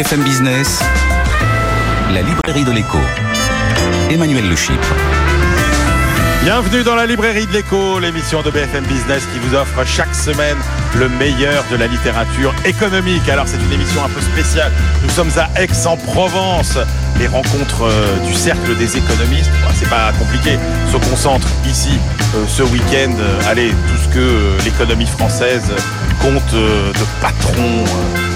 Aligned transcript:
BFM 0.00 0.22
Business, 0.22 0.80
la 2.10 2.22
librairie 2.22 2.64
de 2.64 2.72
l'écho. 2.72 2.96
Emmanuel 4.10 4.48
Le 4.48 4.56
Chypre. 4.56 4.94
Bienvenue 6.42 6.82
dans 6.82 6.94
la 6.94 7.04
librairie 7.04 7.46
de 7.46 7.52
l'écho, 7.52 7.98
l'émission 7.98 8.40
de 8.40 8.50
BFM 8.50 8.84
Business 8.84 9.26
qui 9.30 9.38
vous 9.40 9.54
offre 9.54 9.84
chaque 9.84 10.14
semaine 10.14 10.56
le 10.96 11.10
meilleur 11.10 11.62
de 11.70 11.76
la 11.76 11.86
littérature 11.86 12.54
économique. 12.64 13.28
Alors 13.28 13.46
c'est 13.46 13.58
une 13.58 13.72
émission 13.72 14.02
un 14.02 14.08
peu 14.08 14.22
spéciale. 14.22 14.72
Nous 15.02 15.10
sommes 15.10 15.32
à 15.36 15.50
Aix-en-Provence. 15.60 16.78
Les 17.18 17.26
rencontres 17.26 17.82
euh, 17.82 18.26
du 18.26 18.32
cercle 18.32 18.74
des 18.78 18.96
économistes, 18.96 19.50
bah, 19.62 19.72
c'est 19.74 19.90
pas 19.90 20.12
compliqué, 20.18 20.58
se 20.90 20.96
concentrent 21.10 21.46
ici 21.68 21.98
euh, 22.36 22.46
ce 22.48 22.62
week-end. 22.62 23.12
Euh, 23.18 23.50
allez, 23.50 23.68
tout 23.68 24.02
ce 24.02 24.14
que 24.14 24.64
l'économie 24.64 25.04
française 25.04 25.70
compte 26.22 26.54
de 26.54 27.04
patrons 27.20 27.84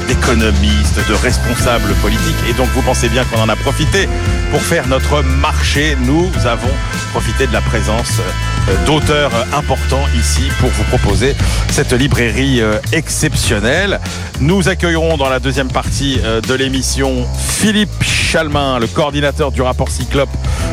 d'économistes, 0.07 1.01
de 1.09 1.15
responsables 1.15 1.93
politiques. 2.03 2.37
Et 2.49 2.53
donc 2.53 2.69
vous 2.75 2.83
pensez 2.83 3.09
bien 3.09 3.25
qu'on 3.25 3.41
en 3.41 3.49
a 3.49 3.57
profité 3.57 4.09
pour 4.51 4.61
faire 4.61 4.87
notre 4.89 5.23
marché. 5.23 5.97
Nous 6.01 6.31
avons 6.45 6.71
profité 7.13 7.47
de 7.47 7.53
la 7.53 7.61
présence 7.61 8.21
euh, 8.69 8.87
d'auteurs 8.87 9.33
importants 9.53 10.05
ici 10.19 10.43
pour 10.61 10.71
vous 10.71 10.85
proposer 10.85 11.35
cette 11.71 11.93
librairie 11.93 12.61
euh, 12.61 12.79
exceptionnelle. 12.93 14.01
Nous 14.41 14.69
accueillerons 14.69 15.17
dans 15.17 15.29
la 15.29 15.39
deuxième 15.39 15.69
partie 15.69 16.21
euh, 16.25 16.41
de 16.41 16.55
l'émission 16.55 17.27
Philippe 17.37 18.03
Chalmin, 18.03 18.79
le 18.79 18.87
coordinateur 18.87 19.53
du 19.53 19.63
rapport 19.63 19.91
Cyclope 19.91 20.31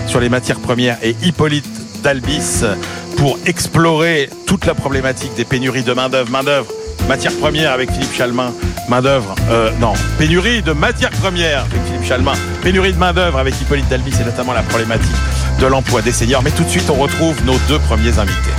sur 0.08 0.20
les 0.20 0.30
matières 0.30 0.60
premières, 0.60 0.98
et 1.04 1.16
Hippolyte 1.24 1.68
Dalbis 2.02 2.64
pour 3.18 3.38
explorer 3.46 4.30
toute 4.48 4.66
la 4.66 4.74
problématique 4.74 5.34
des 5.36 5.46
pénuries 5.46 5.84
de 5.84 5.94
main-d'œuvre. 5.94 6.32
Main-d'œuvre 6.32 6.68
matières 7.08 7.36
premières 7.38 7.72
avec 7.72 7.92
Philippe 7.92 8.14
Chalmin, 8.14 8.54
main-d'œuvre, 8.90 9.36
euh, 9.50 9.72
non, 9.80 9.94
pénurie 10.18 10.62
de 10.62 10.72
matières 10.72 11.12
premières 11.12 11.62
avec 11.62 11.84
Philippe 11.86 12.06
Chalmin, 12.06 12.34
pénurie 12.62 12.94
de 12.94 12.98
main-d'œuvre 12.98 13.38
avec 13.38 13.60
Hippolyte 13.62 13.88
Dalby, 13.90 14.12
c'est 14.12 14.26
notamment 14.26 14.54
la 14.54 14.64
problématique 14.64 15.16
de 15.60 15.66
l'emploi 15.68 16.02
des 16.02 16.12
seniors. 16.12 16.42
Mais 16.44 16.52
tout 16.52 16.64
de 16.64 16.70
suite, 16.70 16.90
on 16.90 16.96
retrouve 16.96 17.36
nos 17.46 17.58
deux 17.68 17.80
premiers 17.80 18.18
invités. 18.20 18.52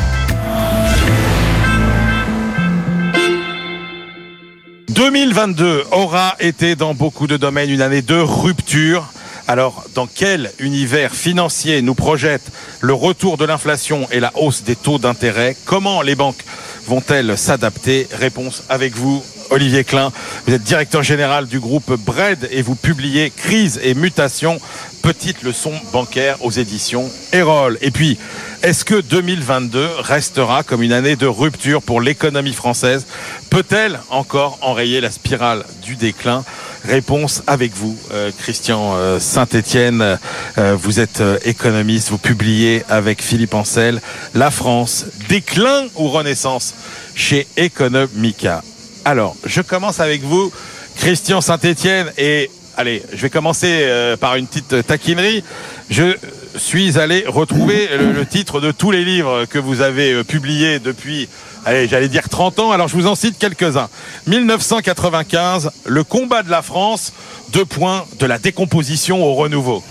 «2022 4.95 5.85
aura 5.91 6.37
été 6.39 6.77
dans 6.77 6.95
beaucoup 6.95 7.27
de 7.27 7.37
domaines 7.37 7.71
une 7.71 7.81
année 7.81 8.03
de 8.03 8.15
rupture. 8.15 9.07
Alors, 9.53 9.85
dans 9.95 10.07
quel 10.07 10.51
univers 10.61 11.15
financier 11.15 11.83
nous 11.83 11.95
projette 11.95 12.41
le 12.81 12.95
retour 12.95 13.37
de 13.37 13.45
l'inflation 13.45 14.09
et 14.11 14.19
la 14.19 14.33
hausse 14.35 14.63
des 14.63 14.77
taux 14.77 14.99
d'intérêt? 14.99 15.59
Comment 15.67 16.01
les 16.01 16.15
banques 16.15 16.43
vont-elles 16.87 17.37
s'adapter? 17.37 18.09
Réponse 18.13 18.63
avec 18.71 18.97
vous, 18.97 19.23
Olivier 19.53 19.85
Klein. 19.85 20.11
Vous 20.47 20.55
êtes 20.55 20.63
directeur 20.63 21.03
général 21.03 21.47
du 21.47 21.61
groupe 21.61 21.93
Bred 21.93 22.49
et 22.51 22.63
vous 22.63 22.75
publiez 22.75 23.31
Crise 23.31 23.79
et 23.83 23.95
mutation, 23.95 24.59
petite 25.03 25.43
leçon 25.43 25.73
bancaire 25.93 26.43
aux 26.43 26.51
éditions 26.51 27.11
Erol. 27.35 27.77
Et 27.83 27.91
puis, 27.91 28.19
est-ce 28.63 28.87
que 28.87 28.99
2022 29.01 29.87
restera 29.99 30.63
comme 30.63 30.83
une 30.83 30.93
année 30.93 31.17
de 31.17 31.27
rupture 31.27 31.83
pour 31.83 32.01
l'économie 32.01 32.55
française? 32.55 33.07
Peut-elle 33.51 34.01
encore 34.09 34.59
enrayer 34.63 35.03
la 35.03 35.11
spirale 35.11 35.65
du 35.83 35.97
déclin? 35.97 36.45
Réponse 36.87 37.43
avec 37.47 37.75
vous, 37.75 37.97
euh, 38.13 38.31
Christian 38.37 38.95
euh, 38.95 39.21
Saint-Étienne. 39.21 40.19
Euh, 40.57 40.77
vous 40.81 40.99
êtes 40.99 41.23
économiste, 41.45 42.09
vous 42.09 42.19
publiez 42.19 42.85
avec 42.89 43.21
Philippe 43.23 43.55
Ancel 43.55 44.01
La 44.35 44.51
France, 44.51 45.05
déclin 45.29 45.85
ou 45.97 46.09
renaissance 46.09 46.75
chez 47.15 47.47
Economica. 47.59 48.63
Alors, 49.05 49.37
je 49.45 49.61
commence 49.61 50.01
avec 50.01 50.23
vous, 50.23 50.53
Christian 50.97 51.41
Saint-Étienne, 51.41 52.13
et 52.19 52.51
allez, 52.77 53.03
je 53.13 53.23
vais 53.23 53.31
commencer 53.31 54.17
par 54.21 54.37
une 54.37 54.47
petite 54.47 54.87
taquinerie. 54.87 55.43
Je 55.91 56.17
suis 56.57 56.99
allé 56.99 57.25
retrouver 57.27 57.89
le, 57.99 58.25
titre 58.27 58.61
de 58.61 58.71
tous 58.71 58.91
les 58.91 59.05
livres 59.05 59.47
que 59.47 59.59
vous 59.59 59.81
avez 59.81 60.23
publiés 60.23 60.79
depuis 60.79 61.29
allez, 61.65 61.89
j'allais 61.89 62.09
dire 62.09 62.29
30 62.29 62.59
ans, 62.59 62.71
alors 62.71 62.89
je 62.89 62.95
vous 62.95 63.07
en 63.07 63.15
cite 63.15 63.39
quelques-uns. 63.39 63.89
1995, 64.27 65.71
le 65.87 66.05
combat 66.05 66.43
de 66.43 66.51
la 66.51 66.63
France, 66.63 67.13
deux 67.53 67.65
points 67.65 68.05
de 68.19 68.27
la 68.27 68.39
décomposition 68.39 69.25
au 69.25 69.35
renouveau. 69.35 69.83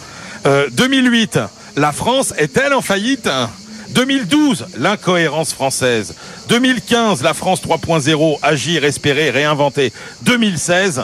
2008, 0.72 1.38
euh, 1.38 1.48
la 1.76 1.92
France 1.92 2.34
est-elle 2.38 2.74
en 2.74 2.82
faillite? 2.82 3.30
2012, 3.92 4.68
l'incohérence 4.78 5.54
française. 5.54 6.16
2015, 6.50 7.24
la 7.24 7.34
France 7.34 7.62
3.0, 7.62 8.40
agir, 8.42 8.84
espérer, 8.86 9.30
réinventer. 9.30 9.92
2016, 10.24 11.04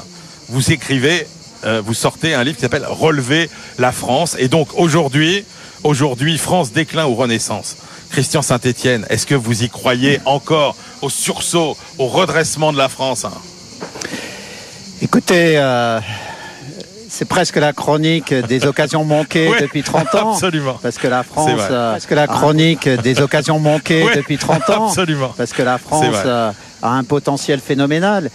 vous 0.49 0.71
écrivez, 0.71 1.27
euh, 1.65 1.81
vous 1.83 1.93
sortez 1.93 2.33
un 2.33 2.43
livre 2.43 2.55
qui 2.55 2.61
s'appelle 2.61 2.85
Relever 2.87 3.49
la 3.77 3.91
France. 3.91 4.35
Et 4.39 4.47
donc 4.47 4.69
aujourd'hui, 4.75 5.43
aujourd'hui, 5.83 6.37
France 6.37 6.71
déclin 6.71 7.05
ou 7.05 7.15
renaissance. 7.15 7.77
Christian 8.09 8.41
Saint-Étienne, 8.41 9.05
est-ce 9.09 9.27
que 9.27 9.35
vous 9.35 9.63
y 9.63 9.69
croyez 9.69 10.19
encore 10.25 10.75
au 11.01 11.09
sursaut, 11.09 11.75
au 11.97 12.07
redressement 12.07 12.71
de 12.71 12.77
la 12.77 12.89
France? 12.89 13.25
Écoutez, 15.01 15.57
euh, 15.57 15.99
c'est 17.09 17.27
presque 17.27 17.57
la 17.57 17.73
chronique 17.73 18.33
des 18.33 18.65
occasions 18.65 19.03
manquées 19.03 19.51
depuis 19.61 19.83
30 19.83 20.15
ans. 20.15 20.33
Absolument. 20.33 20.77
Parce 20.81 20.97
que 20.97 21.07
la 21.07 21.23
France, 21.23 21.61
euh, 21.69 21.91
presque 21.91 22.11
la 22.11 22.27
chronique 22.27 22.89
des 22.89 23.21
occasions 23.21 23.59
manquées 23.59 24.05
depuis 24.15 24.37
30 24.37 24.69
ans. 24.69 24.87
Absolument. 24.87 25.33
Parce 25.37 25.53
que 25.53 25.63
la 25.63 25.77
France 25.77 26.15
euh, 26.25 26.51
a 26.81 26.89
un 26.91 27.03
potentiel 27.03 27.59
phénoménal. 27.59 28.29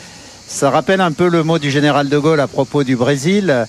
Ça 0.47 0.71
rappelle 0.71 1.01
un 1.01 1.13
peu 1.13 1.29
le 1.29 1.43
mot 1.43 1.59
du 1.59 1.71
général 1.71 2.09
de 2.09 2.19
Gaulle 2.19 2.41
à 2.41 2.49
propos 2.49 2.85
du 2.85 2.97
Brésil. 2.97 3.51
Euh, 3.51 3.65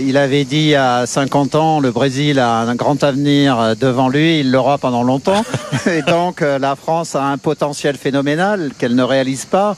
il 0.00 0.16
avait 0.16 0.44
dit 0.44 0.74
à 0.74 1.04
50 1.06 1.54
ans, 1.56 1.78
le 1.78 1.90
Brésil 1.90 2.38
a 2.38 2.60
un 2.60 2.74
grand 2.74 3.04
avenir 3.04 3.76
devant 3.78 4.08
lui, 4.08 4.40
il 4.40 4.50
l'aura 4.50 4.78
pendant 4.78 5.02
longtemps. 5.02 5.44
Et 5.86 6.00
donc 6.00 6.40
la 6.40 6.74
France 6.74 7.14
a 7.14 7.24
un 7.24 7.36
potentiel 7.36 7.98
phénoménal 7.98 8.70
qu'elle 8.78 8.94
ne 8.94 9.02
réalise 9.02 9.44
pas. 9.44 9.76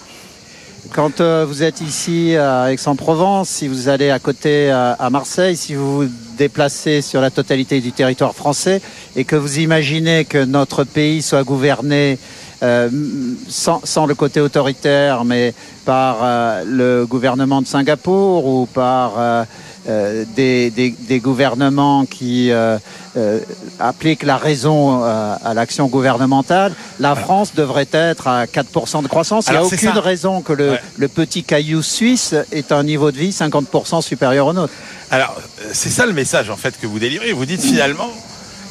Quand 0.92 1.20
euh, 1.20 1.44
vous 1.46 1.62
êtes 1.62 1.80
ici 1.80 2.36
à 2.36 2.72
Aix-en-Provence, 2.72 3.48
si 3.48 3.68
vous 3.68 3.88
allez 3.88 4.10
à 4.10 4.18
côté 4.18 4.70
à 4.70 5.08
Marseille, 5.10 5.56
si 5.56 5.74
vous 5.74 6.02
vous 6.02 6.08
déplacez 6.36 7.02
sur 7.02 7.20
la 7.20 7.30
totalité 7.30 7.80
du 7.80 7.92
territoire 7.92 8.34
français 8.34 8.80
et 9.16 9.24
que 9.24 9.36
vous 9.36 9.58
imaginez 9.58 10.24
que 10.24 10.44
notre 10.44 10.84
pays 10.84 11.22
soit 11.22 11.44
gouverné 11.44 12.18
sans, 12.60 14.06
le 14.06 14.14
côté 14.14 14.40
autoritaire, 14.40 15.24
mais 15.24 15.54
par 15.84 16.18
le 16.64 17.06
gouvernement 17.06 17.62
de 17.62 17.66
Singapour 17.66 18.46
ou 18.46 18.66
par 18.66 19.46
euh, 19.88 20.24
des, 20.34 21.20
gouvernements 21.20 22.06
qui 22.06 22.50
euh, 22.50 22.76
euh, 23.16 23.38
appliquent 23.78 24.24
la 24.24 24.36
raison 24.36 25.04
à 25.04 25.54
l'action 25.54 25.86
gouvernementale, 25.86 26.74
la 26.98 27.14
France 27.14 27.54
devrait 27.54 27.86
être 27.92 28.26
à 28.26 28.46
4% 28.46 29.02
de 29.04 29.08
croissance. 29.08 29.46
Il 29.46 29.52
n'y 29.52 29.58
a 29.58 29.64
aucune 29.64 29.90
raison 29.90 30.40
que 30.40 30.52
le, 30.52 31.08
petit 31.08 31.44
caillou 31.44 31.82
suisse 31.82 32.34
ait 32.50 32.72
un 32.72 32.82
niveau 32.82 33.12
de 33.12 33.16
vie 33.16 33.30
50% 33.30 34.02
supérieur 34.02 34.48
au 34.48 34.52
nôtre. 34.52 34.72
Alors, 35.10 35.36
c'est 35.72 35.90
ça 35.90 36.04
le 36.04 36.12
message 36.12 36.50
en 36.50 36.56
fait 36.56 36.74
que 36.80 36.86
vous 36.88 36.98
délivrez. 36.98 37.32
Vous 37.32 37.46
dites 37.46 37.62
finalement, 37.62 38.10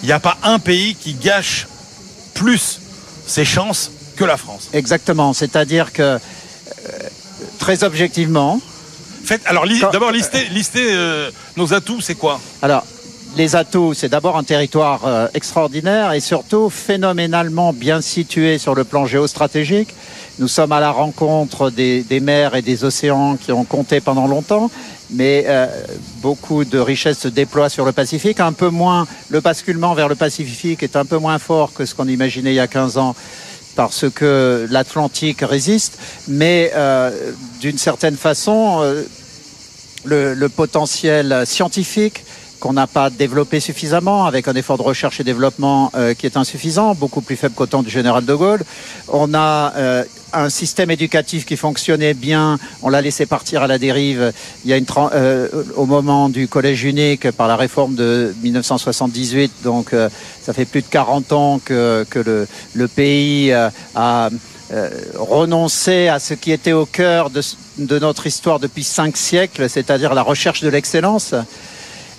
il 0.03 0.07
n'y 0.07 0.11
a 0.11 0.19
pas 0.19 0.37
un 0.43 0.59
pays 0.59 0.95
qui 0.95 1.13
gâche 1.13 1.67
plus 2.33 2.81
ses 3.27 3.45
chances 3.45 3.91
que 4.15 4.23
la 4.23 4.37
France. 4.37 4.69
Exactement. 4.73 5.33
C'est-à-dire 5.33 5.91
que, 5.91 6.19
très 7.59 7.83
objectivement, 7.83 8.59
alors 9.45 9.65
d'abord 9.91 10.11
lister, 10.11 10.47
euh, 10.77 11.31
nos 11.57 11.73
atouts, 11.73 12.01
c'est 12.01 12.15
quoi? 12.15 12.39
Alors 12.61 12.85
les 13.37 13.55
atouts, 13.55 13.93
c'est 13.93 14.07
d'abord 14.07 14.37
un 14.37 14.43
territoire 14.43 15.01
euh, 15.05 15.27
extraordinaire 15.33 16.13
et 16.13 16.21
surtout 16.21 16.69
phénoménalement 16.69 17.73
bien 17.73 18.01
situé 18.01 18.57
sur 18.57 18.75
le 18.75 18.83
plan 18.83 19.05
géostratégique. 19.05 19.89
Nous 20.39 20.47
sommes 20.47 20.71
à 20.71 20.79
la 20.79 20.91
rencontre 20.91 21.69
des, 21.69 22.05
mers 22.21 22.55
et 22.55 22.61
des 22.61 22.83
océans 22.83 23.35
qui 23.35 23.51
ont 23.51 23.65
compté 23.65 23.99
pendant 23.99 24.27
longtemps, 24.27 24.69
mais 25.09 25.45
euh, 25.47 25.67
beaucoup 26.25 26.65
de 26.65 26.79
richesses 26.79 27.19
se 27.19 27.27
déploient 27.27 27.69
sur 27.69 27.85
le 27.85 27.91
Pacifique. 27.91 28.39
Un 28.39 28.51
peu 28.51 28.69
moins, 28.69 29.05
le 29.29 29.41
basculement 29.41 29.93
vers 29.93 30.09
le 30.09 30.15
Pacifique 30.15 30.81
est 30.81 30.95
un 30.95 31.05
peu 31.05 31.19
moins 31.19 31.37
fort 31.37 31.71
que 31.71 31.85
ce 31.85 31.93
qu'on 31.93 32.07
imaginait 32.07 32.49
il 32.49 32.55
y 32.55 32.59
a 32.59 32.65
15 32.65 32.97
ans 32.97 33.15
parce 33.75 34.09
que 34.09 34.65
l'Atlantique 34.71 35.41
résiste, 35.41 35.99
mais 36.27 36.71
euh, 36.73 37.11
d'une 37.59 37.77
certaine 37.77 38.17
façon, 38.17 38.79
euh, 38.81 39.03
le, 40.03 40.47
potentiel 40.49 41.43
scientifique 41.45 42.23
qu'on 42.59 42.73
n'a 42.73 42.87
pas 42.87 43.11
développé 43.11 43.59
suffisamment, 43.59 44.25
avec 44.25 44.47
un 44.47 44.55
effort 44.55 44.79
de 44.79 44.83
recherche 44.83 45.19
et 45.19 45.23
développement 45.23 45.91
euh, 45.93 46.15
qui 46.15 46.25
est 46.25 46.37
insuffisant, 46.37 46.95
beaucoup 46.95 47.21
plus 47.21 47.35
faible 47.35 47.53
qu'au 47.53 47.67
temps 47.67 47.83
du 47.83 47.91
général 47.91 48.25
de 48.25 48.33
Gaulle. 48.33 48.63
On 49.09 49.35
a 49.35 49.73
un 50.35 50.49
système 50.49 50.91
éducatif 50.91 51.45
qui 51.45 51.57
fonctionnait 51.57 52.13
bien, 52.13 52.59
on 52.81 52.89
l'a 52.89 53.01
laissé 53.01 53.25
partir 53.25 53.63
à 53.63 53.67
la 53.67 53.77
dérive. 53.77 54.33
Il 54.63 54.69
y 54.69 54.73
a 54.73 54.77
une 54.77 54.85
euh, 55.13 55.47
au 55.75 55.85
moment 55.85 56.29
du 56.29 56.47
collège 56.47 56.83
unique 56.83 57.31
par 57.31 57.47
la 57.47 57.55
réforme 57.55 57.95
de 57.95 58.33
1978, 58.43 59.51
donc 59.63 59.93
ça 60.41 60.53
fait 60.53 60.65
plus 60.65 60.81
de 60.81 60.87
40 60.87 61.31
ans 61.31 61.59
que, 61.63 62.05
le, 62.75 62.87
pays 62.87 63.51
a 63.53 64.29
euh, 64.73 64.89
renoncer 65.13 66.07
à 66.07 66.17
ce 66.17 66.33
qui 66.33 66.51
était 66.51 66.71
au 66.71 66.87
cœur 66.87 67.29
de, 67.29 67.41
de 67.77 67.99
notre 67.99 68.25
histoire 68.25 68.59
depuis 68.59 68.83
cinq 68.83 69.15
siècles, 69.15 69.69
c'est-à-dire 69.69 70.15
la 70.15 70.23
recherche 70.23 70.61
de 70.61 70.69
l'excellence 70.69 71.35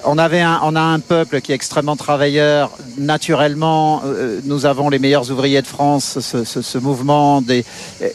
on, 0.07 0.19
avait 0.19 0.41
un, 0.41 0.61
on 0.63 0.75
a 0.77 0.81
un 0.81 0.99
peuple 1.01 1.41
qui 1.41 1.53
est 1.53 1.55
extrêmement 1.55 1.97
travailleur. 1.97 2.71
Naturellement, 2.99 4.03
euh, 4.05 4.41
nous 4.45 4.67
avons 4.67 4.89
les 4.89 4.99
meilleurs 4.99 5.31
ouvriers 5.31 5.63
de 5.63 5.67
France. 5.67 6.19
Ce, 6.21 6.45
ce, 6.45 6.63
ce 6.63 6.79
mouvement, 6.79 7.41
des, 7.43 7.65
euh, 8.03 8.09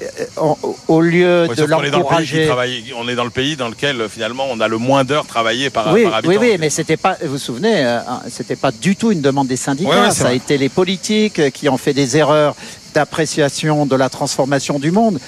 au 0.88 1.02
lieu 1.02 1.48
de 1.56 1.64
l'encourager. 1.64 2.46
travaille- 2.48 2.94
on 2.98 3.08
est 3.08 3.16
dans 3.16 3.24
le 3.24 3.30
pays 3.30 3.56
dans 3.56 3.68
lequel 3.70 4.02
euh, 4.02 4.10
finalement 4.10 4.46
on 4.50 4.60
a 4.60 4.68
le 4.68 4.78
moins 4.78 5.04
d'heures 5.04 5.26
travaillées 5.28 5.70
par, 5.70 5.94
Oui, 5.94 6.04
par 6.04 6.16
habitant. 6.16 6.30
oui, 6.32 6.38
oui, 6.52 6.58
mais 6.60 6.70
c'était 6.70 6.98
pas, 6.98 7.18
vous 7.24 7.32
vous 7.32 7.38
souvenez, 7.38 7.86
euh, 7.86 8.00
c'était 8.30 8.56
pas 8.56 8.72
du 8.72 8.96
tout 8.96 9.12
une 9.12 9.22
demande 9.22 9.48
des 9.48 9.56
syndicats. 9.58 10.12
Ça 10.12 10.30
a 10.30 10.34
été 10.34 10.58
les 10.58 10.70
politiques 10.70 11.52
qui 11.52 11.70
ont 11.70 11.78
fait 11.78 11.94
des 11.94 12.18
erreurs 12.18 12.56
d'appréciation 12.94 13.86
de 13.86 13.96
la 13.96 14.10
transformation 14.10 14.80
du 14.80 14.92
monde. 14.92 15.20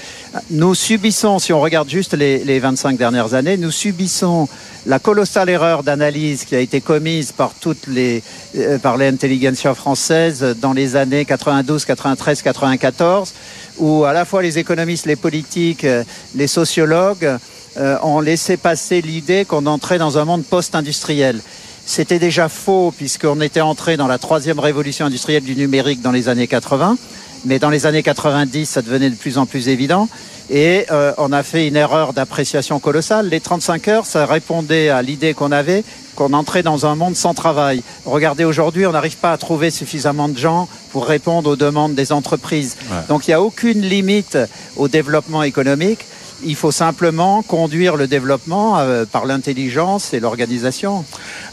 Nous 0.50 0.75
subissons, 0.75 1.39
si 1.39 1.54
on 1.54 1.62
regarde 1.62 1.89
juste 1.89 2.13
les, 2.13 2.44
les 2.44 2.60
25 2.60 2.98
dernières 2.98 3.33
années, 3.33 3.57
nous 3.57 3.71
subissons 3.71 4.48
la 4.86 5.00
colossale 5.00 5.50
erreur 5.50 5.83
d'analyse 5.83 6.44
qui 6.44 6.56
a 6.56 6.60
été 6.60 6.81
commise 6.81 7.31
par 7.31 7.54
toutes 7.54 7.88
les, 7.88 8.21
euh, 8.57 8.77
par 8.80 8.98
l'intelligentsia 8.98 9.74
française 9.74 10.56
dans 10.60 10.74
les 10.74 10.95
années 10.95 11.25
92, 11.25 11.86
93, 11.86 12.42
94, 12.42 13.33
où 13.77 14.04
à 14.04 14.13
la 14.13 14.25
fois 14.25 14.42
les 14.42 14.60
économistes, 14.60 15.06
les 15.06 15.15
politiques, 15.15 15.86
euh, 15.86 16.04
les 16.36 16.48
sociologues 16.48 17.38
euh, 17.77 17.98
ont 18.04 18.19
laissé 18.19 18.57
passer 18.57 19.01
l'idée 19.01 19.45
qu'on 19.45 19.65
entrait 19.65 19.98
dans 19.98 20.18
un 20.18 20.25
monde 20.25 20.44
post-industriel. 20.44 21.39
C'était 21.86 22.19
déjà 22.19 22.50
faux 22.50 22.94
puisqu'on 22.95 23.42
était 23.42 23.62
entré 23.62 23.98
dans 23.98 24.07
la 24.07 24.18
troisième 24.18 24.60
révolution 24.60 25.06
industrielle 25.06 25.44
du 25.44 25.56
numérique 25.56 26.01
dans 26.01 26.12
les 26.12 26.30
années 26.30 26.48
80, 26.48 26.98
mais 27.45 27.59
dans 27.59 27.69
les 27.69 27.85
années 27.85 28.03
90, 28.03 28.65
ça 28.65 28.81
devenait 28.81 29.09
de 29.09 29.15
plus 29.15 29.37
en 29.37 29.45
plus 29.45 29.69
évident. 29.69 30.07
Et 30.49 30.85
euh, 30.91 31.13
on 31.17 31.31
a 31.31 31.41
fait 31.43 31.67
une 31.67 31.75
erreur 31.75 32.13
d'appréciation 32.13 32.79
colossale. 32.79 33.29
Les 33.29 33.39
35 33.39 33.87
heures, 33.87 34.05
ça 34.05 34.25
répondait 34.25 34.89
à 34.89 35.01
l'idée 35.01 35.33
qu'on 35.33 35.51
avait 35.51 35.83
qu'on 36.15 36.33
entrait 36.33 36.63
dans 36.63 36.85
un 36.85 36.95
monde 36.95 37.15
sans 37.15 37.33
travail. 37.33 37.81
Regardez, 38.05 38.43
aujourd'hui, 38.43 38.85
on 38.85 38.91
n'arrive 38.91 39.17
pas 39.17 39.31
à 39.31 39.37
trouver 39.37 39.71
suffisamment 39.71 40.29
de 40.29 40.37
gens 40.37 40.67
pour 40.91 41.07
répondre 41.07 41.49
aux 41.49 41.55
demandes 41.55 41.95
des 41.95 42.11
entreprises. 42.11 42.77
Ouais. 42.89 42.97
Donc 43.09 43.27
il 43.27 43.31
n'y 43.31 43.35
a 43.35 43.41
aucune 43.41 43.81
limite 43.81 44.37
au 44.75 44.87
développement 44.87 45.43
économique. 45.43 46.05
Il 46.45 46.55
faut 46.55 46.71
simplement 46.71 47.41
conduire 47.41 47.95
le 47.95 48.07
développement 48.07 48.77
euh, 48.77 49.05
par 49.05 49.25
l'intelligence 49.25 50.13
et 50.13 50.19
l'organisation. 50.19 51.05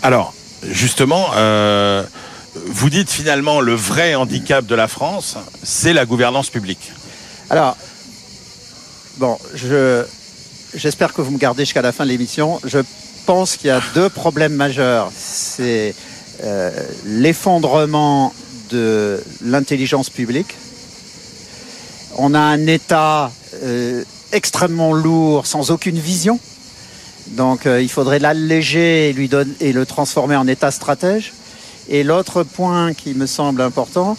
Alors, 0.02 0.34
justement, 0.68 1.28
euh, 1.36 2.02
vous 2.54 2.90
dites 2.90 3.10
finalement 3.10 3.60
le 3.60 3.74
vrai 3.74 4.14
handicap 4.14 4.66
de 4.66 4.74
la 4.74 4.88
France, 4.88 5.36
c'est 5.62 5.92
la 5.92 6.04
gouvernance 6.04 6.50
publique. 6.50 6.92
Alors, 7.48 7.76
bon, 9.18 9.38
je, 9.54 10.04
j'espère 10.74 11.12
que 11.12 11.22
vous 11.22 11.30
me 11.30 11.38
gardez 11.38 11.64
jusqu'à 11.64 11.82
la 11.82 11.92
fin 11.92 12.04
de 12.04 12.10
l'émission. 12.10 12.60
Je 12.64 12.78
pense 13.26 13.56
qu'il 13.56 13.68
y 13.68 13.70
a 13.70 13.80
deux 13.94 14.08
problèmes 14.08 14.54
majeurs. 14.54 15.10
C'est 15.16 15.94
euh, 16.42 16.70
l'effondrement 17.04 18.34
de 18.70 19.22
l'intelligence 19.44 20.10
publique. 20.10 20.54
On 22.16 22.34
a 22.34 22.40
un 22.40 22.66
État 22.66 23.30
euh, 23.62 24.04
extrêmement 24.32 24.92
lourd, 24.92 25.46
sans 25.46 25.70
aucune 25.70 25.98
vision. 25.98 26.38
Donc, 27.28 27.66
euh, 27.66 27.80
il 27.80 27.88
faudrait 27.88 28.18
l'alléger 28.18 29.12
lui 29.12 29.28
donner, 29.28 29.52
et 29.60 29.72
le 29.72 29.86
transformer 29.86 30.36
en 30.36 30.48
État 30.48 30.70
stratège. 30.70 31.32
Et 31.90 32.04
l'autre 32.04 32.44
point 32.44 32.94
qui 32.94 33.14
me 33.14 33.26
semble 33.26 33.60
important, 33.60 34.16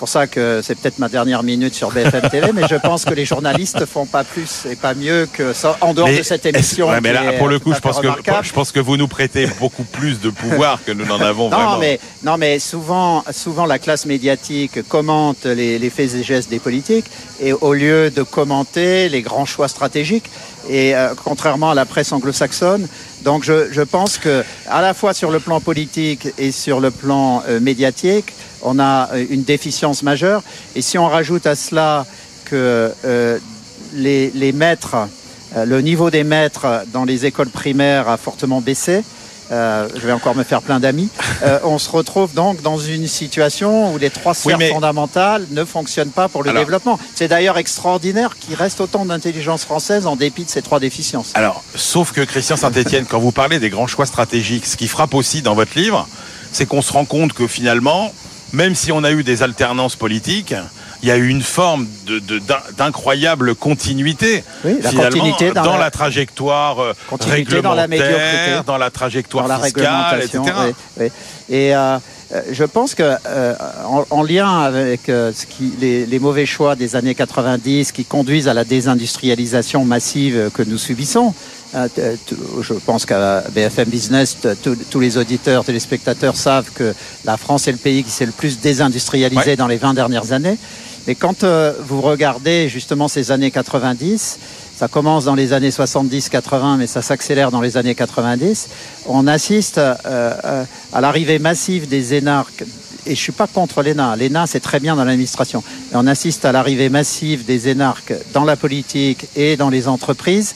pour 0.00 0.08
ça 0.08 0.26
que 0.26 0.60
c'est 0.62 0.76
peut-être 0.76 0.98
ma 0.98 1.10
dernière 1.10 1.42
minute 1.42 1.74
sur 1.74 1.90
BFM 1.90 2.30
TV, 2.30 2.52
mais 2.54 2.66
je 2.66 2.76
pense 2.76 3.04
que 3.04 3.12
les 3.12 3.26
journalistes 3.26 3.84
font 3.84 4.06
pas 4.06 4.24
plus 4.24 4.64
et 4.64 4.74
pas 4.74 4.94
mieux 4.94 5.28
que 5.30 5.52
ça 5.52 5.76
en 5.82 5.92
dehors 5.92 6.08
Mais 6.08 6.16
de 6.16 6.22
cette 6.22 6.46
émission. 6.46 6.88
ouais, 6.88 7.02
mais 7.02 7.12
là, 7.12 7.34
pour 7.34 7.48
le 7.48 7.58
coup, 7.58 7.74
je 7.74 7.80
pense, 7.80 7.96
que, 7.96 8.06
remarquable. 8.06 8.46
je 8.46 8.52
pense 8.54 8.72
que 8.72 8.80
vous 8.80 8.96
nous 8.96 9.08
prêtez 9.08 9.46
beaucoup 9.58 9.84
plus 9.84 10.18
de 10.18 10.30
pouvoir 10.30 10.82
que 10.82 10.92
nous 10.92 11.04
n'en 11.04 11.20
avons 11.20 11.50
Non 11.50 11.56
vraiment. 11.56 11.78
mais, 11.78 12.00
non, 12.22 12.38
mais 12.38 12.58
souvent, 12.58 13.22
souvent 13.30 13.66
la 13.66 13.78
classe 13.78 14.06
médiatique 14.06 14.88
commente 14.88 15.44
les, 15.44 15.78
les 15.78 15.90
faits 15.90 16.14
et 16.14 16.22
gestes 16.22 16.48
des 16.48 16.60
politiques 16.60 17.10
et 17.38 17.52
au 17.52 17.74
lieu 17.74 18.10
de 18.10 18.22
commenter 18.22 19.10
les 19.10 19.20
grands 19.20 19.44
choix 19.44 19.68
stratégiques, 19.68 20.30
et 20.70 20.94
euh, 20.94 21.14
contrairement 21.24 21.72
à 21.72 21.74
la 21.74 21.84
presse 21.84 22.12
anglo-saxonne, 22.12 22.88
donc 23.22 23.44
je, 23.44 23.70
je 23.70 23.82
pense 23.82 24.18
que 24.18 24.44
à 24.66 24.80
la 24.80 24.94
fois 24.94 25.12
sur 25.12 25.30
le 25.30 25.40
plan 25.40 25.60
politique 25.60 26.28
et 26.38 26.52
sur 26.52 26.80
le 26.80 26.90
plan 26.90 27.42
euh, 27.48 27.60
médiatique, 27.60 28.32
on 28.62 28.78
a 28.78 29.10
euh, 29.12 29.26
une 29.28 29.42
déficience 29.42 30.02
majeure. 30.02 30.42
Et 30.74 30.82
si 30.82 30.96
on 30.96 31.06
rajoute 31.06 31.46
à 31.46 31.54
cela 31.54 32.06
que 32.46 32.92
euh, 33.04 33.38
les, 33.94 34.30
les 34.34 34.52
maîtres, 34.52 34.96
le 35.56 35.80
niveau 35.80 36.10
des 36.10 36.22
maîtres 36.22 36.84
dans 36.92 37.04
les 37.04 37.26
écoles 37.26 37.48
primaires 37.48 38.08
a 38.08 38.16
fortement 38.16 38.60
baissé, 38.60 39.02
euh, 39.52 39.88
je 39.94 40.00
vais 40.06 40.12
encore 40.12 40.34
me 40.36 40.44
faire 40.44 40.62
plein 40.62 40.80
d'amis. 40.80 41.08
Euh, 41.42 41.58
on 41.64 41.78
se 41.78 41.90
retrouve 41.90 42.32
donc 42.34 42.62
dans 42.62 42.78
une 42.78 43.06
situation 43.06 43.92
où 43.92 43.98
les 43.98 44.10
trois 44.10 44.34
sphères 44.34 44.58
mais- 44.58 44.70
fondamentales 44.70 45.46
ne 45.50 45.64
fonctionnent 45.64 46.10
pas 46.10 46.28
pour 46.28 46.42
le 46.42 46.50
Alors- 46.50 46.62
développement. 46.62 46.98
C'est 47.14 47.28
d'ailleurs 47.28 47.58
extraordinaire 47.58 48.36
qu'il 48.38 48.54
reste 48.54 48.80
autant 48.80 49.04
d'intelligence 49.04 49.64
française 49.64 50.06
en 50.06 50.16
dépit 50.16 50.44
de 50.44 50.50
ces 50.50 50.62
trois 50.62 50.80
déficiences. 50.80 51.32
Alors, 51.34 51.62
sauf 51.74 52.12
que 52.12 52.20
Christian 52.22 52.56
Saint-Etienne, 52.56 53.06
quand 53.08 53.18
vous 53.20 53.32
parlez 53.32 53.58
des 53.58 53.70
grands 53.70 53.86
choix 53.86 54.06
stratégiques, 54.06 54.66
ce 54.66 54.76
qui 54.76 54.88
frappe 54.88 55.14
aussi 55.14 55.42
dans 55.42 55.54
votre 55.54 55.76
livre, 55.78 56.06
c'est 56.52 56.66
qu'on 56.66 56.82
se 56.82 56.92
rend 56.92 57.04
compte 57.04 57.32
que 57.32 57.46
finalement, 57.46 58.12
même 58.52 58.74
si 58.74 58.92
on 58.92 59.04
a 59.04 59.12
eu 59.12 59.22
des 59.24 59.42
alternances 59.42 59.96
politiques, 59.96 60.54
il 61.02 61.08
y 61.08 61.12
a 61.12 61.16
eu 61.16 61.28
une 61.28 61.42
forme 61.42 61.86
de- 62.06 62.18
de- 62.18 62.38
d'in- 62.38 62.60
d'incroyable 62.76 63.54
continuité, 63.54 64.44
Oui, 64.64 64.76
la 64.82 64.90
finalement, 64.90 65.10
continuité 65.10 65.50
dans 65.52 65.62
dans, 65.62 65.72
la- 65.74 65.78
la, 65.84 65.90
trajectoire 65.90 66.78
euh, 66.80 66.92
Continuité 67.08 67.62
dans 67.62 67.74
la 67.74 67.86
médiocrité. 67.88 68.18
réglementaire, 68.20 68.64
dans 68.64 68.78
la 68.78 68.90
trajectoire 68.90 69.48
dans 69.48 69.56
la 69.56 69.64
fiscale, 69.64 70.18
etc. 70.22 70.38
réglementation. 70.38 70.74
oui, 70.98 71.06
oui. 71.06 71.06
Et 71.48 71.74
euh, 71.74 71.98
euh, 72.32 72.42
je 72.52 72.64
pense 72.64 72.94
que 72.94 73.02
euh, 73.26 73.54
en, 73.86 74.04
en 74.10 74.22
lien 74.22 74.60
avec 74.60 75.08
euh, 75.08 75.32
ce 75.34 75.46
qui, 75.46 75.72
les, 75.80 76.06
les 76.06 76.18
mauvais 76.18 76.46
choix 76.46 76.76
des 76.76 76.94
années 76.96 77.14
90 77.14 77.90
qui 77.92 78.04
conduisent 78.04 78.46
à 78.46 78.54
la 78.54 78.64
désindustrialisation 78.64 79.84
massive 79.84 80.50
que 80.54 80.62
nous 80.62 80.78
subissons, 80.78 81.34
euh, 81.74 81.88
je 82.60 82.74
pense 82.74 83.06
qu'à 83.06 83.42
BFM 83.52 83.88
Business, 83.88 84.36
tous 84.62 84.76
tous 84.90 85.00
les 85.00 85.16
auditeurs, 85.18 85.64
téléspectateurs 85.64 86.36
savent 86.36 86.70
que 86.74 86.94
la 87.24 87.36
France 87.36 87.66
est 87.68 87.72
le 87.72 87.78
pays 87.78 88.04
qui 88.04 88.10
s'est 88.10 88.26
le 88.26 88.32
plus 88.32 88.60
désindustrialisé 88.60 89.40
Ouais. 89.50 89.56
dans 89.56 89.66
les 89.68 89.76
20 89.76 89.94
dernières 89.94 90.32
années. 90.32 90.58
Mais 91.06 91.14
quand 91.14 91.44
euh, 91.44 91.72
vous 91.80 92.00
regardez 92.00 92.68
justement 92.68 93.08
ces 93.08 93.30
années 93.30 93.50
90, 93.50 94.38
ça 94.76 94.88
commence 94.88 95.24
dans 95.24 95.34
les 95.34 95.52
années 95.52 95.70
70-80, 95.70 96.76
mais 96.78 96.86
ça 96.86 97.02
s'accélère 97.02 97.50
dans 97.50 97.60
les 97.60 97.76
années 97.76 97.94
90, 97.94 98.68
on 99.06 99.26
assiste 99.26 99.78
euh, 99.78 99.94
euh, 100.06 100.64
à 100.92 101.00
l'arrivée 101.00 101.38
massive 101.38 101.88
des 101.88 102.14
énarques. 102.14 102.64
Et 103.06 103.14
je 103.14 103.20
suis 103.20 103.32
pas 103.32 103.46
contre 103.46 103.82
l'ENA. 103.82 104.14
L'ENA, 104.16 104.46
c'est 104.46 104.60
très 104.60 104.78
bien 104.78 104.94
dans 104.94 105.04
l'administration. 105.04 105.62
Mais 105.90 105.98
on 105.98 106.06
assiste 106.06 106.44
à 106.44 106.52
l'arrivée 106.52 106.90
massive 106.90 107.46
des 107.46 107.68
énarques 107.68 108.12
dans 108.34 108.44
la 108.44 108.56
politique 108.56 109.26
et 109.36 109.56
dans 109.56 109.70
les 109.70 109.88
entreprises. 109.88 110.54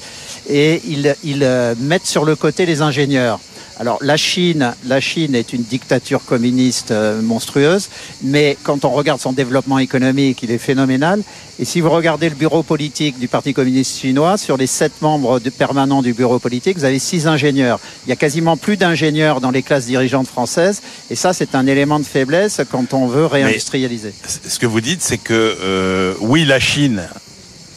Et 0.48 0.82
ils, 0.86 1.46
mettent 1.80 2.06
sur 2.06 2.26
le 2.26 2.36
côté 2.36 2.66
les 2.66 2.82
ingénieurs. 2.82 3.40
Alors 3.80 3.98
la 4.02 4.16
Chine, 4.16 4.72
la 4.86 5.00
Chine 5.00 5.34
est 5.34 5.52
une 5.52 5.62
dictature 5.64 6.24
communiste 6.24 6.92
euh, 6.92 7.20
monstrueuse, 7.20 7.88
mais 8.22 8.56
quand 8.62 8.84
on 8.84 8.90
regarde 8.90 9.20
son 9.20 9.32
développement 9.32 9.80
économique, 9.80 10.42
il 10.44 10.52
est 10.52 10.58
phénoménal. 10.58 11.22
Et 11.58 11.64
si 11.64 11.80
vous 11.80 11.90
regardez 11.90 12.28
le 12.28 12.36
bureau 12.36 12.62
politique 12.62 13.18
du 13.18 13.26
Parti 13.26 13.52
communiste 13.52 13.98
chinois, 13.98 14.36
sur 14.38 14.56
les 14.56 14.68
sept 14.68 14.92
membres 15.02 15.40
de- 15.40 15.50
permanents 15.50 16.02
du 16.02 16.12
bureau 16.12 16.38
politique, 16.38 16.76
vous 16.78 16.84
avez 16.84 17.00
six 17.00 17.26
ingénieurs. 17.26 17.80
Il 18.06 18.10
y 18.10 18.12
a 18.12 18.16
quasiment 18.16 18.56
plus 18.56 18.76
d'ingénieurs 18.76 19.40
dans 19.40 19.50
les 19.50 19.62
classes 19.62 19.86
dirigeantes 19.86 20.28
françaises, 20.28 20.80
et 21.10 21.16
ça 21.16 21.32
c'est 21.32 21.54
un 21.56 21.66
élément 21.66 21.98
de 21.98 22.04
faiblesse 22.04 22.60
quand 22.70 22.94
on 22.94 23.06
veut 23.08 23.26
réindustrialiser. 23.26 24.12
Ce 24.46 24.58
que 24.60 24.66
vous 24.66 24.80
dites, 24.80 25.02
c'est 25.02 25.18
que 25.18 25.32
euh, 25.60 26.14
oui, 26.20 26.44
la 26.44 26.60
Chine 26.60 27.02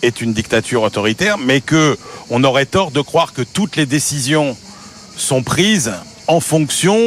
est 0.03 0.21
une 0.21 0.33
dictature 0.33 0.83
autoritaire, 0.83 1.39
mais 1.39 1.59
que 1.59 1.97
on 2.29 2.43
aurait 2.43 2.67
tort 2.67 2.91
de 2.91 3.01
croire 3.01 3.33
que 3.33 3.41
toutes 3.41 3.75
les 3.77 3.87
décisions 3.87 4.55
sont 5.17 5.43
prises 5.43 5.91
en 6.29 6.41
fonction 6.41 6.97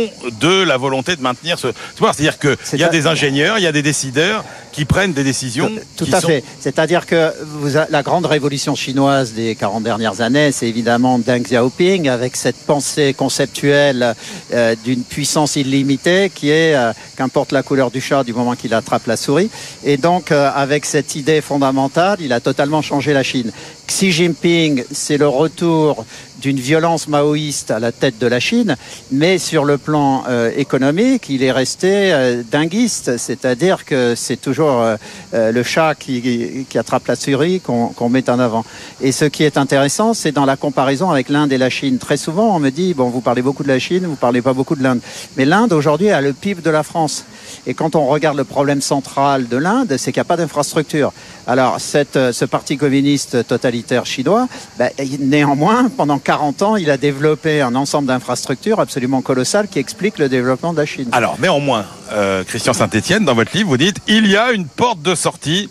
de 0.40 0.62
la 0.62 0.78
volonté 0.78 1.14
de 1.14 1.20
maintenir 1.20 1.58
ce 1.58 1.68
pouvoir. 1.94 2.14
C'est-à-dire 2.14 2.38
qu'il 2.38 2.78
y 2.80 2.84
a 2.84 2.88
des 2.88 3.06
ingénieurs, 3.06 3.58
il 3.58 3.62
y 3.64 3.66
a 3.66 3.72
des 3.72 3.82
décideurs 3.82 4.42
qui 4.72 4.86
prennent 4.86 5.12
des 5.12 5.24
décisions. 5.24 5.70
Tout 5.98 6.06
à 6.10 6.22
sont- 6.22 6.28
fait. 6.28 6.42
C'est-à-dire 6.58 7.04
que 7.04 7.30
vous 7.44 7.76
a- 7.76 7.86
la 7.90 8.02
grande 8.02 8.24
révolution 8.24 8.74
chinoise 8.74 9.34
des 9.34 9.56
40 9.56 9.82
dernières 9.82 10.22
années, 10.22 10.52
c'est 10.52 10.68
évidemment 10.68 11.18
Deng 11.18 11.42
Xiaoping 11.42 12.08
avec 12.08 12.34
cette 12.34 12.56
pensée 12.64 13.12
conceptuelle 13.12 14.14
euh, 14.54 14.74
d'une 14.84 15.02
puissance 15.02 15.56
illimitée 15.56 16.30
qui 16.34 16.48
est 16.48 16.74
euh, 16.74 16.92
qu'importe 17.16 17.52
la 17.52 17.62
couleur 17.62 17.90
du 17.90 18.00
chat 18.00 18.24
du 18.24 18.32
moment 18.32 18.54
qu'il 18.54 18.72
attrape 18.72 19.06
la 19.06 19.18
souris. 19.18 19.50
Et 19.84 19.98
donc, 19.98 20.32
euh, 20.32 20.50
avec 20.54 20.86
cette 20.86 21.14
idée 21.14 21.42
fondamentale, 21.42 22.18
il 22.22 22.32
a 22.32 22.40
totalement 22.40 22.80
changé 22.80 23.12
la 23.12 23.22
Chine. 23.22 23.52
Xi 23.86 24.12
Jinping, 24.12 24.84
c'est 24.92 25.18
le 25.18 25.28
retour 25.28 26.06
d'une 26.40 26.58
violence 26.58 27.08
maoïste 27.08 27.70
à 27.70 27.78
la 27.78 27.92
tête 27.92 28.18
de 28.18 28.26
la 28.26 28.40
Chine, 28.40 28.76
mais 29.10 29.38
sur 29.38 29.64
le 29.64 29.78
plan 29.78 30.24
euh, 30.28 30.50
économique, 30.56 31.28
il 31.28 31.42
est 31.42 31.52
resté 31.52 32.12
euh, 32.12 32.42
dinguiste, 32.50 33.16
c'est-à-dire 33.18 33.84
que 33.84 34.14
c'est 34.14 34.40
toujours 34.40 34.84
le 35.32 35.62
chat 35.62 35.94
qui, 35.94 36.66
qui, 36.68 36.78
attrape 36.78 37.06
la 37.06 37.16
souris 37.16 37.60
qu'on 37.60 38.08
met 38.08 38.28
en 38.30 38.38
avant. 38.38 38.64
Et 39.00 39.12
ce 39.12 39.24
qui 39.24 39.44
est 39.44 39.56
intéressant, 39.56 40.14
c'est 40.14 40.32
dans 40.32 40.44
la 40.44 40.56
comparaison 40.56 41.10
avec 41.10 41.28
l'Inde 41.28 41.52
et 41.52 41.58
la 41.58 41.70
Chine. 41.70 41.98
Très 41.98 42.16
souvent, 42.16 42.56
on 42.56 42.58
me 42.58 42.70
dit, 42.70 42.94
bon, 42.94 43.08
vous 43.08 43.20
parlez 43.20 43.42
beaucoup 43.42 43.62
de 43.62 43.68
la 43.68 43.78
Chine, 43.78 44.06
vous 44.06 44.16
parlez 44.16 44.42
pas 44.42 44.52
beaucoup 44.52 44.76
de 44.76 44.82
l'Inde. 44.82 45.00
Mais 45.36 45.44
l'Inde, 45.44 45.72
aujourd'hui, 45.72 46.10
a 46.10 46.20
le 46.20 46.32
PIB 46.32 46.62
de 46.62 46.70
la 46.70 46.82
France. 46.82 47.24
Et 47.66 47.74
quand 47.74 47.94
on 47.94 48.06
regarde 48.06 48.36
le 48.36 48.44
problème 48.44 48.80
central 48.80 49.48
de 49.48 49.56
l'Inde, 49.56 49.96
c'est 49.98 50.12
qu'il 50.12 50.20
n'y 50.20 50.22
a 50.22 50.24
pas 50.24 50.36
d'infrastructure. 50.36 51.12
Alors, 51.46 51.78
euh, 52.16 52.32
ce 52.32 52.44
parti 52.44 52.76
communiste 52.76 53.46
totalitaire 53.46 54.06
chinois, 54.06 54.48
ben, 54.78 54.90
néanmoins, 55.18 55.88
pendant 55.88 56.18
40 56.18 56.62
ans, 56.62 56.76
il 56.76 56.90
a 56.90 56.96
développé 56.96 57.60
un 57.60 57.74
ensemble 57.74 58.08
d'infrastructures 58.08 58.80
absolument 58.80 59.22
colossales 59.22 59.68
qui 59.68 59.78
expliquent 59.78 60.18
le 60.18 60.28
développement 60.28 60.72
de 60.72 60.78
la 60.78 60.86
Chine. 60.86 61.08
Alors, 61.12 61.36
néanmoins, 61.40 61.84
euh, 62.12 62.44
Christian 62.44 62.72
Saint-Etienne, 62.72 63.24
dans 63.24 63.34
votre 63.34 63.56
livre, 63.56 63.68
vous 63.68 63.76
dites 63.76 63.98
il 64.06 64.26
y 64.26 64.36
a 64.36 64.52
une 64.52 64.66
porte 64.66 65.02
de 65.02 65.14
sortie 65.14 65.68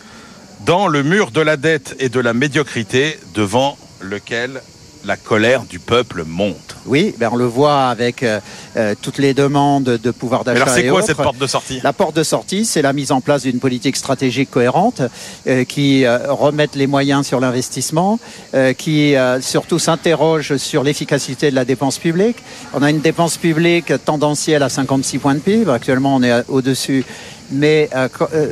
dans 0.66 0.88
le 0.88 1.04
mur 1.04 1.32
de 1.32 1.42
la 1.42 1.58
dette 1.58 1.96
et 2.00 2.10
de 2.10 2.20
la 2.20 2.34
médiocrité 2.34 3.20
devant 3.34 3.78
lequel 4.02 4.62
la 5.06 5.16
colère 5.16 5.64
du 5.64 5.80
peuple 5.80 6.24
monte. 6.26 6.76
Oui, 6.86 7.14
ben 7.18 7.30
on 7.32 7.36
le 7.36 7.46
voit 7.46 7.88
avec 7.88 8.24
euh, 8.24 8.40
euh, 8.78 8.96
toutes 9.02 9.18
les 9.18 9.34
demandes 9.34 9.84
de 9.84 10.12
pouvoir 10.12 10.44
d'achat. 10.44 10.64
Alors 10.64 10.74
c'est 10.74 10.88
quoi 10.88 11.02
cette 11.02 11.18
porte 11.18 11.38
de 11.38 11.48
sortie? 11.48 11.80
La 11.84 11.94
porte 11.94 12.16
de 12.16 12.24
sortie, 12.24 12.66
c'est 12.66 12.82
la 12.82 12.94
mise 12.94 13.12
en 13.12 13.22
place 13.22 13.44
d'une 13.44 13.60
politique 13.60 13.96
stratégique 13.96 14.50
cohérente 14.52 15.02
euh, 15.48 15.64
qui 15.64 16.06
remette 16.08 16.76
les 16.76 16.88
moyens 16.88 17.26
sur 17.26 17.40
l'investissement, 17.40 18.20
qui 18.78 19.16
surtout 19.42 19.80
s'interroge 19.80 20.58
sur 20.58 20.84
l'efficacité 20.84 21.50
de 21.50 21.56
la 21.56 21.66
dépense 21.66 21.98
publique. 21.98 22.38
On 22.74 22.82
a 22.82 22.90
une 22.90 23.00
dépense 23.00 23.38
publique 23.38 23.94
tendancielle 24.06 24.64
à 24.64 24.70
56 24.70 25.18
points 25.20 25.36
de 25.36 25.40
PIB. 25.40 25.72
Actuellement, 25.72 26.16
on 26.16 26.24
est 26.24 26.44
au-dessus 26.48 27.06
mais 27.52 27.90
euh, 27.96 28.08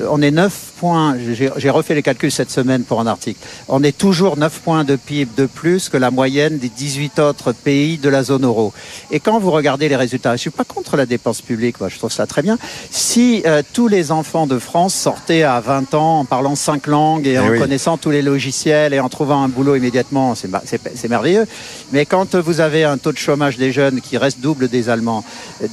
on 0.09 0.21
est 0.21 0.31
9 0.31 0.73
points, 0.77 1.17
j'ai 1.17 1.69
refait 1.69 1.95
les 1.95 2.03
calculs 2.03 2.31
cette 2.31 2.51
semaine 2.51 2.83
pour 2.83 2.99
un 2.99 3.07
article, 3.07 3.39
on 3.67 3.83
est 3.83 3.97
toujours 3.97 4.37
9 4.37 4.59
points 4.59 4.83
de 4.83 4.95
PIB 4.95 5.31
de 5.35 5.45
plus 5.45 5.89
que 5.89 5.97
la 5.97 6.11
moyenne 6.11 6.57
des 6.57 6.69
18 6.69 7.19
autres 7.19 7.51
pays 7.51 7.97
de 7.97 8.09
la 8.09 8.23
zone 8.23 8.45
euro. 8.45 8.73
Et 9.11 9.19
quand 9.19 9.39
vous 9.39 9.51
regardez 9.51 9.89
les 9.89 9.95
résultats, 9.95 10.31
je 10.31 10.33
ne 10.35 10.37
suis 10.37 10.49
pas 10.49 10.63
contre 10.63 10.95
la 10.95 11.05
dépense 11.05 11.41
publique, 11.41 11.79
moi 11.79 11.89
je 11.89 11.97
trouve 11.97 12.11
ça 12.11 12.27
très 12.27 12.41
bien, 12.41 12.57
si 12.91 13.41
euh, 13.45 13.61
tous 13.73 13.87
les 13.87 14.11
enfants 14.11 14.47
de 14.47 14.59
France 14.59 14.93
sortaient 14.93 15.43
à 15.43 15.59
20 15.59 15.93
ans 15.93 16.19
en 16.19 16.25
parlant 16.25 16.55
5 16.55 16.87
langues 16.87 17.27
et, 17.27 17.33
eh 17.33 17.39
en 17.39 17.57
connaissant 17.57 17.97
tous 17.97 18.11
les 18.11 18.21
logiciels 18.21 18.93
et 18.93 18.99
en 18.99 19.09
trouvant 19.09 19.43
un 19.43 19.49
boulot 19.49 19.75
immédiatement, 19.75 20.35
c'est 20.35 21.09
merveilleux. 21.09 21.45
Mais 21.91 22.05
quand 22.05 22.35
vous 22.35 22.59
avez 22.61 22.83
un 22.83 22.97
taux 22.97 23.11
de 23.11 23.17
chômage 23.17 23.57
des 23.57 23.71
jeunes 23.71 24.01
qui 24.01 24.17
reste 24.17 24.39
double 24.39 24.67
des 24.67 24.89
Allemands, 24.89 25.23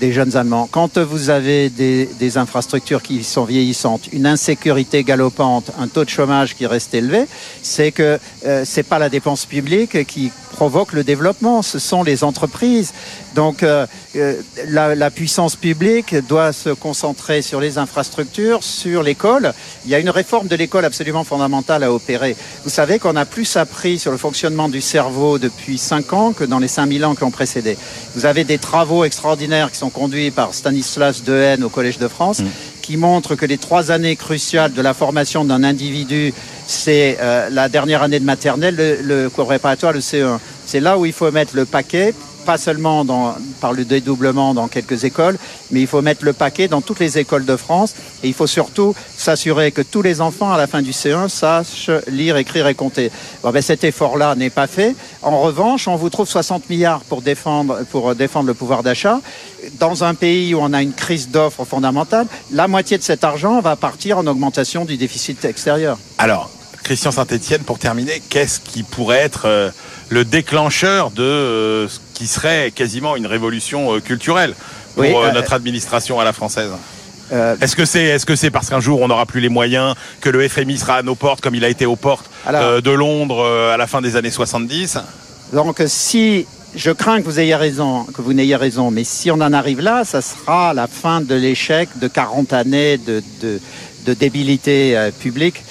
des 0.00 0.12
jeunes 0.12 0.36
Allemands, 0.36 0.68
quand 0.70 0.98
vous 0.98 1.30
avez 1.30 1.68
des, 1.68 2.08
des 2.18 2.38
infrastructures 2.38 3.02
qui 3.02 3.22
sont 3.24 3.44
vieillissantes, 3.44 4.08
une 4.12 4.26
insécurité 4.26 4.93
galopante, 5.02 5.70
un 5.78 5.88
taux 5.88 6.04
de 6.04 6.10
chômage 6.10 6.54
qui 6.54 6.66
reste 6.66 6.94
élevé, 6.94 7.26
c'est 7.62 7.90
que 7.90 8.18
euh, 8.46 8.62
c'est 8.64 8.82
pas 8.82 8.98
la 8.98 9.08
dépense 9.08 9.46
publique 9.46 10.06
qui 10.06 10.30
provoque 10.54 10.92
le 10.92 11.02
développement, 11.02 11.62
ce 11.62 11.78
sont 11.78 12.02
les 12.04 12.22
entreprises. 12.22 12.92
Donc 13.34 13.62
euh, 13.62 13.86
euh, 14.14 14.40
la, 14.68 15.10
puissance 15.10 15.56
publique 15.56 16.14
doit 16.28 16.52
se 16.52 16.70
concentrer 16.70 17.42
sur 17.42 17.60
les 17.60 17.78
infrastructures, 17.78 18.62
sur 18.62 19.02
l'école. 19.02 19.52
Il 19.84 19.90
y 19.90 19.94
a 19.94 19.98
une 19.98 20.10
réforme 20.10 20.46
de 20.46 20.54
l'école 20.54 20.84
absolument 20.84 21.24
fondamentale 21.24 21.82
à 21.82 21.92
opérer. 21.92 22.36
Vous 22.62 22.70
savez 22.70 22.98
qu'on 23.00 23.16
a 23.16 23.24
plus 23.24 23.56
appris 23.56 23.98
sur 23.98 24.12
le 24.12 24.18
fonctionnement 24.18 24.68
du 24.68 24.80
cerveau 24.80 25.38
depuis 25.38 25.78
5 25.78 26.12
ans 26.12 26.32
que 26.32 26.44
dans 26.44 26.60
les 26.60 26.68
5000 26.68 27.04
ans 27.04 27.14
qui 27.14 27.24
ont 27.24 27.32
précédé. 27.32 27.76
Vous 28.14 28.24
avez 28.24 28.44
des 28.44 28.58
travaux 28.58 29.04
extraordinaires 29.04 29.72
qui 29.72 29.78
sont 29.78 29.90
conduits 29.90 30.30
par 30.30 30.54
Stanislas 30.54 31.24
Dehaene 31.24 31.64
au 31.64 31.68
Collège 31.68 31.98
de 31.98 32.08
France. 32.08 32.40
Mmh 32.40 32.73
qui 32.84 32.98
montre 32.98 33.34
que 33.34 33.46
les 33.46 33.56
trois 33.56 33.90
années 33.90 34.14
cruciales 34.14 34.74
de 34.74 34.82
la 34.82 34.92
formation 34.92 35.44
d'un 35.44 35.64
individu, 35.64 36.34
c'est 36.66 37.16
euh, 37.18 37.48
la 37.50 37.70
dernière 37.70 38.02
année 38.02 38.20
de 38.20 38.26
maternelle, 38.26 38.76
le, 38.76 38.98
le 39.02 39.30
cours 39.30 39.46
préparatoire, 39.46 39.94
le 39.94 40.00
CE1. 40.00 40.38
C'est 40.66 40.80
là 40.80 40.98
où 40.98 41.06
il 41.06 41.14
faut 41.14 41.30
mettre 41.30 41.56
le 41.56 41.64
paquet 41.64 42.12
pas 42.44 42.58
seulement 42.58 43.04
dans, 43.04 43.34
par 43.60 43.72
le 43.72 43.84
dédoublement 43.84 44.54
dans 44.54 44.68
quelques 44.68 45.04
écoles, 45.04 45.38
mais 45.70 45.80
il 45.80 45.86
faut 45.86 46.02
mettre 46.02 46.24
le 46.24 46.32
paquet 46.32 46.68
dans 46.68 46.80
toutes 46.80 47.00
les 47.00 47.18
écoles 47.18 47.44
de 47.44 47.56
France. 47.56 47.94
Et 48.22 48.28
il 48.28 48.34
faut 48.34 48.46
surtout 48.46 48.94
s'assurer 49.16 49.72
que 49.72 49.82
tous 49.82 50.02
les 50.02 50.20
enfants, 50.20 50.52
à 50.52 50.56
la 50.56 50.66
fin 50.66 50.82
du 50.82 50.92
C1, 50.92 51.28
sachent 51.28 51.90
lire, 52.08 52.36
écrire 52.36 52.68
et 52.68 52.74
compter. 52.74 53.10
Bon, 53.42 53.50
ben, 53.50 53.62
cet 53.62 53.84
effort-là 53.84 54.34
n'est 54.34 54.50
pas 54.50 54.66
fait. 54.66 54.94
En 55.22 55.40
revanche, 55.40 55.88
on 55.88 55.96
vous 55.96 56.10
trouve 56.10 56.28
60 56.28 56.70
milliards 56.70 57.00
pour 57.00 57.22
défendre, 57.22 57.84
pour 57.90 58.14
défendre 58.14 58.46
le 58.46 58.54
pouvoir 58.54 58.82
d'achat. 58.82 59.20
Dans 59.78 60.04
un 60.04 60.14
pays 60.14 60.54
où 60.54 60.58
on 60.60 60.72
a 60.72 60.82
une 60.82 60.92
crise 60.92 61.30
d'offres 61.30 61.64
fondamentale, 61.64 62.26
la 62.52 62.68
moitié 62.68 62.98
de 62.98 63.02
cet 63.02 63.24
argent 63.24 63.60
va 63.60 63.76
partir 63.76 64.18
en 64.18 64.26
augmentation 64.26 64.84
du 64.84 64.96
déficit 64.96 65.44
extérieur. 65.44 65.98
Alors, 66.18 66.50
Christian 66.84 67.10
Saint-Etienne, 67.10 67.62
pour 67.62 67.78
terminer, 67.78 68.22
qu'est-ce 68.28 68.60
qui 68.60 68.82
pourrait 68.82 69.18
être 69.18 69.46
euh, 69.46 69.70
le 70.10 70.24
déclencheur 70.24 71.10
de 71.10 71.22
euh, 71.22 71.88
ce 71.88 71.98
qui 72.12 72.26
serait 72.26 72.70
quasiment 72.70 73.16
une 73.16 73.26
révolution 73.26 73.94
euh, 73.94 74.00
culturelle 74.00 74.54
pour 74.94 75.32
notre 75.32 75.54
administration 75.54 76.20
à 76.20 76.24
la 76.24 76.32
française? 76.32 76.70
est-ce 77.60 77.74
que 77.74 77.86
c'est 77.86 78.04
est-ce 78.04 78.26
que 78.26 78.36
c'est 78.36 78.50
parce 78.50 78.68
qu'un 78.68 78.80
jour 78.80 79.00
on 79.00 79.08
n'aura 79.08 79.24
plus 79.24 79.40
les 79.40 79.48
moyens 79.48 79.94
que 80.20 80.28
le 80.28 80.46
FMI 80.46 80.76
sera 80.76 80.96
à 80.96 81.02
nos 81.02 81.14
portes 81.14 81.40
comme 81.40 81.54
il 81.54 81.64
a 81.64 81.68
été 81.70 81.86
aux 81.86 81.96
portes 81.96 82.30
de 82.46 82.90
Londres 82.90 83.44
à 83.72 83.76
la 83.78 83.86
fin 83.86 84.02
des 84.02 84.14
années 84.14 84.30
70 84.30 84.98
Donc 85.54 85.82
si 85.86 86.46
je 86.76 86.90
crains 86.90 87.20
que 87.20 87.24
vous 87.24 87.40
ayez 87.40 87.56
raison, 87.56 88.04
que 88.04 88.20
vous 88.20 88.34
n'ayez 88.34 88.54
raison, 88.54 88.90
mais 88.90 89.04
si 89.04 89.30
on 89.30 89.40
en 89.40 89.52
arrive 89.54 89.80
là, 89.80 90.04
ça 90.04 90.20
sera 90.20 90.74
la 90.74 90.86
fin 90.86 91.22
de 91.22 91.34
l'échec 91.34 91.88
de 91.98 92.08
40 92.08 92.52
années 92.52 92.98
de, 92.98 93.22
de, 93.40 93.58
de 94.06 94.14
débilité 94.14 95.10
publique 95.18 95.62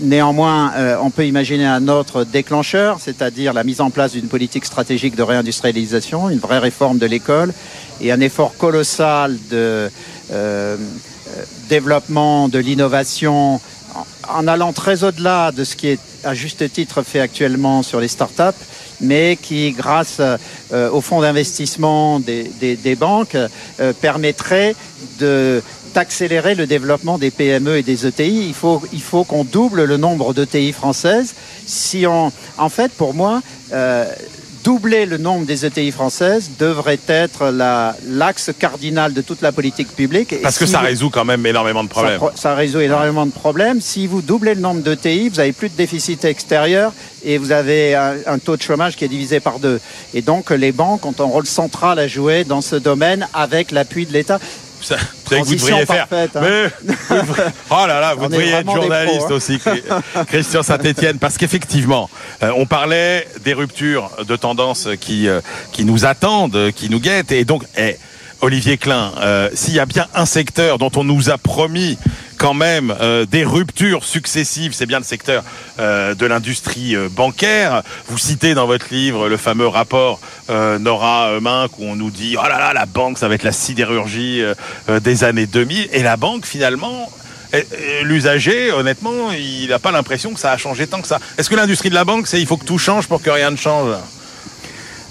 néanmoins, 0.00 0.72
euh, 0.76 0.96
on 1.02 1.10
peut 1.10 1.26
imaginer 1.26 1.66
un 1.66 1.88
autre 1.88 2.24
déclencheur, 2.24 2.98
c'est-à-dire 3.00 3.52
la 3.52 3.64
mise 3.64 3.80
en 3.80 3.90
place 3.90 4.12
d'une 4.12 4.28
politique 4.28 4.64
stratégique 4.64 5.16
de 5.16 5.22
réindustrialisation, 5.22 6.30
une 6.30 6.38
vraie 6.38 6.58
réforme 6.58 6.98
de 6.98 7.06
l'école 7.06 7.52
et 8.00 8.12
un 8.12 8.20
effort 8.20 8.56
colossal 8.56 9.36
de 9.50 9.90
euh, 10.32 10.76
développement 11.68 12.48
de 12.48 12.58
l'innovation 12.58 13.60
en 14.28 14.46
allant 14.46 14.72
très 14.72 15.02
au-delà 15.02 15.50
de 15.50 15.64
ce 15.64 15.74
qui 15.74 15.88
est 15.88 16.00
à 16.22 16.34
juste 16.34 16.72
titre 16.72 17.02
fait 17.02 17.20
actuellement 17.20 17.82
sur 17.82 17.98
les 17.98 18.08
startups, 18.08 18.58
mais 19.00 19.36
qui, 19.40 19.72
grâce 19.72 20.20
au 20.72 21.00
fonds 21.00 21.20
d'investissement 21.22 22.20
des, 22.20 22.96
banques, 22.96 23.36
permettrait 24.00 24.76
de 25.18 25.62
d'accélérer 25.94 26.54
le 26.54 26.66
développement 26.66 27.18
des 27.18 27.30
PME 27.30 27.78
et 27.78 27.82
des 27.82 28.06
ETI. 28.06 28.46
Il 28.48 28.54
faut, 28.54 28.82
il 28.92 29.02
faut 29.02 29.24
qu'on 29.24 29.44
double 29.44 29.84
le 29.84 29.96
nombre 29.96 30.34
d'ETI 30.34 30.72
françaises. 30.72 31.34
Si 31.66 32.06
on, 32.06 32.32
en 32.58 32.68
fait, 32.68 32.92
pour 32.92 33.14
moi, 33.14 33.42
euh, 33.72 34.04
doubler 34.64 35.06
le 35.06 35.18
nombre 35.18 35.46
des 35.46 35.64
ETI 35.64 35.90
françaises 35.90 36.50
devrait 36.58 36.98
être 37.06 37.50
l'axe 38.06 38.50
cardinal 38.58 39.12
de 39.12 39.22
toute 39.22 39.42
la 39.42 39.52
politique 39.52 39.94
publique. 39.94 40.34
Parce 40.42 40.58
que 40.58 40.66
ça 40.66 40.80
résout 40.80 41.10
quand 41.10 41.24
même 41.24 41.44
énormément 41.46 41.84
de 41.84 41.88
problèmes. 41.88 42.20
Ça, 42.34 42.54
résout 42.54 42.80
énormément 42.80 43.26
de 43.26 43.32
problèmes. 43.32 43.80
Si 43.80 44.06
vous 44.06 44.22
doublez 44.22 44.54
le 44.54 44.60
nombre 44.60 44.82
d'ETI, 44.82 45.28
vous 45.28 45.40
avez 45.40 45.52
plus 45.52 45.68
de 45.68 45.76
déficit 45.76 46.24
extérieur 46.24 46.92
et 47.24 47.38
vous 47.38 47.52
avez 47.52 47.94
un, 47.94 48.14
un, 48.26 48.38
taux 48.38 48.56
de 48.56 48.62
chômage 48.62 48.96
qui 48.96 49.04
est 49.04 49.08
divisé 49.08 49.40
par 49.40 49.58
deux. 49.58 49.80
Et 50.14 50.22
donc 50.22 50.50
les 50.50 50.72
banques 50.72 51.04
ont 51.06 51.14
un 51.18 51.24
rôle 51.24 51.46
central 51.46 51.98
à 51.98 52.06
jouer 52.06 52.44
dans 52.44 52.60
ce 52.60 52.76
domaine 52.76 53.28
avec 53.34 53.70
l'appui 53.70 54.06
de 54.06 54.12
l'État. 54.12 54.38
Ça, 54.80 54.96
vous 55.30 55.54
devriez 55.54 55.86
faire. 55.86 56.06
Hein. 56.12 56.68
oh 57.70 57.86
là 57.86 58.00
là, 58.00 58.14
vous 58.14 58.28
devriez 58.28 58.52
être 58.52 58.72
journaliste 58.72 59.26
hein. 59.28 59.34
aussi, 59.34 59.60
Christian 60.26 60.62
Saint-Etienne, 60.62 61.18
parce 61.18 61.36
qu'effectivement, 61.36 62.08
euh, 62.42 62.52
on 62.56 62.66
parlait 62.66 63.26
des 63.44 63.52
ruptures 63.52 64.10
de 64.26 64.36
tendance 64.36 64.88
qui, 65.00 65.28
euh, 65.28 65.40
qui 65.72 65.84
nous 65.84 66.06
attendent, 66.06 66.72
qui 66.74 66.88
nous 66.90 67.00
guettent, 67.00 67.32
et 67.32 67.44
donc, 67.44 67.64
eh, 67.76 67.96
Olivier 68.42 68.78
Klein, 68.78 69.12
euh, 69.18 69.50
s'il 69.54 69.74
y 69.74 69.80
a 69.80 69.86
bien 69.86 70.06
un 70.14 70.24
secteur 70.24 70.78
dont 70.78 70.90
on 70.96 71.04
nous 71.04 71.30
a 71.30 71.38
promis 71.38 71.98
quand 72.38 72.54
même 72.54 72.94
euh, 73.00 73.26
des 73.26 73.44
ruptures 73.44 74.04
successives. 74.04 74.72
C'est 74.72 74.86
bien 74.86 74.98
le 74.98 75.04
secteur 75.04 75.44
euh, 75.78 76.14
de 76.14 76.24
l'industrie 76.24 76.96
bancaire. 77.10 77.82
Vous 78.08 78.16
citez 78.16 78.54
dans 78.54 78.66
votre 78.66 78.86
livre 78.90 79.28
le 79.28 79.36
fameux 79.36 79.66
rapport 79.66 80.20
Nora 80.48 81.38
Mink 81.40 81.78
où 81.78 81.84
on 81.84 81.96
nous 81.96 82.10
dit 82.10 82.36
oh 82.38 82.42
là 82.42 82.58
là 82.58 82.72
la 82.72 82.86
banque 82.86 83.18
ça 83.18 83.28
va 83.28 83.34
être 83.34 83.44
la 83.44 83.52
sidérurgie 83.52 84.42
des 84.88 85.22
années 85.22 85.46
2000 85.46 85.90
et 85.92 86.02
la 86.02 86.16
banque 86.16 86.44
finalement 86.44 87.08
l'usager, 88.02 88.70
honnêtement, 88.72 89.32
il 89.32 89.68
n'a 89.68 89.78
pas 89.78 89.90
l'impression 89.90 90.32
que 90.32 90.40
ça 90.40 90.52
a 90.52 90.56
changé 90.56 90.86
tant 90.86 91.00
que 91.00 91.08
ça. 91.08 91.18
Est-ce 91.36 91.50
que 91.50 91.56
l'industrie 91.56 91.88
de 91.88 91.94
la 91.94 92.04
banque, 92.04 92.28
c'est 92.28 92.40
il 92.40 92.46
faut 92.46 92.56
que 92.56 92.64
tout 92.64 92.78
change 92.78 93.08
pour 93.08 93.22
que 93.22 93.30
rien 93.30 93.50
ne 93.50 93.56
change? 93.56 93.96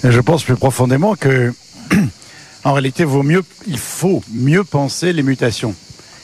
Je 0.03 0.19
pense 0.21 0.43
plus 0.43 0.55
profondément 0.55 1.15
que, 1.15 1.53
en 2.63 2.73
réalité, 2.73 3.03
vaut 3.05 3.23
mieux, 3.23 3.43
il 3.67 3.77
faut 3.77 4.21
mieux 4.31 4.63
penser 4.63 5.13
les 5.13 5.23
mutations 5.23 5.75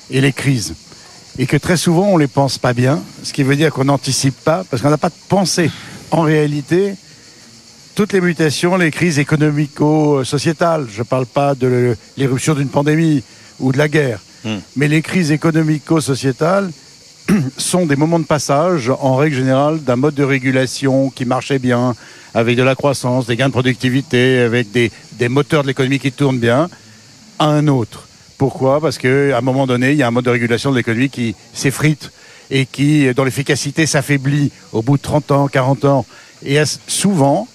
et 0.10 0.22
les 0.22 0.34
crises 0.34 0.76
et 1.38 1.46
que 1.48 1.58
très 1.58 1.78
souvent 1.78 2.08
on 2.08 2.18
les 2.18 2.28
pense 2.28 2.58
pas 2.58 2.74
bien, 2.74 3.02
ce 3.24 3.34
qui 3.34 3.44
veut 3.44 3.56
dire 3.56 3.72
qu'on 3.72 3.86
n'anticipe 3.86 4.40
pas 4.44 4.64
parce 4.70 4.82
qu'on 4.82 4.90
n'a 4.90 4.98
pas 4.98 5.10
de 5.10 5.16
pensée. 5.28 5.70
En 6.12 6.22
réalité, 6.22 6.96
toutes 7.96 8.14
les 8.14 8.22
mutations, 8.22 8.78
les 8.78 8.92
crises 8.92 9.20
économico-sociétales, 9.20 10.88
je 10.92 11.00
ne 11.00 11.04
parle 11.04 11.26
pas 11.26 11.56
de 11.56 11.96
l'éruption 12.18 12.54
d'une 12.54 12.70
pandémie 12.70 13.24
ou 13.60 13.72
de 13.72 13.78
la 13.78 13.88
guerre, 13.88 14.20
Hmm. 14.46 14.60
mais 14.76 14.88
les 14.88 15.02
crises 15.02 15.32
économico-sociétales 15.32 16.70
sont 17.58 17.86
des 17.86 17.96
moments 17.96 18.20
de 18.20 18.26
passage, 18.26 18.90
en 18.90 19.16
règle 19.16 19.38
générale, 19.38 19.84
d'un 19.84 19.96
mode 19.96 20.16
de 20.16 20.24
régulation 20.24 21.10
qui 21.10 21.26
marchait 21.26 21.60
bien, 21.60 21.96
avec 22.34 22.58
de 22.58 22.64
la 22.64 22.76
croissance, 22.76 23.26
des 23.26 23.36
gains 23.36 23.48
de 23.48 23.54
productivité, 23.54 24.40
avec 24.40 24.72
des, 24.72 24.92
des 25.14 25.30
moteurs 25.30 25.64
de 25.64 25.68
l'économie 25.68 26.00
qui 26.00 26.12
tournent 26.12 26.40
bien, 26.40 26.70
à 27.40 27.46
un 27.46 27.68
autre. 27.68 28.08
Pourquoi? 28.38 28.82
Parce 28.82 28.98
qu'à 28.98 29.38
un 29.38 29.42
moment 29.42 29.66
donné, 29.66 29.92
il 29.92 29.98
y 29.98 30.04
a 30.04 30.08
un 30.08 30.12
mode 30.12 30.26
de 30.26 30.30
régulation 30.30 30.72
de 30.72 30.76
l'économie 30.76 31.10
qui 31.10 31.36
s'effrite 31.54 32.12
et 32.52 32.66
qui, 32.66 33.12
dont 33.14 33.24
l'efficacité 33.24 33.86
s'affaiblit 33.86 34.52
au 34.72 34.82
bout 34.82 34.98
de 34.98 35.02
30 35.02 35.32
ans, 35.32 35.48
40 35.48 35.86
ans. 35.86 36.06
Et 36.46 36.62
souvent, 36.88 37.48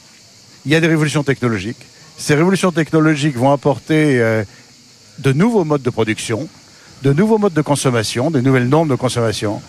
il 0.64 0.72
y 0.72 0.74
a 0.74 0.80
des 0.80 0.86
révolutions 0.86 1.22
technologiques. 1.22 1.84
Ces 2.16 2.34
révolutions 2.34 2.72
technologiques 2.72 3.36
vont 3.36 3.52
apporter 3.52 4.20
euh, 4.20 4.44
de 5.18 5.32
nouveaux 5.32 5.64
modes 5.64 5.82
de 5.82 5.90
production, 5.90 6.48
de 7.02 7.12
nouveaux 7.12 7.38
modes 7.38 7.54
de 7.54 7.62
consommation, 7.62 8.30
des 8.30 8.42
nouvelles 8.42 8.69
normes 8.69 8.88
de 8.88 8.95
consommation, 8.95 9.62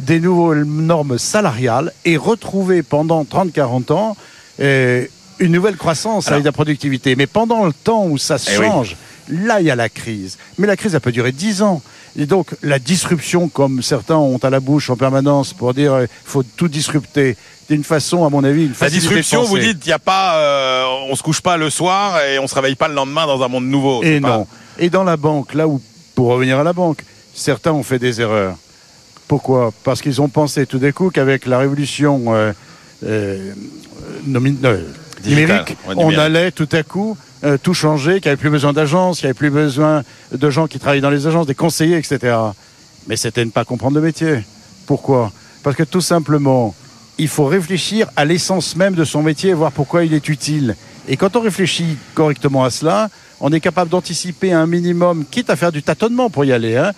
des 0.00 0.20
nouvelles 0.20 0.64
normes 0.64 1.18
salariales 1.18 1.92
et 2.04 2.16
retrouver 2.16 2.82
pendant 2.82 3.22
30-40 3.24 3.92
ans 3.92 4.16
euh, 4.60 5.06
une 5.38 5.52
nouvelle 5.52 5.76
croissance 5.76 6.26
Alors- 6.26 6.34
avec 6.36 6.44
la 6.44 6.52
productivité. 6.52 7.16
Mais 7.16 7.26
pendant 7.26 7.64
le 7.64 7.72
temps 7.72 8.06
où 8.06 8.18
ça 8.18 8.36
Eh 8.46 8.58
oui. 8.58 8.66
change, 8.66 8.96
là 9.28 9.60
il 9.60 9.66
y 9.66 9.70
a 9.70 9.76
la 9.76 9.88
crise. 9.88 10.38
Mais 10.58 10.66
la 10.66 10.76
crise, 10.76 10.94
elle 10.94 11.00
peut 11.00 11.12
durer 11.12 11.32
10 11.32 11.62
ans. 11.62 11.80
Et 12.16 12.26
donc 12.26 12.48
la 12.62 12.78
disruption, 12.78 13.48
comme 13.48 13.82
certains 13.82 14.16
ont 14.16 14.38
à 14.38 14.50
la 14.50 14.60
bouche 14.60 14.90
en 14.90 14.96
permanence 14.96 15.52
pour 15.52 15.74
dire 15.74 16.02
il 16.02 16.08
faut 16.24 16.42
tout 16.44 16.68
disrupter, 16.68 17.36
c'est 17.66 17.74
une 17.74 17.82
façon, 17.82 18.24
à 18.26 18.28
mon 18.30 18.44
avis, 18.44 18.66
une 18.66 18.74
La 18.80 18.90
disruption, 18.90 19.42
vous 19.42 19.58
dites, 19.58 19.78
il 19.86 19.88
y 19.88 19.92
a 19.92 19.98
pas, 19.98 20.36
euh, 20.36 20.84
on 21.10 21.16
se 21.16 21.22
couche 21.22 21.40
pas 21.40 21.56
le 21.56 21.70
soir 21.70 22.20
et 22.22 22.38
on 22.38 22.46
se 22.46 22.54
réveille 22.54 22.74
pas 22.76 22.88
le 22.88 22.94
lendemain 22.94 23.26
dans 23.26 23.42
un 23.42 23.48
monde 23.48 23.64
nouveau. 23.64 24.02
Et 24.04 24.20
pas- 24.20 24.28
non. 24.28 24.46
Et 24.78 24.90
dans 24.90 25.02
la 25.02 25.16
banque, 25.16 25.54
là 25.54 25.66
où, 25.66 25.80
pour 26.14 26.28
revenir 26.28 26.58
à 26.58 26.64
la 26.64 26.72
banque, 26.72 27.04
certains 27.34 27.72
ont 27.72 27.82
fait 27.82 27.98
des 27.98 28.20
erreurs. 28.20 28.56
Pourquoi? 29.28 29.72
Parce 29.84 30.00
qu'ils 30.02 30.20
ont 30.20 30.28
pensé 30.28 30.66
tout 30.66 30.78
d'un 30.78 30.92
coup 30.92 31.10
qu'avec 31.10 31.46
la 31.46 31.58
révolution 31.58 32.24
euh, 32.28 32.52
euh, 33.04 33.52
nomi- 34.26 34.56
euh, 34.64 34.82
numérique, 35.24 35.76
ouais, 35.88 35.94
on 35.96 36.10
allait 36.18 36.50
tout 36.50 36.68
à 36.72 36.82
coup 36.82 37.16
euh, 37.42 37.56
tout 37.62 37.74
changer, 37.74 38.20
qu'il 38.20 38.28
n'y 38.28 38.32
avait 38.32 38.40
plus 38.40 38.50
besoin 38.50 38.72
d'agences, 38.72 39.18
qu'il 39.18 39.26
n'y 39.26 39.30
avait 39.30 39.38
plus 39.38 39.50
besoin 39.50 40.02
de 40.32 40.50
gens 40.50 40.66
qui 40.66 40.78
travaillent 40.78 41.00
dans 41.00 41.10
les 41.10 41.26
agences, 41.26 41.46
des 41.46 41.54
conseillers, 41.54 41.96
etc. 41.98 42.36
Mais 43.06 43.16
c'était 43.16 43.44
ne 43.44 43.50
pas 43.50 43.64
comprendre 43.64 43.96
le 43.96 44.02
métier. 44.02 44.38
Pourquoi? 44.86 45.32
Parce 45.62 45.76
que 45.76 45.82
tout 45.82 46.00
simplement, 46.00 46.74
il 47.18 47.28
faut 47.28 47.46
réfléchir 47.46 48.08
à 48.16 48.24
l'essence 48.24 48.76
même 48.76 48.94
de 48.94 49.04
son 49.04 49.22
métier 49.22 49.50
et 49.50 49.54
voir 49.54 49.72
pourquoi 49.72 50.04
il 50.04 50.12
est 50.14 50.28
utile. 50.28 50.76
Et 51.08 51.16
quand 51.16 51.36
on 51.36 51.40
réfléchit 51.40 51.96
correctement 52.14 52.64
à 52.64 52.70
cela, 52.70 53.08
on 53.40 53.52
est 53.52 53.60
capable 53.60 53.90
d'anticiper 53.90 54.52
un 54.52 54.66
minimum, 54.66 55.24
quitte 55.30 55.50
à 55.50 55.56
faire 55.56 55.72
du 55.72 55.82
tâtonnement 55.82 56.30
pour 56.30 56.44
y 56.44 56.52
aller, 56.52 56.76
hein, 56.76 56.92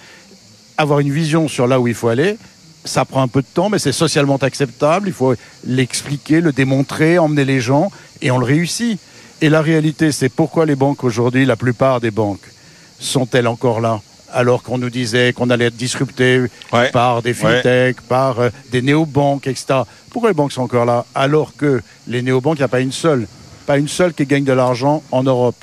avoir 0.77 1.01
une 1.01 1.13
vision 1.13 1.49
sur 1.49 1.67
là 1.67 1.81
où 1.81 1.89
il 1.89 1.95
faut 1.95 2.09
aller. 2.09 2.37
Ça 2.85 3.05
prend 3.05 3.23
un 3.23 3.29
peu 3.29 3.43
de 3.43 3.47
temps, 3.53 3.69
mais 3.69 3.79
c'est 3.81 3.93
socialement 3.93 4.37
acceptable. 4.37 5.09
Il 5.09 5.15
faut 5.15 5.35
l'expliquer, 5.67 6.41
le 6.41 6.53
démontrer, 6.53 7.19
emmener 7.19 7.45
les 7.45 7.61
gens, 7.61 7.91
et 8.23 8.31
on 8.31 8.39
le 8.39 8.45
réussit. 8.45 8.99
Et 9.41 9.49
la 9.49 9.61
réalité, 9.61 10.13
c'est 10.13 10.29
pourquoi 10.29 10.67
les 10.67 10.77
banques 10.77 11.03
aujourd'hui, 11.05 11.45
la 11.45 11.57
plupart 11.57 12.01
des 12.01 12.11
banques, 12.13 12.47
sont-elles 13.01 13.49
encore 13.49 13.81
là? 13.81 14.01
Alors 14.33 14.63
qu'on 14.63 14.79
nous 14.79 14.91
disait 14.91 15.33
qu'on 15.33 15.51
allait 15.51 15.67
être 15.67 15.77
disrupté 15.77 16.43
Ouais. 16.73 16.91
par 16.91 17.23
des 17.23 17.31
Ouais. 17.31 17.35
fintechs, 17.35 18.01
par 18.03 18.41
euh, 18.41 18.51
des 18.71 18.83
néobanques, 18.83 19.47
etc. 19.47 19.81
Pourquoi 20.11 20.31
les 20.31 20.35
banques 20.35 20.53
sont 20.53 20.63
encore 20.63 20.85
là 20.85 21.05
alors 21.15 21.55
que 21.57 21.81
les 22.09 22.23
néobanques, 22.23 22.57
il 22.57 22.61
n'y 22.61 22.65
a 22.65 22.69
pas 22.69 22.81
une 22.81 22.93
seule, 22.93 23.27
pas 23.67 23.79
une 23.79 23.89
seule 23.89 24.15
qui 24.15 24.27
gagne 24.27 24.45
de 24.45 24.53
l'argent 24.53 25.03
en 25.13 25.23
Europe? 25.23 25.57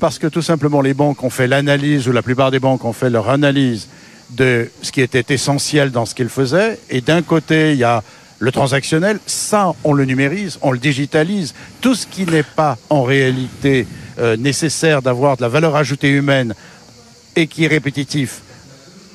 Parce 0.00 0.18
que 0.18 0.26
tout 0.26 0.42
simplement 0.42 0.80
les 0.80 0.94
banques 0.94 1.22
ont 1.22 1.30
fait 1.30 1.46
l'analyse, 1.46 2.08
ou 2.08 2.12
la 2.12 2.22
plupart 2.22 2.50
des 2.50 2.58
banques 2.58 2.84
ont 2.84 2.92
fait 2.92 3.10
leur 3.10 3.30
analyse 3.30 3.88
de 4.30 4.68
ce 4.82 4.90
qui 4.90 5.00
était 5.00 5.32
essentiel 5.32 5.90
dans 5.90 6.06
ce 6.06 6.14
qu'ils 6.14 6.28
faisaient. 6.28 6.78
Et 6.90 7.00
d'un 7.00 7.22
côté, 7.22 7.72
il 7.72 7.78
y 7.78 7.84
a 7.84 8.02
le 8.38 8.52
transactionnel, 8.52 9.18
ça, 9.26 9.74
on 9.84 9.94
le 9.94 10.04
numérise, 10.04 10.58
on 10.62 10.72
le 10.72 10.78
digitalise. 10.78 11.54
Tout 11.80 11.94
ce 11.94 12.06
qui 12.06 12.26
n'est 12.26 12.42
pas 12.42 12.76
en 12.90 13.02
réalité 13.02 13.86
euh, 14.18 14.36
nécessaire 14.36 15.02
d'avoir 15.02 15.36
de 15.36 15.42
la 15.42 15.48
valeur 15.48 15.76
ajoutée 15.76 16.10
humaine 16.10 16.54
et 17.34 17.46
qui 17.46 17.64
est 17.64 17.68
répétitif, 17.68 18.42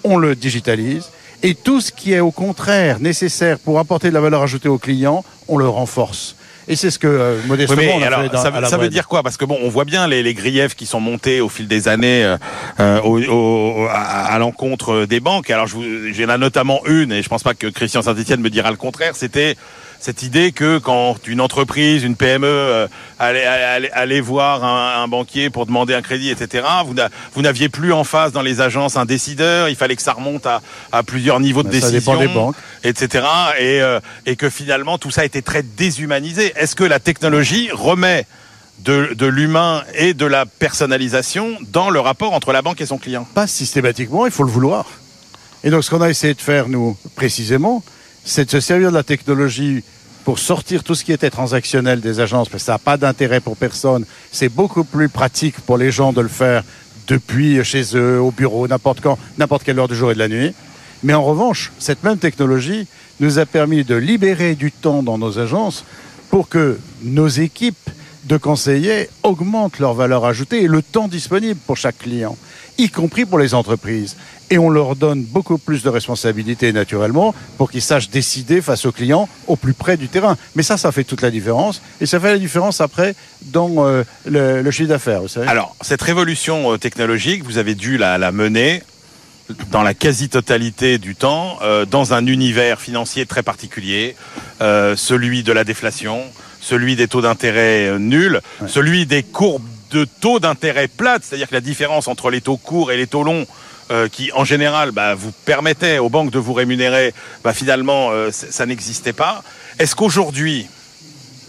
on 0.04 0.18
le 0.18 0.36
digitalise. 0.36 1.10
Et 1.44 1.56
tout 1.56 1.82
ce 1.82 1.92
qui 1.92 2.14
est 2.14 2.20
au 2.20 2.32
contraire 2.32 3.00
nécessaire 3.00 3.60
pour 3.60 3.80
apporter 3.80 4.10
de 4.10 4.14
la 4.14 4.22
valeur 4.22 4.44
ajoutée 4.44 4.70
au 4.70 4.78
client, 4.78 5.24
on 5.48 5.58
le 5.58 5.68
renforce. 5.68 6.36
Et 6.72 6.76
c'est 6.76 6.90
ce 6.90 6.98
que 6.98 7.08
euh, 7.08 7.38
modestement 7.48 7.78
mais 7.82 7.94
on 7.94 8.02
a 8.02 8.08
alors, 8.08 8.22
fait 8.22 8.30
dans, 8.30 8.42
ça, 8.42 8.48
à 8.48 8.62
la 8.62 8.68
ça 8.70 8.78
veut 8.78 8.90
dire 8.90 9.08
quoi? 9.08 9.24
Parce 9.24 9.38
que 9.38 9.46
bon, 9.46 9.60
on 9.62 9.70
voit 9.70 9.86
bien 9.86 10.08
les, 10.08 10.24
les 10.24 10.34
griefs 10.34 10.74
qui 10.76 10.86
sont 10.86 11.00
montés 11.02 11.42
au 11.42 11.50
fil 11.50 11.68
des 11.68 11.88
années 11.88 12.24
euh, 12.24 12.38
euh, 12.80 13.02
au- 13.02 13.20
au- 13.22 13.88
à, 13.88 13.94
à 14.34 14.40
l'encontre 14.40 15.06
des 15.06 15.20
banques. 15.20 15.50
Alors, 15.50 15.68
j'ai 15.68 16.26
là 16.26 16.38
notamment 16.38 16.80
une, 16.88 17.12
et 17.12 17.22
je 17.22 17.30
pense 17.30 17.44
pas 17.44 17.54
que 17.54 17.68
Christian 17.68 18.02
Saint-Etienne 18.02 18.40
me 18.42 18.50
dira 18.50 18.72
le 18.72 18.78
contraire. 18.78 19.16
C'était 19.16 19.56
cette 20.04 20.24
idée 20.24 20.52
que 20.52 20.80
quand 20.80 21.16
une 21.28 21.40
entreprise, 21.42 22.04
une 22.04 22.16
PME 22.16 22.48
euh, 22.48 22.88
allait, 23.20 23.46
allait, 23.46 23.92
allait 23.92 24.20
voir 24.20 24.64
un, 24.64 25.04
un 25.04 25.08
banquier 25.08 25.52
pour 25.52 25.68
demander 25.68 25.94
un 25.94 26.02
crédit, 26.02 26.32
etc., 26.32 26.66
vous 26.86 26.96
n'a- 26.96 27.10
vous 27.36 27.44
n'aviez 27.44 27.70
plus 27.70 27.94
en 27.94 28.04
face 28.04 28.32
dans 28.32 28.42
les 28.42 28.62
agences 28.62 28.98
un 28.98 29.06
décideur. 29.06 29.70
Il 29.70 29.76
fallait 29.76 29.96
que 29.96 30.02
ça 30.02 30.14
remonte 30.14 30.48
à, 30.48 30.62
à 30.92 31.04
plusieurs 31.04 31.40
niveaux 31.40 31.62
de 31.62 31.70
Ben, 31.70 31.80
ça 31.80 31.92
décision 31.92 32.14
dépend 32.14 32.20
des 32.28 32.34
banques. 32.34 32.56
etc. 32.84 33.24
Et, 33.60 33.80
euh, 33.82 34.00
et 34.26 34.36
que 34.36 34.50
finalement 34.50 34.98
tout 34.98 35.12
ça 35.12 35.24
été 35.24 35.44
très 35.44 35.62
déshumanisé. 35.62 36.52
Est-ce 36.56 36.76
que 36.76 36.84
la 36.84 37.00
technologie 37.00 37.70
remet 37.72 38.26
de, 38.80 39.14
de 39.14 39.28
l'humain 39.28 39.84
et 39.94 40.16
de 40.16 40.26
la 40.26 40.48
personnalisation 40.48 41.58
dans 41.72 41.92
le 41.92 42.00
rapport 42.00 42.34
entre 42.34 42.52
la 42.54 42.64
banque 42.64 42.82
et 42.82 42.88
son 42.88 42.98
client? 42.98 43.28
Pas 43.36 43.46
systématiquement, 43.46 44.26
il 44.26 44.32
faut 44.32 44.44
le 44.44 44.50
vouloir. 44.52 44.86
Et 45.64 45.70
donc, 45.70 45.84
ce 45.84 45.92
qu'on 45.92 46.02
a 46.02 46.10
essayé 46.10 46.34
de 46.34 46.42
faire, 46.42 46.68
nous, 46.70 46.98
précisément, 47.16 47.84
c'est 48.24 48.46
de 48.46 48.52
se 48.52 48.60
servir 48.60 48.90
de 48.90 48.96
la 48.96 49.04
technologie 49.04 49.84
pour 50.24 50.40
sortir 50.40 50.84
tout 50.84 50.96
ce 50.96 51.04
qui 51.04 51.12
était 51.12 51.30
transactionnel 51.30 52.00
des 52.00 52.20
agences, 52.20 52.50
parce 52.50 52.64
que 52.64 52.66
ça 52.68 52.74
n'a 52.74 52.80
pas 52.80 52.98
d'intérêt 52.98 53.40
pour 53.40 53.58
personne. 53.58 54.06
C'est 54.32 54.50
beaucoup 54.50 54.84
plus 54.84 55.10
pratique 55.10 55.60
pour 55.62 55.78
les 55.78 55.92
gens 55.92 56.14
de 56.14 56.22
le 56.22 56.28
faire 56.28 56.64
depuis 57.08 57.64
chez 57.64 57.84
eux, 57.96 58.20
au 58.20 58.32
bureau, 58.32 58.68
n'importe 58.68 59.02
quand, 59.02 59.18
n'importe 59.38 59.64
quelle 59.64 59.80
heure 59.80 59.88
du 59.88 59.96
jour 59.96 60.12
et 60.12 60.14
de 60.14 60.20
la 60.20 60.28
nuit. 60.28 60.54
Mais 61.04 61.14
en 61.14 61.24
revanche, 61.24 61.72
cette 61.80 62.04
même 62.04 62.20
technologie 62.20 62.88
nous 63.20 63.40
a 63.40 63.46
permis 63.46 63.84
de 63.84 63.96
libérer 63.96 64.56
du 64.56 64.72
temps 64.72 65.02
dans 65.02 65.18
nos 65.18 65.40
agences 65.40 65.84
pour 66.30 66.48
que 66.48 66.80
nos 67.04 67.28
équipes 67.28 67.90
de 68.26 68.38
conseillers 68.38 69.10
augmentent 69.24 69.80
leur 69.80 69.96
valeur 69.96 70.26
ajoutée 70.26 70.64
et 70.64 70.68
le 70.68 70.84
temps 70.84 71.08
disponible 71.08 71.60
pour 71.66 71.78
chaque 71.78 71.98
client, 71.98 72.38
y 72.78 72.90
compris 72.90 73.26
pour 73.26 73.40
les 73.40 73.56
entreprises. 73.56 74.16
Et 74.52 74.58
on 74.58 74.70
leur 74.70 74.98
donne 74.98 75.24
beaucoup 75.24 75.58
plus 75.58 75.82
de 75.82 75.90
responsabilités 75.90 76.74
naturellement 76.74 77.34
pour 77.58 77.72
qu'ils 77.72 77.82
sachent 77.82 78.10
décider 78.10 78.62
face 78.62 78.86
aux 78.86 78.92
clients 78.92 79.30
au 79.48 79.56
plus 79.56 79.74
près 79.74 79.96
du 79.96 80.10
terrain. 80.10 80.38
Mais 80.56 80.62
ça, 80.62 80.76
ça 80.78 80.92
fait 80.92 81.06
toute 81.06 81.22
la 81.22 81.32
différence. 81.32 81.82
Et 82.02 82.06
ça 82.06 82.20
fait 82.20 82.34
la 82.34 82.38
différence 82.38 82.82
après 82.82 83.16
dans 83.44 83.88
euh, 83.88 84.04
le, 84.26 84.62
le 84.62 84.72
chiffre 84.72 84.90
d'affaires. 84.90 85.22
Alors, 85.48 85.76
cette 85.80 86.02
révolution 86.02 86.74
euh, 86.74 86.78
technologique, 86.78 87.46
vous 87.46 87.58
avez 87.58 87.76
dû 87.76 87.98
la, 87.98 88.18
la 88.18 88.34
mener 88.34 88.84
dans 89.72 89.84
la 89.84 89.94
quasi-totalité 89.94 90.98
du 90.98 91.16
temps 91.16 91.58
euh, 91.62 91.86
dans 91.86 92.14
un 92.14 92.26
univers 92.26 92.82
financier 92.82 93.26
très 93.26 93.44
particulier, 93.44 94.16
euh, 94.62 94.96
celui 94.98 95.44
de 95.44 95.54
la 95.54 95.64
déflation, 95.64 96.24
celui 96.60 96.98
des 96.98 97.08
taux 97.08 97.22
d'intérêt 97.22 97.98
nuls, 98.00 98.42
celui 98.68 99.06
des 99.06 99.24
courbes 99.24 99.64
de 99.92 100.06
taux 100.06 100.40
d'intérêt 100.40 100.88
plates, 100.88 101.24
c'est-à-dire 101.24 101.50
que 101.50 101.56
la 101.56 101.62
différence 101.62 102.08
entre 102.08 102.30
les 102.30 102.42
taux 102.42 102.58
courts 102.58 102.92
et 102.92 102.98
les 102.98 103.08
taux 103.08 103.24
longs 103.24 103.46
euh, 103.92 104.08
qui 104.08 104.32
en 104.32 104.46
général 104.46 104.92
bah, 104.92 105.16
vous 105.16 105.34
permettaient 105.44 105.98
aux 105.98 106.08
banques 106.08 106.32
de 106.32 106.40
vous 106.40 106.54
rémunérer, 106.54 107.14
bah, 107.44 107.52
finalement 107.52 108.12
euh, 108.12 108.32
ça 108.32 108.66
n'existait 108.66 109.12
pas. 109.12 109.44
Est-ce 109.80 109.98
qu'aujourd'hui, 109.98 110.70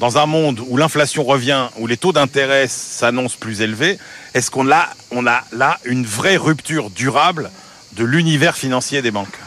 dans 0.00 0.18
un 0.18 0.26
monde 0.26 0.60
où 0.68 0.76
l'inflation 0.76 1.22
revient, 1.22 1.68
où 1.78 1.86
les 1.86 1.96
taux 1.96 2.12
d'intérêt 2.12 2.66
s'annoncent 2.66 3.36
plus 3.38 3.60
élevés, 3.60 3.96
est-ce 4.34 4.50
qu'on 4.50 4.72
a, 4.72 4.88
là 5.52 5.78
une 5.84 6.04
vraie 6.04 6.36
rupture 6.36 6.90
durable 6.90 7.48
de 7.92 8.04
l'univers 8.04 8.56
financier 8.56 9.02
des 9.02 9.12
banques? 9.12 9.38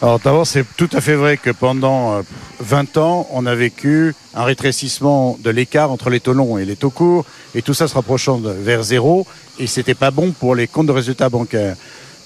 Alors 0.00 0.18
d'abord, 0.18 0.46
c'est 0.46 0.64
tout 0.78 0.88
à 0.94 1.02
fait 1.02 1.16
vrai 1.16 1.36
que 1.36 1.50
pendant 1.50 2.14
euh, 2.14 2.22
20 2.60 2.96
ans, 2.96 3.28
on 3.32 3.44
a 3.44 3.54
vécu 3.54 4.14
un 4.34 4.44
rétrécissement 4.44 5.36
de 5.40 5.50
l'écart 5.50 5.90
entre 5.90 6.08
les 6.08 6.20
taux 6.20 6.32
longs 6.32 6.56
et 6.56 6.64
les 6.64 6.76
taux 6.76 6.88
courts, 6.88 7.26
et 7.54 7.60
tout 7.60 7.74
ça 7.74 7.86
se 7.86 7.94
rapprochant 7.94 8.40
vers 8.42 8.82
zéro, 8.82 9.26
et 9.58 9.66
c'était 9.66 9.94
pas 9.94 10.10
bon 10.10 10.30
pour 10.30 10.54
les 10.54 10.68
comptes 10.68 10.86
de 10.86 10.92
résultats 10.92 11.28
bancaires. 11.28 11.76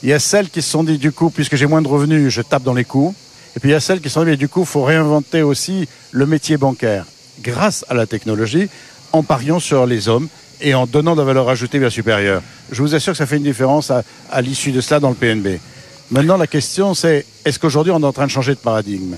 Il 0.03 0.09
y 0.09 0.13
a 0.13 0.19
celles 0.19 0.49
qui 0.49 0.63
se 0.63 0.71
sont 0.71 0.85
dit, 0.85 0.99
du 0.99 1.13
coup, 1.13 1.31
puisque 1.31 1.57
j'ai 1.57 1.67
moins 1.67 1.83
de 1.83 1.89
revenus, 1.89 2.33
je 2.33 2.43
tape 2.43 2.63
dans 2.63 2.75
les 2.75 2.85
coûts, 2.85 3.15
et 3.57 3.61
puis 3.61 3.71
il 3.71 3.73
y 3.73 3.77
a 3.77 3.81
celles 3.81 4.01
qui 4.01 4.09
se 4.09 4.15
sont 4.15 4.25
dit, 4.25 4.37
du 4.37 4.49
coup, 4.49 4.61
il 4.61 4.67
faut 4.67 4.85
réinventer 4.85 5.43
aussi 5.43 5.89
le 6.13 6.27
métier 6.27 6.57
bancaire 6.57 7.05
grâce 7.41 7.85
à 7.89 7.95
la 7.95 8.07
technologie, 8.07 8.69
en 9.13 9.23
pariant 9.23 9.59
sur 9.59 9.87
les 9.87 10.09
hommes 10.09 10.29
et 10.61 10.75
en 10.75 10.87
donnant 10.87 11.15
de 11.15 11.21
la 11.21 11.27
valeur 11.27 11.49
ajoutée 11.49 11.79
bien 11.79 11.91
supérieure. 11.91 12.43
Je 12.71 12.83
vous 12.83 12.95
assure 12.95 13.13
que 13.13 13.17
ça 13.19 13.27
fait 13.27 13.37
une 13.37 13.43
différence 13.43 13.91
à, 13.91 14.03
à 14.31 14.41
l'issue 14.41 14.73
de 14.73 14.81
cela 14.81 15.01
dans 15.01 15.09
le 15.09 15.15
PNB. 15.15 15.59
Maintenant, 16.11 16.37
la 16.37 16.47
question, 16.47 16.95
c'est 16.95 17.25
est-ce 17.45 17.59
qu'aujourd'hui, 17.59 17.93
on 17.93 18.01
est 18.01 18.05
en 18.07 18.13
train 18.13 18.27
de 18.27 18.31
changer 18.31 18.55
de 18.55 18.59
paradigme? 18.59 19.17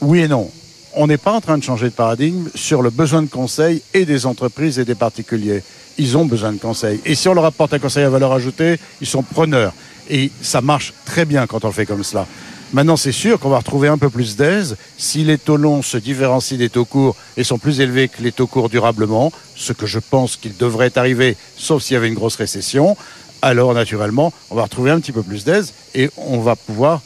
Oui 0.00 0.20
et 0.20 0.28
non. 0.28 0.50
On 0.94 1.06
n'est 1.06 1.18
pas 1.18 1.32
en 1.32 1.40
train 1.40 1.58
de 1.58 1.62
changer 1.62 1.86
de 1.86 1.94
paradigme 1.94 2.48
sur 2.54 2.82
le 2.82 2.90
besoin 2.90 3.22
de 3.22 3.28
conseil 3.28 3.82
et 3.94 4.04
des 4.04 4.26
entreprises 4.26 4.78
et 4.78 4.84
des 4.84 4.94
particuliers. 4.94 5.62
Ils 5.98 6.16
ont 6.16 6.24
besoin 6.24 6.52
de 6.52 6.58
conseils. 6.58 7.00
Et 7.04 7.14
si 7.14 7.28
on 7.28 7.34
leur 7.34 7.44
apporte 7.44 7.74
un 7.74 7.78
conseil 7.78 8.04
à 8.04 8.10
valeur 8.10 8.32
ajoutée, 8.32 8.78
ils 9.00 9.06
sont 9.06 9.22
preneurs. 9.22 9.72
Et 10.08 10.30
ça 10.42 10.60
marche 10.60 10.92
très 11.04 11.24
bien 11.24 11.46
quand 11.46 11.64
on 11.64 11.68
le 11.68 11.74
fait 11.74 11.86
comme 11.86 12.02
cela. 12.02 12.26
Maintenant, 12.72 12.96
c'est 12.96 13.12
sûr 13.12 13.40
qu'on 13.40 13.48
va 13.48 13.58
retrouver 13.58 13.88
un 13.88 13.98
peu 13.98 14.10
plus 14.10 14.36
d'aise 14.36 14.76
si 14.96 15.24
les 15.24 15.38
taux 15.38 15.56
longs 15.56 15.82
se 15.82 15.96
différencient 15.96 16.56
des 16.56 16.70
taux 16.70 16.84
courts 16.84 17.16
et 17.36 17.42
sont 17.42 17.58
plus 17.58 17.80
élevés 17.80 18.08
que 18.08 18.22
les 18.22 18.30
taux 18.30 18.46
courts 18.46 18.68
durablement, 18.68 19.32
ce 19.56 19.72
que 19.72 19.86
je 19.86 19.98
pense 19.98 20.36
qu'il 20.36 20.56
devrait 20.56 20.96
arriver, 20.96 21.36
sauf 21.56 21.82
s'il 21.82 21.94
y 21.94 21.96
avait 21.96 22.08
une 22.08 22.14
grosse 22.14 22.36
récession. 22.36 22.96
Alors, 23.42 23.74
naturellement, 23.74 24.32
on 24.50 24.54
va 24.54 24.62
retrouver 24.62 24.92
un 24.92 25.00
petit 25.00 25.10
peu 25.10 25.22
plus 25.22 25.44
d'aise 25.44 25.72
et 25.94 26.10
on 26.16 26.38
va 26.38 26.54
pouvoir 26.54 27.02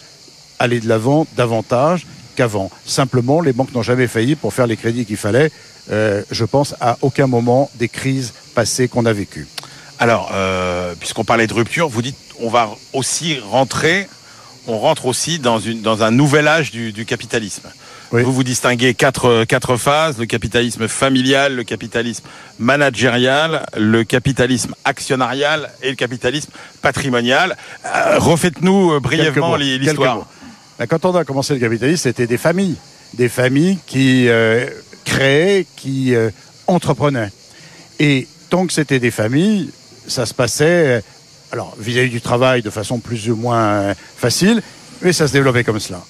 aller 0.59 0.81
de 0.81 0.89
l'avant 0.89 1.27
davantage 1.37 2.07
qu'avant. 2.35 2.71
Simplement, 2.85 3.41
les 3.41 3.53
banques 3.53 3.75
n'ont 3.75 3.83
jamais 3.83 4.07
failli 4.07 4.35
pour 4.35 4.53
faire 4.53 4.67
les 4.67 4.77
crédits 4.77 5.07
qu'il 5.07 5.17
fallait. 5.17 5.51
Euh, 5.91 6.23
je 6.31 6.45
pense 6.45 6.75
à 6.81 6.97
aucun 7.03 7.27
moment 7.27 7.71
des 7.75 7.89
crises 7.89 8.33
passées 8.55 8.89
qu'on 8.89 9.07
a 9.07 9.13
vécues. 9.13 9.47
Alors, 9.99 10.31
euh, 10.35 10.95
puisqu'on 10.99 11.25
parlait 11.25 11.47
de 11.47 11.55
rupture, 11.55 11.89
vous 11.89 12.03
dites 12.03 12.17
on 12.41 12.49
va 12.49 12.71
aussi 12.93 13.39
rentrer, 13.39 14.09
on 14.67 14.79
rentre 14.79 15.07
aussi 15.07 15.39
dans, 15.39 15.59
une, 15.59 15.83
dans 15.83 16.03
un 16.03 16.11
nouvel 16.11 16.49
âge 16.49 16.73
du, 16.73 16.93
du 16.93 17.05
capitalisme. 17.05 17.69
Oui. 18.13 18.23
Vous 18.23 18.33
vous 18.33 18.45
distinguez 18.45 18.95
quatre, 18.95 19.45
quatre 19.45 19.77
phases, 19.77 20.19
le 20.19 20.27
capitalisme 20.27 20.89
familial, 20.89 21.55
le 21.55 21.65
capitalisme 21.65 22.25
managérial, 22.59 23.67
le 23.77 24.05
capitalisme 24.05 24.75
actionnarial 24.85 25.71
et 25.83 25.91
le 25.91 25.97
capitalisme 25.97 26.51
patrimonial. 26.83 27.57
Euh, 27.85 28.19
Refaites-nous 28.19 29.01
brièvement 29.01 29.57
l'histoire. 29.57 30.27
Ben, 30.79 30.87
Quand 30.87 31.05
on 31.05 31.15
a 31.15 31.25
commencé 31.25 31.55
le 31.55 31.61
capitalisme, 31.61 32.03
c'était 32.03 32.27
des 32.27 32.39
familles. 32.39 32.77
Des 33.15 33.29
familles 33.29 33.79
qui 33.87 34.29
euh, 34.29 34.67
créaient, 35.05 35.67
qui 35.77 36.15
euh, 36.15 36.31
entreprenaient. 36.67 37.31
Et 38.01 38.27
tant 38.51 38.67
que 38.67 38.73
c'était 38.73 38.99
des 38.99 39.11
familles, 39.11 39.71
ça 40.07 40.27
se 40.27 40.35
passait, 40.35 40.99
euh, 40.99 41.01
alors 41.53 41.77
vis-à-vis 41.79 42.11
du 42.11 42.21
travail, 42.21 42.63
de 42.63 42.71
façon 42.71 42.99
plus 42.99 43.31
ou 43.31 43.37
moins 43.37 43.65
euh, 43.65 43.95
facile, 44.17 44.63
mais 45.03 45.13
ça 45.13 45.29
se 45.29 45.33
développait 45.33 45.65
comme 45.65 45.81
cela. 45.81 46.03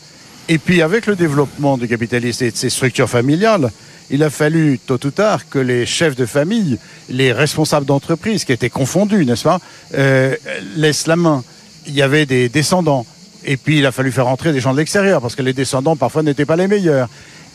Et 0.48 0.58
puis 0.58 0.82
avec 0.82 1.06
le 1.06 1.16
développement 1.16 1.78
du 1.78 1.88
capitalisme 1.88 2.44
et 2.44 2.50
de 2.50 2.56
ses 2.56 2.70
structures 2.70 3.08
familiales, 3.08 3.70
il 4.10 4.22
a 4.22 4.30
fallu 4.30 4.78
tôt 4.78 4.98
ou 5.04 5.10
tard 5.10 5.48
que 5.48 5.58
les 5.58 5.86
chefs 5.86 6.16
de 6.16 6.26
famille, 6.26 6.78
les 7.08 7.32
responsables 7.32 7.86
d'entreprise, 7.86 8.44
qui 8.44 8.52
étaient 8.52 8.70
confondus, 8.70 9.24
n'est-ce 9.24 9.44
pas, 9.44 9.60
euh, 9.94 10.36
laissent 10.76 11.06
la 11.06 11.16
main. 11.16 11.42
Il 11.86 11.94
y 11.94 12.02
avait 12.02 12.26
des 12.26 12.48
descendants. 12.48 13.06
Et 13.44 13.56
puis 13.56 13.78
il 13.78 13.86
a 13.86 13.92
fallu 13.92 14.12
faire 14.12 14.26
entrer 14.26 14.52
des 14.52 14.60
gens 14.60 14.72
de 14.72 14.78
l'extérieur, 14.78 15.20
parce 15.20 15.34
que 15.34 15.42
les 15.42 15.52
descendants 15.52 15.96
parfois 15.96 16.22
n'étaient 16.22 16.46
pas 16.46 16.56
les 16.56 16.68
meilleurs. 16.68 17.08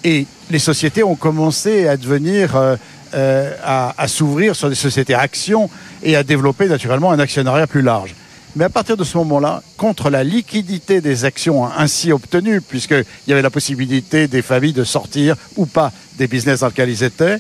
Et 0.04 0.26
les 0.50 0.60
sociétés 0.60 1.04
ont 1.04 1.16
commencé 1.16 1.88
à 1.88 1.98
devenir, 1.98 2.56
euh, 2.56 2.76
euh, 3.14 3.54
à, 3.64 3.94
à 3.98 4.08
s'ouvrir 4.08 4.56
sur 4.56 4.70
des 4.70 4.76
sociétés 4.76 5.14
actions 5.14 5.70
et 6.04 6.16
à 6.16 6.24
développer 6.24 6.68
naturellement 6.68 7.12
un 7.12 7.20
actionnariat 7.20 7.68
plus 7.68 7.82
large. 7.82 8.16
Mais 8.56 8.66
à 8.66 8.70
partir 8.70 8.98
de 8.98 9.04
ce 9.04 9.18
moment-là, 9.18 9.62
contre 9.78 10.10
la 10.10 10.24
liquidité 10.24 11.02
des 11.02 11.24
actions 11.26 11.66
ainsi 11.66 12.12
obtenues, 12.12 12.62
puisqu'il 12.62 13.06
y 13.28 13.32
avait 13.32 13.42
la 13.42 13.52
possibilité 13.52 14.28
des 14.28 14.42
familles 14.42 14.74
de 14.74 14.84
sortir 14.84 15.36
ou 15.56 15.66
pas 15.66 15.92
des 16.18 16.28
business 16.28 16.62
dans 16.62 16.68
lesquels 16.68 16.90
ils 16.90 17.04
étaient, 17.04 17.38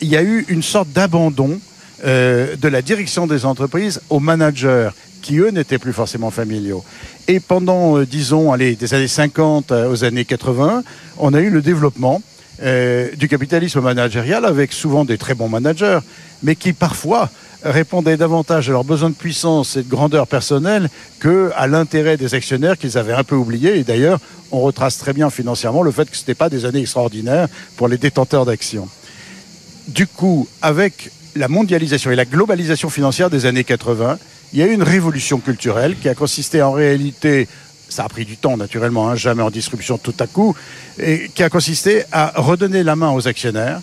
il 0.00 0.08
y 0.08 0.16
a 0.16 0.22
eu 0.22 0.44
une 0.48 0.62
sorte 0.62 0.88
d'abandon 0.90 1.58
euh, 2.04 2.56
de 2.56 2.68
la 2.68 2.82
direction 2.82 3.28
des 3.28 3.44
entreprises 3.44 4.00
aux 4.10 4.18
managers 4.18 4.90
qui, 5.20 5.38
eux, 5.38 5.50
n'étaient 5.50 5.78
plus 5.78 5.92
forcément 5.92 6.32
familiaux. 6.32 6.84
Et 7.28 7.38
pendant, 7.38 7.98
euh, 7.98 8.06
disons, 8.06 8.52
allez, 8.52 8.74
des 8.74 8.92
années 8.94 9.06
50 9.06 9.70
euh, 9.70 9.88
aux 9.88 10.02
années 10.02 10.24
80, 10.24 10.82
on 11.18 11.32
a 11.32 11.40
eu 11.40 11.50
le 11.50 11.62
développement 11.62 12.22
du 13.16 13.26
capitalisme 13.28 13.80
managérial 13.80 14.44
avec 14.44 14.72
souvent 14.72 15.04
des 15.04 15.18
très 15.18 15.34
bons 15.34 15.48
managers, 15.48 15.98
mais 16.44 16.54
qui 16.54 16.72
parfois 16.72 17.28
répondaient 17.64 18.16
davantage 18.16 18.68
à 18.68 18.72
leurs 18.72 18.84
besoins 18.84 19.10
de 19.10 19.16
puissance 19.16 19.76
et 19.76 19.82
de 19.82 19.88
grandeur 19.88 20.28
personnelle 20.28 20.88
que 21.18 21.50
à 21.56 21.66
l'intérêt 21.66 22.16
des 22.16 22.34
actionnaires 22.34 22.78
qu'ils 22.78 22.98
avaient 22.98 23.14
un 23.14 23.24
peu 23.24 23.34
oubliés. 23.34 23.78
Et 23.78 23.82
d'ailleurs, 23.82 24.20
on 24.52 24.60
retrace 24.60 24.96
très 24.96 25.12
bien 25.12 25.28
financièrement 25.28 25.82
le 25.82 25.90
fait 25.90 26.08
que 26.08 26.16
ce 26.16 26.22
n'était 26.22 26.36
pas 26.36 26.48
des 26.48 26.64
années 26.64 26.82
extraordinaires 26.82 27.48
pour 27.76 27.88
les 27.88 27.98
détenteurs 27.98 28.46
d'actions. 28.46 28.88
Du 29.88 30.06
coup, 30.06 30.46
avec 30.60 31.10
la 31.34 31.48
mondialisation 31.48 32.10
et 32.10 32.16
la 32.16 32.24
globalisation 32.24 32.90
financière 32.90 33.30
des 33.30 33.46
années 33.46 33.64
80, 33.64 34.18
il 34.52 34.58
y 34.58 34.62
a 34.62 34.66
eu 34.66 34.72
une 34.72 34.82
révolution 34.82 35.38
culturelle 35.38 35.96
qui 36.00 36.08
a 36.08 36.14
consisté 36.14 36.62
en 36.62 36.72
réalité, 36.72 37.48
ça 37.88 38.04
a 38.04 38.08
pris 38.08 38.24
du 38.24 38.36
temps 38.36 38.56
naturellement, 38.56 39.08
hein, 39.08 39.16
jamais 39.16 39.42
en 39.42 39.50
disruption 39.50 39.98
tout 39.98 40.14
à 40.18 40.26
coup, 40.26 40.54
et 40.98 41.30
qui 41.34 41.42
a 41.42 41.48
consisté 41.48 42.04
à 42.12 42.32
redonner 42.36 42.82
la 42.82 42.96
main 42.96 43.10
aux 43.10 43.28
actionnaires 43.28 43.80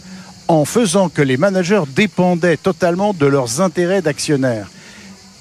en 0.48 0.66
faisant 0.66 1.10
que 1.10 1.22
les 1.22 1.38
managers 1.38 1.84
dépendaient 1.96 2.58
totalement 2.58 3.14
de 3.14 3.26
leurs 3.28 3.62
intérêts 3.62 4.02
d'actionnaires, 4.02 4.68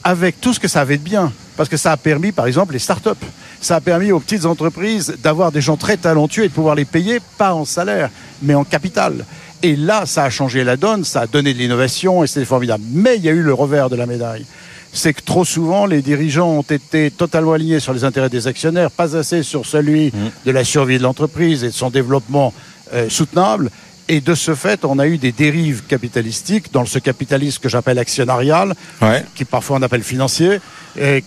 avec 0.05 0.41
tout 0.41 0.53
ce 0.53 0.61
que 0.61 0.69
ça 0.69 0.83
avait 0.83 0.99
de 0.99 1.03
bien, 1.03 1.33
parce 1.57 1.69
que 1.69 1.79
ça 1.79 1.93
a 1.93 1.97
permis 1.97 2.31
par 2.31 2.47
exemple 2.47 2.75
les 2.75 2.79
start-up, 2.79 3.19
ça 3.61 3.77
a 3.77 3.81
permis 3.81 4.13
aux 4.13 4.21
petites 4.21 4.45
entreprises 4.45 5.17
d'avoir 5.23 5.51
des 5.51 5.61
gens 5.61 5.77
très 5.77 5.97
talentueux 5.97 6.45
et 6.45 6.49
de 6.49 6.53
pouvoir 6.53 6.75
les 6.75 6.85
payer 6.85 7.21
pas 7.39 7.55
en 7.55 7.65
salaire, 7.65 8.11
mais 8.43 8.55
en 8.55 8.65
capital. 8.65 9.25
Et 9.63 9.77
là, 9.77 10.07
ça 10.07 10.25
a 10.25 10.31
changé 10.31 10.63
la 10.65 10.77
donne, 10.77 11.05
ça 11.05 11.23
a 11.23 11.27
donné 11.27 11.53
de 11.53 11.59
l'innovation 11.59 12.23
et 12.23 12.27
c'était 12.27 12.45
formidable. 12.47 12.85
Mais 12.93 13.17
il 13.17 13.25
y 13.25 13.29
a 13.29 13.33
eu 13.33 13.43
le 13.43 13.53
revers 13.53 13.91
de 13.91 13.97
la 13.97 14.07
médaille. 14.07 14.47
C'est 14.93 15.13
que 15.13 15.21
trop 15.23 15.45
souvent, 15.45 15.85
les 15.87 16.01
dirigeants 16.01 16.49
ont 16.49 16.63
été 16.63 17.11
totalement 17.11 17.53
alignés 17.53 17.81
sur 17.81 17.93
les 17.93 18.05
intérêts 18.05 18.31
des 18.31 18.47
actionnaires, 18.47 18.91
pas 18.91 19.17
assez 19.17 19.43
sur 19.43 19.67
celui 19.67 20.13
de 20.47 20.51
la 20.51 20.65
survie 20.65 20.97
de 20.99 21.03
l'entreprise 21.03 21.63
et 21.65 21.69
de 21.69 21.73
son 21.73 21.91
développement 21.91 22.55
euh, 22.95 23.09
soutenable. 23.11 23.71
Et 24.09 24.23
de 24.23 24.35
ce 24.35 24.55
fait, 24.55 24.87
on 24.87 24.99
a 24.99 25.07
eu 25.07 25.19
des 25.19 25.33
dérives 25.33 25.83
capitalistiques 25.87 26.73
dans 26.73 26.87
ce 26.87 26.99
capitalisme 26.99 27.61
que 27.61 27.69
j'appelle 27.69 27.99
actionnarial, 27.99 28.75
Ouais. 29.03 29.25
qui 29.35 29.45
parfois 29.45 29.77
on 29.77 29.83
appelle 29.83 30.03
financier, 30.03 30.61
et 30.99 31.23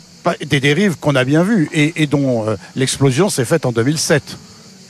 des 0.48 0.60
dérives 0.60 0.98
qu'on 1.00 1.16
a 1.16 1.24
bien 1.24 1.44
vues 1.44 1.70
et, 1.74 2.02
et 2.02 2.08
dont 2.08 2.48
euh, 2.48 2.56
l'explosion 2.76 3.30
s'est 3.30 3.46
faite 3.46 3.66
en 3.68 3.72
2007. 3.72 4.24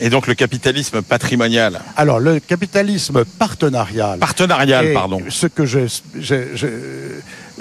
Et 0.03 0.09
donc 0.09 0.25
le 0.25 0.33
capitalisme 0.33 1.03
patrimonial, 1.03 1.79
Alors, 1.95 2.19
le 2.19 2.39
capitalisme 2.39 3.23
partenarial. 3.37 4.17
partenarial, 4.17 4.93
pardon. 4.93 5.21
Ce 5.29 5.45
que 5.45 5.63
je- 5.65 5.87
je- 6.19 6.55
je- 6.55 6.67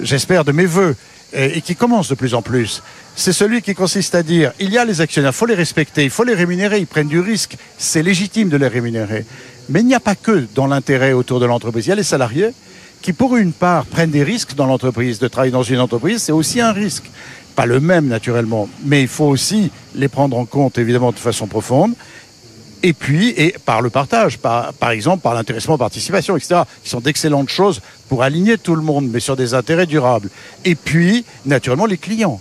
j'espère 0.01 0.43
de 0.43 0.51
mes 0.51 0.65
voeux 0.65 0.95
et, 1.33 1.57
et 1.57 1.61
qui 1.61 1.75
commence 1.75 2.09
de 2.09 2.15
plus 2.15 2.33
en 2.33 2.41
plus, 2.41 2.81
c'est 3.15 3.31
celui 3.31 3.61
qui 3.61 3.75
consiste 3.75 4.15
à 4.15 4.23
dire 4.23 4.53
il 4.59 4.71
y 4.71 4.79
a 4.79 4.85
les 4.85 5.01
actionnaires, 5.01 5.31
il 5.35 5.37
faut 5.37 5.45
les 5.45 5.53
respecter, 5.55 6.03
il 6.03 6.09
faut 6.09 6.23
les 6.23 6.33
rémunérer, 6.33 6.79
ils 6.79 6.87
prennent 6.87 7.07
du 7.07 7.19
risque, 7.19 7.57
c'est 7.77 8.01
légitime 8.01 8.49
de 8.49 8.57
les 8.57 8.67
rémunérer. 8.67 9.23
Mais 9.69 9.81
il 9.81 9.85
n'y 9.85 9.93
a 9.95 9.99
pas 9.99 10.15
que 10.15 10.47
dans 10.55 10.65
l'intérêt 10.65 11.13
autour 11.13 11.39
de 11.39 11.45
l'entreprise. 11.45 11.85
Il 11.85 11.89
y 11.89 11.93
a 11.93 11.95
les 11.95 12.03
salariés 12.03 12.49
qui, 13.03 13.13
pour 13.13 13.37
une 13.37 13.53
part, 13.53 13.85
prennent 13.85 14.09
des 14.09 14.23
risques 14.23 14.55
dans 14.55 14.65
l'entreprise. 14.65 15.19
De 15.19 15.27
travailler 15.27 15.51
dans 15.51 15.61
une 15.63 15.79
entreprise, 15.79 16.23
c'est 16.23 16.31
aussi 16.31 16.59
un 16.59 16.71
risque. 16.71 17.03
Pas 17.55 17.65
le 17.67 17.79
même, 17.79 18.07
naturellement, 18.07 18.67
mais 18.83 19.01
il 19.03 19.07
faut 19.07 19.25
aussi 19.25 19.71
les 19.93 20.07
prendre 20.07 20.37
en 20.37 20.45
compte, 20.45 20.77
évidemment, 20.79 21.11
de 21.11 21.19
façon 21.19 21.47
profonde 21.47 21.93
et 22.83 22.93
puis 22.93 23.29
et 23.37 23.55
par 23.65 23.81
le 23.81 23.89
partage, 23.89 24.37
par, 24.37 24.73
par 24.73 24.91
exemple 24.91 25.21
par 25.21 25.33
l'intéressement, 25.33 25.77
participation, 25.77 26.37
etc., 26.37 26.61
qui 26.83 26.89
sont 26.89 26.99
d'excellentes 26.99 27.49
choses 27.49 27.81
pour 28.09 28.23
aligner 28.23 28.57
tout 28.57 28.75
le 28.75 28.81
monde, 28.81 29.09
mais 29.11 29.19
sur 29.19 29.35
des 29.35 29.53
intérêts 29.53 29.85
durables. 29.85 30.29
Et 30.65 30.75
puis, 30.75 31.25
naturellement, 31.45 31.85
les 31.85 31.97
clients. 31.97 32.39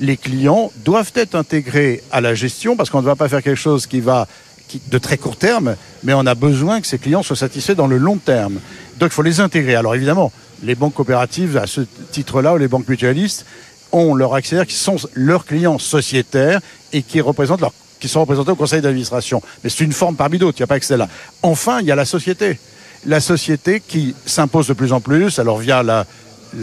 Les 0.00 0.16
clients 0.16 0.70
doivent 0.84 1.12
être 1.14 1.34
intégrés 1.34 2.02
à 2.12 2.20
la 2.20 2.34
gestion 2.34 2.76
parce 2.76 2.88
qu'on 2.90 3.00
ne 3.00 3.06
va 3.06 3.16
pas 3.16 3.28
faire 3.28 3.42
quelque 3.42 3.56
chose 3.56 3.86
qui 3.86 4.00
va 4.00 4.28
qui, 4.68 4.80
de 4.86 4.98
très 4.98 5.16
court 5.16 5.36
terme, 5.36 5.76
mais 6.04 6.12
on 6.12 6.26
a 6.26 6.34
besoin 6.34 6.80
que 6.80 6.86
ces 6.86 6.98
clients 6.98 7.22
soient 7.22 7.36
satisfaits 7.36 7.72
dans 7.72 7.86
le 7.86 7.96
long 7.96 8.18
terme. 8.18 8.60
Donc, 8.98 9.10
il 9.10 9.14
faut 9.14 9.22
les 9.22 9.40
intégrer. 9.40 9.74
Alors, 9.74 9.94
évidemment, 9.94 10.30
les 10.62 10.74
banques 10.74 10.94
coopératives, 10.94 11.56
à 11.56 11.66
ce 11.66 11.80
titre-là, 12.12 12.54
ou 12.54 12.58
les 12.58 12.68
banques 12.68 12.86
mutualistes, 12.86 13.46
ont 13.90 14.14
leurs 14.14 14.34
actionnaires 14.34 14.66
qui 14.66 14.74
sont 14.74 14.96
leurs 15.14 15.46
clients 15.46 15.78
sociétaires 15.78 16.60
et 16.92 17.02
qui 17.02 17.20
représentent 17.20 17.62
leur 17.62 17.72
qui 18.00 18.08
sont 18.08 18.20
représentés 18.20 18.50
au 18.50 18.56
conseil 18.56 18.80
d'administration. 18.80 19.42
Mais 19.62 19.70
c'est 19.70 19.84
une 19.84 19.92
forme 19.92 20.16
parmi 20.16 20.38
d'autres, 20.38 20.58
il 20.58 20.62
n'y 20.62 20.64
a 20.64 20.68
pas 20.68 20.80
que 20.80 20.86
celle-là. 20.86 21.08
Enfin, 21.42 21.80
il 21.80 21.86
y 21.86 21.92
a 21.92 21.96
la 21.96 22.04
société. 22.04 22.58
La 23.06 23.20
société 23.20 23.80
qui 23.80 24.14
s'impose 24.26 24.66
de 24.68 24.72
plus 24.72 24.92
en 24.92 25.00
plus, 25.00 25.38
alors 25.38 25.58
via 25.58 25.82
la, 25.82 26.04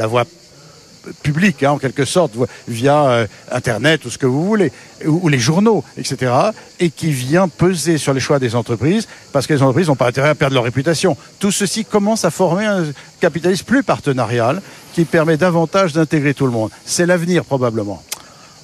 voie 0.07 0.25
publique, 1.21 1.63
hein, 1.63 1.71
en 1.71 1.77
quelque 1.77 2.03
sorte, 2.03 2.33
via 2.67 3.05
euh, 3.05 3.27
Internet 3.51 4.05
ou 4.05 4.09
ce 4.09 4.17
que 4.17 4.25
vous 4.25 4.43
voulez, 4.43 4.71
ou, 5.05 5.21
ou 5.23 5.27
les 5.29 5.37
journaux, 5.39 5.83
etc., 5.97 6.33
et 6.79 6.89
qui 6.89 7.11
vient 7.11 7.47
peser 7.47 7.97
sur 7.97 8.13
les 8.13 8.19
choix 8.19 8.39
des 8.39 8.55
entreprises, 8.55 9.07
parce 9.31 9.47
que 9.47 9.53
les 9.53 9.61
entreprises 9.61 9.87
n'ont 9.87 9.95
pas 9.95 10.07
intérêt 10.07 10.29
à 10.29 10.35
perdre 10.35 10.55
leur 10.55 10.63
réputation. 10.63 11.15
Tout 11.39 11.51
ceci 11.51 11.85
commence 11.85 12.25
à 12.25 12.31
former 12.31 12.65
un 12.65 12.85
capitalisme 13.21 13.65
plus 13.65 13.83
partenarial, 13.83 14.61
qui 14.95 15.03
permet 15.03 15.35
davantage 15.35 15.91
d'intégrer 15.91 16.33
tout 16.33 16.45
le 16.45 16.53
monde. 16.53 16.71
C'est 16.85 17.05
l'avenir, 17.05 17.43
probablement. 17.43 18.01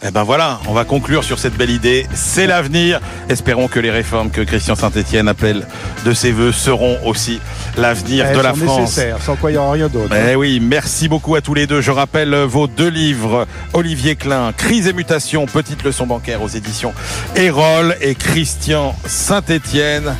Eh 0.03 0.09
ben 0.09 0.23
voilà, 0.23 0.59
on 0.67 0.73
va 0.73 0.83
conclure 0.83 1.23
sur 1.23 1.37
cette 1.37 1.55
belle 1.55 1.69
idée. 1.69 2.07
C'est 2.15 2.47
l'avenir. 2.47 2.99
Espérons 3.29 3.67
que 3.67 3.79
les 3.79 3.91
réformes 3.91 4.31
que 4.31 4.41
Christian 4.41 4.73
Saint-Etienne 4.73 5.27
appelle 5.27 5.67
de 6.05 6.13
ses 6.13 6.31
voeux 6.31 6.51
seront 6.51 6.97
aussi 7.05 7.39
l'avenir 7.77 8.31
de 8.35 8.39
la 8.39 8.55
France. 8.55 8.99
sans 9.23 9.35
quoi 9.35 9.51
il 9.51 9.53
n'y 9.53 9.59
aura 9.59 9.73
rien 9.73 9.89
d'autre. 9.89 10.15
Eh 10.15 10.35
oui, 10.35 10.59
merci 10.59 11.07
beaucoup 11.07 11.35
à 11.35 11.41
tous 11.41 11.53
les 11.53 11.67
deux. 11.67 11.81
Je 11.81 11.91
rappelle 11.91 12.33
vos 12.33 12.65
deux 12.65 12.89
livres, 12.89 13.45
Olivier 13.73 14.15
Klein, 14.15 14.53
Crise 14.57 14.87
et 14.87 14.93
mutation, 14.93 15.45
petite 15.45 15.83
leçon 15.83 16.07
bancaire 16.07 16.41
aux 16.41 16.49
éditions 16.49 16.93
Erol 17.35 17.95
et 18.01 18.15
Christian 18.15 18.95
Saint-Étienne. 19.05 20.15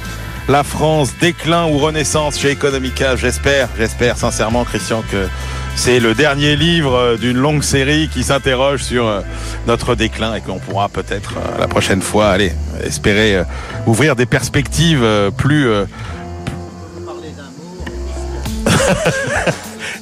La 0.48 0.64
France, 0.64 1.10
déclin 1.20 1.66
ou 1.68 1.80
renaissance 1.80 2.38
chez 2.38 2.52
Economica. 2.52 3.16
J'espère, 3.16 3.70
j'espère 3.78 4.18
sincèrement, 4.18 4.64
Christian, 4.64 5.04
que 5.10 5.28
c'est 5.76 6.00
le 6.00 6.14
dernier 6.14 6.56
livre 6.56 7.18
d'une 7.20 7.38
longue 7.38 7.64
série 7.64 8.10
qui 8.10 8.24
s'interroge 8.24 8.84
sur 8.84 9.08
euh, 9.08 9.22
notre 9.68 9.96
déclin 9.96 10.36
et 10.36 10.42
qu'on 10.42 10.60
pourra 10.60 10.90
peut-être 10.90 11.36
euh, 11.38 11.60
la 11.60 11.68
prochaine 11.68 12.02
fois, 12.02 12.30
aller 12.30 12.52
espérer 12.84 13.38
euh, 13.38 13.44
ouvrir 13.86 14.16
des 14.16 14.26
perspectives 14.26 15.06
plus. 15.38 15.70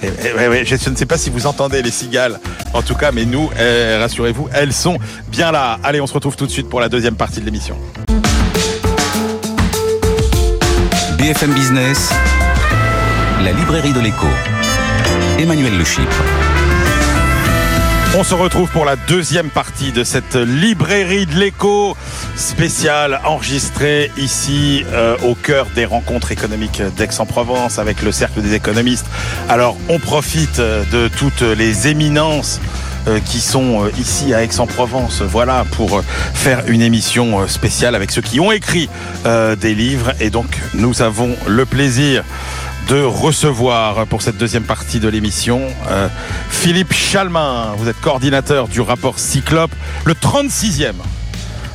Eh, 0.01 0.07
eh, 0.23 0.65
je 0.65 0.89
ne 0.89 0.95
sais 0.95 1.05
pas 1.05 1.17
si 1.17 1.29
vous 1.29 1.45
entendez 1.45 1.81
les 1.81 1.91
cigales, 1.91 2.39
en 2.73 2.81
tout 2.81 2.95
cas, 2.95 3.11
mais 3.11 3.25
nous, 3.25 3.49
rassurez-vous, 3.99 4.47
elles 4.53 4.71
sont 4.71 4.97
bien 5.27 5.51
là. 5.51 5.77
Allez, 5.83 5.99
on 5.99 6.07
se 6.07 6.13
retrouve 6.13 6.37
tout 6.37 6.45
de 6.45 6.51
suite 6.51 6.69
pour 6.69 6.79
la 6.79 6.87
deuxième 6.87 7.15
partie 7.15 7.41
de 7.41 7.45
l'émission. 7.45 7.75
BFM 11.17 11.51
Business, 11.51 12.13
la 13.43 13.51
librairie 13.51 13.91
de 13.91 13.99
l'écho. 13.99 14.27
Emmanuel 15.39 15.71
Le 15.77 15.85
On 18.19 18.25
se 18.25 18.33
retrouve 18.33 18.69
pour 18.71 18.83
la 18.83 18.97
deuxième 18.97 19.49
partie 19.49 19.93
de 19.93 20.03
cette 20.03 20.35
librairie 20.35 21.27
de 21.27 21.35
l'écho 21.35 21.95
spéciale 22.35 23.21
enregistrée 23.23 24.11
ici 24.17 24.83
euh, 24.91 25.15
au 25.23 25.35
cœur 25.35 25.67
des 25.75 25.85
rencontres 25.85 26.33
économiques 26.33 26.81
d'Aix-en-Provence 26.97 27.79
avec 27.79 28.01
le 28.01 28.11
Cercle 28.11 28.41
des 28.41 28.53
économistes. 28.53 29.05
Alors 29.47 29.77
on 29.87 29.97
profite 29.97 30.59
euh, 30.59 30.83
de 30.91 31.07
toutes 31.07 31.41
les 31.41 31.87
éminences 31.87 32.59
euh, 33.07 33.21
qui 33.21 33.39
sont 33.39 33.89
ici 33.97 34.33
à 34.33 34.43
Aix-en-Provence, 34.43 35.21
voilà, 35.21 35.63
pour 35.71 36.03
faire 36.33 36.63
une 36.67 36.81
émission 36.81 37.47
spéciale 37.47 37.95
avec 37.95 38.11
ceux 38.11 38.21
qui 38.21 38.41
ont 38.41 38.51
écrit 38.51 38.89
des 39.23 39.73
livres. 39.73 40.11
Et 40.19 40.29
donc, 40.29 40.59
nous 40.73 41.01
avons 41.01 41.33
le 41.47 41.65
plaisir 41.65 42.25
de 42.89 43.03
recevoir 43.03 44.07
pour 44.07 44.23
cette 44.23 44.37
deuxième 44.37 44.63
partie 44.63 44.99
de 44.99 45.07
l'émission 45.07 45.61
euh, 45.89 46.07
Philippe 46.49 46.91
Chalmin. 46.91 47.75
Vous 47.77 47.87
êtes 47.87 47.99
coordinateur 48.01 48.67
du 48.67 48.81
rapport 48.81 49.19
Cyclope, 49.19 49.69
le 50.05 50.13
36e. 50.15 50.93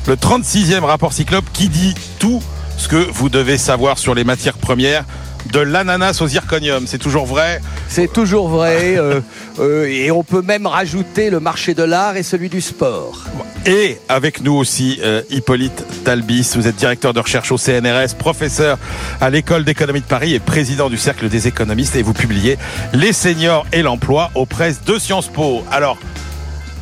Le 0.07 0.15
36e 0.15 0.81
rapport 0.81 1.13
Cyclope 1.13 1.45
qui 1.53 1.69
dit 1.69 1.95
tout 2.19 2.43
ce 2.77 2.89
que 2.89 2.97
vous 2.97 3.29
devez 3.29 3.57
savoir 3.57 3.97
sur 3.97 4.13
les 4.13 4.25
matières 4.25 4.57
premières 4.57 5.05
de 5.51 5.59
l'ananas 5.59 6.21
au 6.21 6.27
zirconium. 6.27 6.87
C'est 6.87 6.97
toujours 6.97 7.25
vrai 7.25 7.61
C'est 7.87 8.11
toujours 8.11 8.47
vrai. 8.49 8.95
Euh, 9.05 9.19
euh, 9.59 9.85
et 9.85 10.09
on 10.09 10.23
peut 10.23 10.41
même 10.41 10.65
rajouter 10.67 11.29
le 11.29 11.39
marché 11.39 11.73
de 11.73 11.83
l'art 11.83 12.15
et 12.15 12.23
celui 12.23 12.49
du 12.49 12.61
sport. 12.61 13.23
Et 13.65 13.97
avec 14.09 14.41
nous 14.41 14.53
aussi, 14.53 14.99
euh, 15.03 15.21
Hippolyte 15.29 15.85
Talbis. 16.03 16.51
Vous 16.55 16.67
êtes 16.67 16.75
directeur 16.75 17.13
de 17.13 17.19
recherche 17.19 17.51
au 17.51 17.57
CNRS, 17.57 18.15
professeur 18.17 18.77
à 19.21 19.29
l'École 19.29 19.63
d'économie 19.63 20.01
de 20.01 20.05
Paris 20.05 20.33
et 20.33 20.39
président 20.39 20.89
du 20.89 20.97
Cercle 20.97 21.29
des 21.29 21.47
économistes. 21.47 21.95
Et 21.95 22.03
vous 22.03 22.13
publiez 22.13 22.57
Les 22.93 23.13
seniors 23.13 23.65
et 23.73 23.81
l'emploi 23.81 24.31
aux 24.35 24.45
presses 24.45 24.81
de 24.83 24.97
Sciences 24.97 25.27
Po. 25.27 25.63
Alors, 25.71 25.97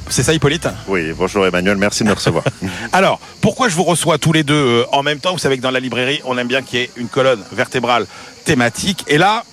c'est 0.10 0.24
ça 0.24 0.34
Hippolyte 0.34 0.68
Oui, 0.88 1.12
bonjour 1.18 1.46
Emmanuel, 1.46 1.78
merci 1.78 2.04
de 2.04 2.10
me 2.10 2.14
recevoir. 2.14 2.44
Alors, 2.94 3.20
pourquoi 3.42 3.70
je 3.70 3.76
vous 3.76 3.84
reçois 3.84 4.18
tous 4.18 4.34
les 4.34 4.44
deux 4.44 4.86
en 4.92 5.04
même 5.04 5.20
temps? 5.20 5.34
Vous 5.34 5.40
savez 5.40 5.58
que 5.58 5.64
dans 5.64 5.72
la 5.72 5.80
librairie, 5.80 6.22
on 6.26 6.38
aime 6.38 6.48
bien 6.48 6.62
qu'il 6.62 6.80
y 6.80 6.84
ait 6.84 6.92
une 6.98 7.08
colonne 7.08 7.44
vertébrale 7.52 8.06
thématique. 8.46 9.04
Et 9.08 9.18
là, 9.18 9.44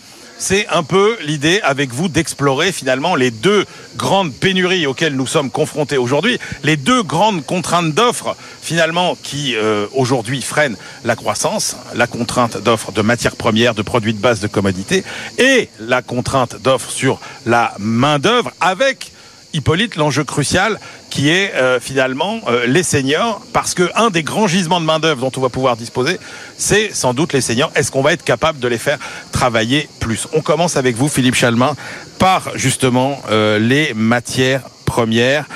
c'est 0.40 0.66
un 0.68 0.82
peu 0.82 1.18
l'idée 1.22 1.60
avec 1.62 1.92
vous 1.92 2.08
d'explorer 2.08 2.72
finalement 2.72 3.14
les 3.14 3.30
deux 3.30 3.66
grandes 3.96 4.32
pénuries 4.32 4.86
auxquelles 4.86 5.14
nous 5.14 5.26
sommes 5.26 5.50
confrontés 5.50 5.98
aujourd'hui, 5.98 6.38
les 6.62 6.78
deux 6.78 7.02
grandes 7.02 7.44
contraintes 7.44 7.92
d'offres 7.92 8.34
finalement 8.62 9.16
qui 9.22 9.54
euh, 9.54 9.86
aujourd'hui 9.94 10.40
freinent 10.40 10.76
la 11.04 11.14
croissance, 11.14 11.76
la 11.94 12.06
contrainte 12.06 12.56
d'offres 12.56 12.90
de 12.90 13.02
matières 13.02 13.36
premières, 13.36 13.74
de 13.74 13.82
produits 13.82 14.14
de 14.14 14.18
base, 14.18 14.40
de 14.40 14.46
commodités, 14.46 15.04
et 15.36 15.68
la 15.78 16.00
contrainte 16.00 16.56
d'offres 16.62 16.90
sur 16.90 17.20
la 17.44 17.74
main 17.78 18.18
d'œuvre 18.18 18.50
avec 18.62 19.12
Hippolyte, 19.52 19.96
l'enjeu 19.96 20.24
crucial 20.24 20.78
qui 21.10 21.28
est 21.28 21.54
euh, 21.54 21.80
finalement 21.80 22.40
euh, 22.48 22.66
les 22.66 22.82
seniors, 22.82 23.42
parce 23.52 23.74
que 23.74 23.90
un 23.96 24.10
des 24.10 24.22
grands 24.22 24.46
gisements 24.46 24.80
de 24.80 24.86
main 24.86 25.00
d'œuvre 25.00 25.20
dont 25.20 25.32
on 25.36 25.40
va 25.40 25.48
pouvoir 25.48 25.76
disposer, 25.76 26.18
c'est 26.56 26.94
sans 26.94 27.14
doute 27.14 27.32
les 27.32 27.40
seniors. 27.40 27.72
Est-ce 27.74 27.90
qu'on 27.90 28.02
va 28.02 28.12
être 28.12 28.24
capable 28.24 28.60
de 28.60 28.68
les 28.68 28.78
faire 28.78 28.98
travailler 29.32 29.88
plus? 29.98 30.28
On 30.32 30.40
commence 30.40 30.76
avec 30.76 30.96
vous, 30.96 31.08
Philippe 31.08 31.34
Chalmin, 31.34 31.74
par 32.18 32.56
justement 32.56 33.20
euh, 33.30 33.58
les 33.58 33.92
matières 33.94 34.62
premières. 34.84 35.46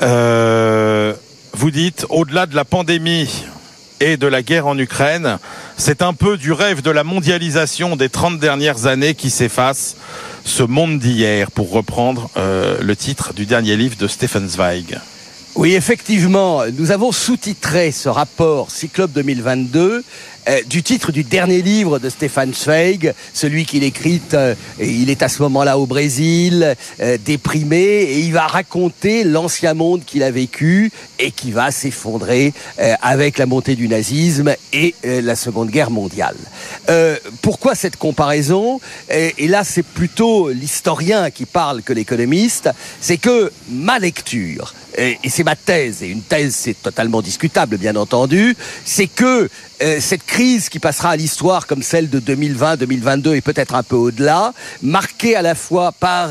vous 0.00 1.70
dites, 1.70 2.06
au-delà 2.10 2.46
de 2.46 2.54
la 2.54 2.64
pandémie 2.64 3.44
et 4.00 4.16
de 4.16 4.26
la 4.26 4.42
guerre 4.42 4.66
en 4.66 4.78
Ukraine, 4.78 5.38
c'est 5.76 6.02
un 6.02 6.12
peu 6.12 6.36
du 6.36 6.52
rêve 6.52 6.82
de 6.82 6.90
la 6.90 7.04
mondialisation 7.04 7.96
des 7.96 8.08
30 8.08 8.38
dernières 8.38 8.86
années 8.86 9.14
qui 9.14 9.30
s'efface 9.30 9.96
ce 10.46 10.62
monde 10.62 11.00
d'hier, 11.00 11.50
pour 11.50 11.70
reprendre 11.70 12.30
euh, 12.36 12.78
le 12.80 12.96
titre 12.96 13.34
du 13.34 13.46
dernier 13.46 13.76
livre 13.76 13.96
de 13.96 14.06
Stephen 14.06 14.48
Zweig. 14.48 14.98
Oui, 15.56 15.74
effectivement, 15.74 16.64
nous 16.78 16.90
avons 16.90 17.12
sous-titré 17.12 17.90
ce 17.90 18.10
rapport 18.10 18.70
Cyclope 18.70 19.12
2022 19.12 20.04
euh, 20.48 20.62
du 20.62 20.84
titre 20.84 21.10
du 21.10 21.24
dernier 21.24 21.60
livre 21.60 21.98
de 21.98 22.08
Stéphane 22.08 22.54
Zweig, 22.54 23.12
celui 23.34 23.64
qu'il 23.64 23.82
écrit, 23.82 24.20
euh, 24.34 24.54
il 24.78 25.10
est 25.10 25.22
à 25.22 25.28
ce 25.28 25.42
moment-là 25.42 25.76
au 25.76 25.86
Brésil, 25.86 26.76
euh, 27.00 27.18
déprimé, 27.24 27.78
et 27.78 28.20
il 28.20 28.32
va 28.32 28.46
raconter 28.46 29.24
l'ancien 29.24 29.74
monde 29.74 30.04
qu'il 30.04 30.22
a 30.22 30.30
vécu 30.30 30.92
et 31.18 31.32
qui 31.32 31.50
va 31.50 31.70
s'effondrer 31.70 32.52
avec 33.00 33.38
la 33.38 33.46
montée 33.46 33.74
du 33.74 33.88
nazisme 33.88 34.54
et 34.72 34.94
la 35.02 35.34
Seconde 35.34 35.70
Guerre 35.70 35.90
mondiale. 35.90 36.36
pourquoi 37.40 37.74
cette 37.74 37.96
comparaison? 37.96 38.80
Et 39.08 39.48
là, 39.48 39.64
c'est 39.64 39.82
plutôt 39.82 40.50
l'historien 40.50 41.30
qui 41.30 41.46
parle 41.46 41.82
que 41.82 41.94
l'économiste, 41.94 42.68
c'est 43.00 43.16
que 43.16 43.50
ma 43.70 43.98
lecture, 43.98 44.74
et 44.96 45.28
c'est 45.28 45.44
ma 45.44 45.56
thèse, 45.56 46.02
et 46.02 46.08
une 46.08 46.22
thèse 46.22 46.54
c'est 46.54 46.82
totalement 46.82 47.22
discutable 47.22 47.76
bien 47.76 47.96
entendu, 47.96 48.56
c'est 48.84 49.06
que 49.06 49.48
euh, 49.82 49.98
cette 50.00 50.24
crise 50.24 50.68
qui 50.68 50.78
passera 50.78 51.10
à 51.10 51.16
l'histoire 51.16 51.66
comme 51.66 51.82
celle 51.82 52.08
de 52.08 52.18
2020, 52.18 52.76
2022 52.76 53.34
et 53.34 53.40
peut-être 53.40 53.74
un 53.74 53.82
peu 53.82 53.96
au-delà, 53.96 54.54
marquée 54.82 55.36
à 55.36 55.42
la 55.42 55.54
fois 55.54 55.92
par 55.92 56.30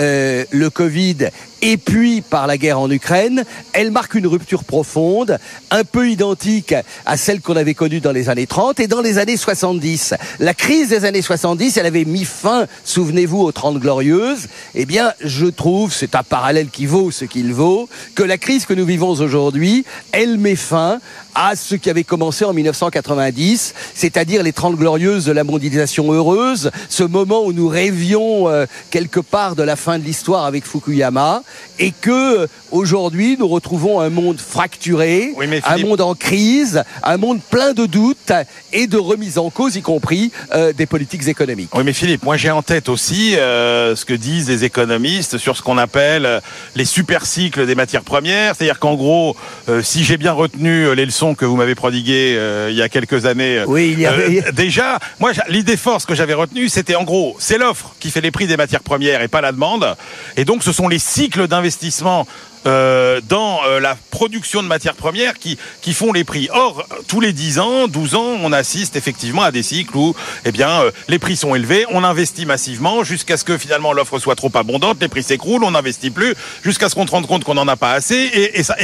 euh, 0.00 0.44
le 0.50 0.70
Covid 0.70 1.28
et 1.64 1.78
puis 1.78 2.20
par 2.20 2.46
la 2.46 2.58
guerre 2.58 2.78
en 2.78 2.90
Ukraine, 2.90 3.42
elle 3.72 3.90
marque 3.90 4.14
une 4.14 4.26
rupture 4.26 4.64
profonde, 4.64 5.38
un 5.70 5.82
peu 5.82 6.10
identique 6.10 6.74
à 7.06 7.16
celle 7.16 7.40
qu'on 7.40 7.56
avait 7.56 7.72
connue 7.72 8.00
dans 8.00 8.12
les 8.12 8.28
années 8.28 8.46
30 8.46 8.80
et 8.80 8.86
dans 8.86 9.00
les 9.00 9.16
années 9.16 9.38
70. 9.38 10.12
La 10.40 10.52
crise 10.52 10.90
des 10.90 11.06
années 11.06 11.22
70, 11.22 11.78
elle 11.78 11.86
avait 11.86 12.04
mis 12.04 12.26
fin, 12.26 12.66
souvenez-vous, 12.84 13.40
aux 13.40 13.50
30 13.50 13.78
glorieuses. 13.78 14.48
Eh 14.74 14.84
bien, 14.84 15.14
je 15.22 15.46
trouve, 15.46 15.90
c'est 15.90 16.14
un 16.14 16.22
parallèle 16.22 16.68
qui 16.68 16.84
vaut 16.84 17.10
ce 17.10 17.24
qu'il 17.24 17.54
vaut, 17.54 17.88
que 18.14 18.22
la 18.22 18.36
crise 18.36 18.66
que 18.66 18.74
nous 18.74 18.84
vivons 18.84 19.08
aujourd'hui, 19.08 19.86
elle 20.12 20.36
met 20.36 20.56
fin 20.56 21.00
à 21.34 21.56
ce 21.56 21.76
qui 21.76 21.88
avait 21.88 22.04
commencé 22.04 22.44
en 22.44 22.52
1990, 22.90 23.74
c'est-à-dire 23.94 24.42
les 24.42 24.52
30 24.52 24.76
glorieuses 24.76 25.24
de 25.24 25.32
la 25.32 25.44
mondialisation 25.44 26.12
heureuse, 26.12 26.70
ce 26.88 27.02
moment 27.02 27.44
où 27.44 27.52
nous 27.52 27.68
rêvions 27.68 28.48
euh, 28.48 28.66
quelque 28.90 29.20
part 29.20 29.56
de 29.56 29.62
la 29.62 29.76
fin 29.76 29.98
de 29.98 30.04
l'histoire 30.04 30.44
avec 30.44 30.66
Fukuyama, 30.66 31.42
et 31.78 31.92
que 31.92 32.42
euh, 32.42 32.46
aujourd'hui 32.70 33.36
nous 33.38 33.48
retrouvons 33.48 34.00
un 34.00 34.10
monde 34.10 34.40
fracturé, 34.40 35.34
un 35.64 35.78
monde 35.78 36.00
en 36.00 36.14
crise, 36.14 36.82
un 37.02 37.16
monde 37.16 37.40
plein 37.50 37.72
de 37.72 37.86
doutes 37.86 38.32
et 38.72 38.86
de 38.86 38.98
remise 38.98 39.38
en 39.38 39.50
cause, 39.50 39.76
y 39.76 39.82
compris 39.82 40.30
euh, 40.54 40.72
des 40.72 40.86
politiques 40.86 41.26
économiques. 41.26 41.70
Oui, 41.74 41.84
mais 41.84 41.92
Philippe, 41.92 42.22
moi 42.22 42.36
j'ai 42.36 42.50
en 42.50 42.62
tête 42.62 42.88
aussi 42.88 43.32
ce 43.34 44.04
que 44.04 44.14
disent 44.14 44.48
les 44.48 44.64
économistes 44.64 45.38
sur 45.38 45.56
ce 45.56 45.62
qu'on 45.62 45.78
appelle 45.78 46.40
les 46.74 46.84
super 46.84 47.26
cycles 47.26 47.66
des 47.66 47.74
matières 47.74 48.02
premières, 48.02 48.54
c'est-à-dire 48.54 48.78
qu'en 48.78 48.94
gros, 48.94 49.36
si 49.82 50.04
j'ai 50.04 50.16
bien 50.16 50.32
retenu 50.32 50.94
les 50.94 51.06
leçons 51.06 51.34
que 51.34 51.44
vous 51.44 51.56
m'avez 51.56 51.74
prodigué 51.74 52.34
euh, 52.36 52.70
il 52.74 52.78
y 52.78 52.82
a 52.82 52.88
quelques 52.88 53.24
années. 53.26 53.58
Euh, 53.58 53.64
oui, 53.66 53.90
il 53.92 54.00
y 54.00 54.06
avait... 54.06 54.46
Euh, 54.46 54.52
déjà, 54.52 54.98
moi, 55.20 55.32
l'idée 55.48 55.76
force 55.76 56.04
que 56.04 56.14
j'avais 56.14 56.34
retenue, 56.34 56.68
c'était 56.68 56.96
en 56.96 57.04
gros, 57.04 57.36
c'est 57.38 57.58
l'offre 57.58 57.94
qui 58.00 58.10
fait 58.10 58.20
les 58.20 58.30
prix 58.30 58.46
des 58.46 58.56
matières 58.56 58.82
premières 58.82 59.22
et 59.22 59.28
pas 59.28 59.40
la 59.40 59.52
demande. 59.52 59.96
Et 60.36 60.44
donc, 60.44 60.62
ce 60.62 60.72
sont 60.72 60.88
les 60.88 60.98
cycles 60.98 61.46
d'investissement 61.46 62.26
euh, 62.66 63.20
dans 63.28 63.60
euh, 63.66 63.78
la 63.78 63.94
production 64.10 64.62
de 64.62 64.68
matières 64.68 64.94
premières 64.94 65.38
qui, 65.38 65.58
qui 65.82 65.92
font 65.92 66.12
les 66.12 66.24
prix. 66.24 66.48
Or, 66.52 66.86
tous 67.08 67.20
les 67.20 67.32
10 67.32 67.58
ans, 67.58 67.88
12 67.88 68.14
ans, 68.14 68.38
on 68.42 68.52
assiste 68.52 68.96
effectivement 68.96 69.42
à 69.42 69.50
des 69.50 69.62
cycles 69.62 69.94
où 69.96 70.14
eh 70.46 70.52
bien, 70.52 70.80
euh, 70.80 70.90
les 71.08 71.18
prix 71.18 71.36
sont 71.36 71.54
élevés, 71.54 71.84
on 71.90 72.04
investit 72.04 72.46
massivement 72.46 73.04
jusqu'à 73.04 73.36
ce 73.36 73.44
que 73.44 73.58
finalement 73.58 73.92
l'offre 73.92 74.18
soit 74.18 74.34
trop 74.34 74.50
abondante, 74.54 74.98
les 75.00 75.08
prix 75.08 75.22
s'écroulent, 75.22 75.64
on 75.64 75.72
n'investit 75.72 76.10
plus, 76.10 76.34
jusqu'à 76.62 76.88
ce 76.88 76.94
qu'on 76.94 77.06
se 77.06 77.10
rende 77.10 77.26
compte 77.26 77.44
qu'on 77.44 77.54
n'en 77.54 77.68
a 77.68 77.76
pas 77.76 77.92
assez. 77.92 78.14
Et, 78.14 78.58
et, 78.58 78.62
ça, 78.62 78.76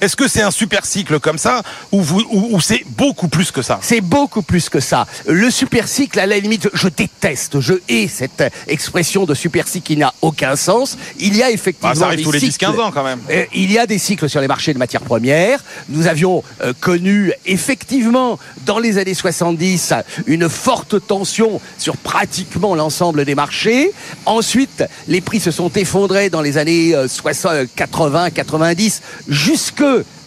est-ce 0.00 0.16
que 0.16 0.26
c'est 0.26 0.42
un 0.42 0.50
super 0.50 0.84
cycle 0.84 1.20
comme 1.20 1.38
ça 1.38 1.62
ou, 1.92 2.02
vous, 2.02 2.24
ou, 2.30 2.60
c'est 2.60 2.82
beaucoup 2.88 3.28
plus 3.28 3.52
que 3.52 3.62
ça? 3.62 3.78
C'est 3.82 4.00
beaucoup 4.00 4.42
plus 4.42 4.68
que 4.68 4.80
ça. 4.80 5.06
Le 5.26 5.50
super 5.50 5.86
cycle, 5.86 6.18
à 6.18 6.26
la 6.26 6.38
limite, 6.38 6.70
je 6.72 6.88
déteste, 6.88 7.60
je 7.60 7.74
hais 7.88 8.08
cette 8.08 8.42
expression 8.66 9.26
de 9.26 9.34
super 9.34 9.68
cycle 9.68 9.86
qui 9.86 9.96
n'a 9.96 10.12
aucun 10.22 10.56
sens. 10.56 10.98
Il 11.20 11.36
y 11.36 11.42
a 11.42 11.50
effectivement 11.50 11.90
bah, 11.90 11.98
ça 11.98 12.06
arrive 12.06 12.24
tous 12.24 12.32
les 12.32 12.40
10-15 12.40 12.80
ans 12.80 12.90
quand 12.90 13.04
même. 13.04 13.11
Euh, 13.30 13.44
il 13.54 13.72
y 13.72 13.78
a 13.78 13.86
des 13.86 13.98
cycles 13.98 14.28
sur 14.28 14.40
les 14.40 14.48
marchés 14.48 14.74
de 14.74 14.78
matières 14.78 15.02
premières. 15.02 15.62
Nous 15.88 16.06
avions 16.06 16.42
euh, 16.62 16.72
connu 16.80 17.32
effectivement 17.46 18.38
dans 18.66 18.78
les 18.78 18.98
années 18.98 19.14
70 19.14 19.94
une 20.26 20.48
forte 20.48 21.06
tension 21.06 21.60
sur 21.78 21.96
pratiquement 21.96 22.74
l'ensemble 22.74 23.24
des 23.24 23.34
marchés. 23.34 23.92
Ensuite, 24.26 24.84
les 25.08 25.20
prix 25.20 25.40
se 25.40 25.50
sont 25.50 25.70
effondrés 25.70 26.30
dans 26.30 26.42
les 26.42 26.58
années 26.58 26.94
euh, 26.94 27.08
60, 27.08 27.68
80, 27.74 28.30
90 28.30 29.02
jusque 29.28 29.82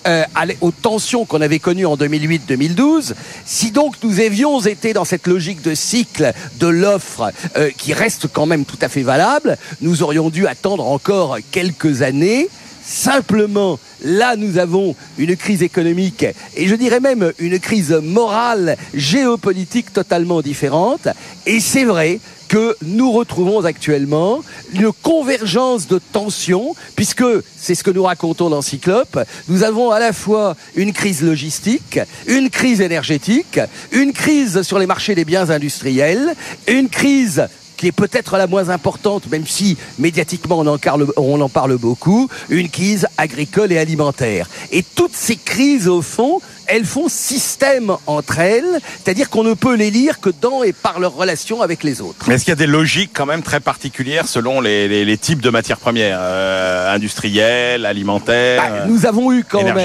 euh, 0.07 0.23
aux 0.61 0.71
tensions 0.71 1.25
qu'on 1.25 1.41
avait 1.41 1.57
connues 1.57 1.87
en 1.87 1.97
2008-2012. 1.97 3.13
Si 3.43 3.71
donc 3.71 3.95
nous 4.03 4.19
avions 4.19 4.59
été 4.61 4.93
dans 4.93 5.05
cette 5.05 5.25
logique 5.25 5.63
de 5.63 5.73
cycle 5.73 6.31
de 6.59 6.67
l'offre 6.67 7.31
euh, 7.57 7.71
qui 7.75 7.91
reste 7.93 8.27
quand 8.31 8.45
même 8.45 8.65
tout 8.65 8.77
à 8.81 8.89
fait 8.89 9.01
valable, 9.01 9.57
nous 9.81 10.03
aurions 10.03 10.29
dû 10.29 10.45
attendre 10.45 10.87
encore 10.87 11.37
quelques 11.51 12.03
années. 12.03 12.49
Simplement, 12.85 13.79
là, 14.03 14.35
nous 14.35 14.59
avons 14.59 14.95
une 15.17 15.35
crise 15.35 15.63
économique 15.63 16.25
et 16.55 16.67
je 16.67 16.75
dirais 16.75 16.99
même 16.99 17.33
une 17.39 17.59
crise 17.59 17.91
morale, 17.91 18.77
géopolitique 18.93 19.91
totalement 19.91 20.41
différente. 20.41 21.07
Et 21.47 21.59
c'est 21.59 21.83
vrai 21.83 22.19
que 22.47 22.75
nous 22.83 23.11
retrouvons 23.11 23.65
actuellement 23.65 24.41
une 24.73 24.91
convergence 24.91 25.87
de 25.87 25.99
tensions, 26.11 26.75
puisque 26.95 27.25
c'est 27.57 27.73
ce 27.73 27.83
que 27.83 27.89
nous 27.89 28.03
racontons 28.03 28.51
dans 28.51 28.61
Cyclope. 28.61 29.19
Nous 29.47 29.63
avons 29.63 29.89
à 29.89 29.99
la 29.99 30.13
fois 30.13 30.55
une 30.75 30.93
crise 30.93 31.23
logistique, 31.23 31.99
une 32.27 32.51
crise 32.51 32.81
énergétique, 32.81 33.59
une 33.91 34.13
crise 34.13 34.61
sur 34.61 34.77
les 34.77 34.85
marchés 34.85 35.15
des 35.15 35.25
biens 35.25 35.49
industriels, 35.49 36.35
une 36.67 36.89
crise 36.89 37.47
qui 37.77 37.87
est 37.87 37.91
peut-être 37.91 38.37
la 38.37 38.47
moins 38.47 38.69
importante, 38.69 39.29
même 39.29 39.45
si 39.45 39.77
médiatiquement 39.99 40.59
on 40.59 41.41
en, 41.41 41.49
parle, 41.49 41.77
beaucoup, 41.77 42.29
une 42.49 42.69
crise 42.69 43.07
agricole 43.17 43.71
et 43.71 43.77
alimentaire. 43.77 44.49
Et 44.71 44.83
toutes 44.83 45.15
ces 45.15 45.35
crises, 45.35 45.87
au 45.87 46.01
fond, 46.01 46.41
elles 46.67 46.85
font 46.85 47.07
système 47.09 47.95
entre 48.07 48.39
elles, 48.39 48.79
c'est-à-dire 49.03 49.29
qu'on 49.29 49.43
ne 49.43 49.53
peut 49.53 49.75
les 49.75 49.91
lire 49.91 50.19
que 50.19 50.29
dans 50.41 50.63
et 50.63 50.73
par 50.73 50.99
leur 50.99 51.13
relation 51.15 51.61
avec 51.61 51.83
les 51.83 52.01
autres. 52.01 52.25
Mais 52.27 52.35
est-ce 52.35 52.45
qu'il 52.45 52.51
y 52.51 52.53
a 52.53 52.55
des 52.55 52.67
logiques 52.67 53.11
quand 53.13 53.25
même 53.25 53.43
très 53.43 53.59
particulières 53.59 54.27
selon 54.27 54.61
les, 54.61 54.87
les- 54.87 55.05
les 55.05 55.17
types 55.17 55.41
de 55.41 55.49
matières 55.49 55.77
premières 55.77 56.17
euh, 56.21 56.93
industrielles, 56.95 57.85
alimentaires 57.85 58.61
Bah, 58.61 58.85
nous 58.87 59.05
avons 59.05 59.31
eu 59.31 59.43
quand 59.47 59.63
même, 59.63 59.77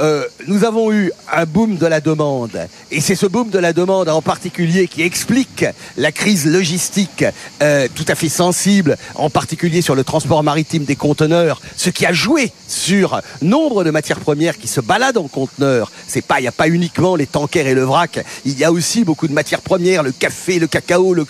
euh, 0.00 0.24
nous 0.46 0.64
avons 0.64 0.92
eu 0.92 1.10
un 1.32 1.44
boom 1.46 1.76
de 1.76 1.86
la 1.86 2.00
demande, 2.00 2.68
et 2.90 3.00
c'est 3.00 3.14
ce 3.14 3.26
boom 3.26 3.50
de 3.50 3.58
la 3.58 3.72
demande 3.72 4.08
en 4.08 4.22
particulier 4.22 4.88
qui 4.88 5.02
explique 5.02 5.64
la 5.96 6.12
crise 6.12 6.46
logistique 6.46 7.24
euh, 7.62 7.88
tout 7.94 8.04
à 8.08 8.14
fait 8.14 8.28
sensible, 8.28 8.96
en 9.14 9.30
particulier 9.30 9.82
sur 9.82 9.94
le 9.94 10.04
transport 10.04 10.42
maritime 10.42 10.84
des 10.84 10.96
conteneurs, 10.96 11.60
ce 11.76 11.90
qui 11.90 12.06
a 12.06 12.12
joué 12.12 12.52
sur 12.68 13.20
nombre 13.42 13.84
de 13.84 13.90
matières 13.90 14.20
premières 14.20 14.58
qui 14.58 14.68
se 14.68 14.80
baladent 14.80 15.18
en 15.18 15.28
conteneurs. 15.28 15.90
C'est 16.06 16.25
pas, 16.26 16.38
il 16.38 16.42
n'y 16.42 16.48
a 16.48 16.52
pas 16.52 16.68
uniquement 16.68 17.16
les 17.16 17.26
tankers 17.26 17.66
et 17.66 17.74
le 17.74 17.84
vrac, 17.84 18.24
il 18.44 18.58
y 18.58 18.64
a 18.64 18.72
aussi 18.72 19.04
beaucoup 19.04 19.28
de 19.28 19.32
matières 19.32 19.60
premières, 19.60 20.02
le 20.02 20.12
café, 20.12 20.58
le 20.58 20.66
cacao, 20.66 21.14
le, 21.14 21.26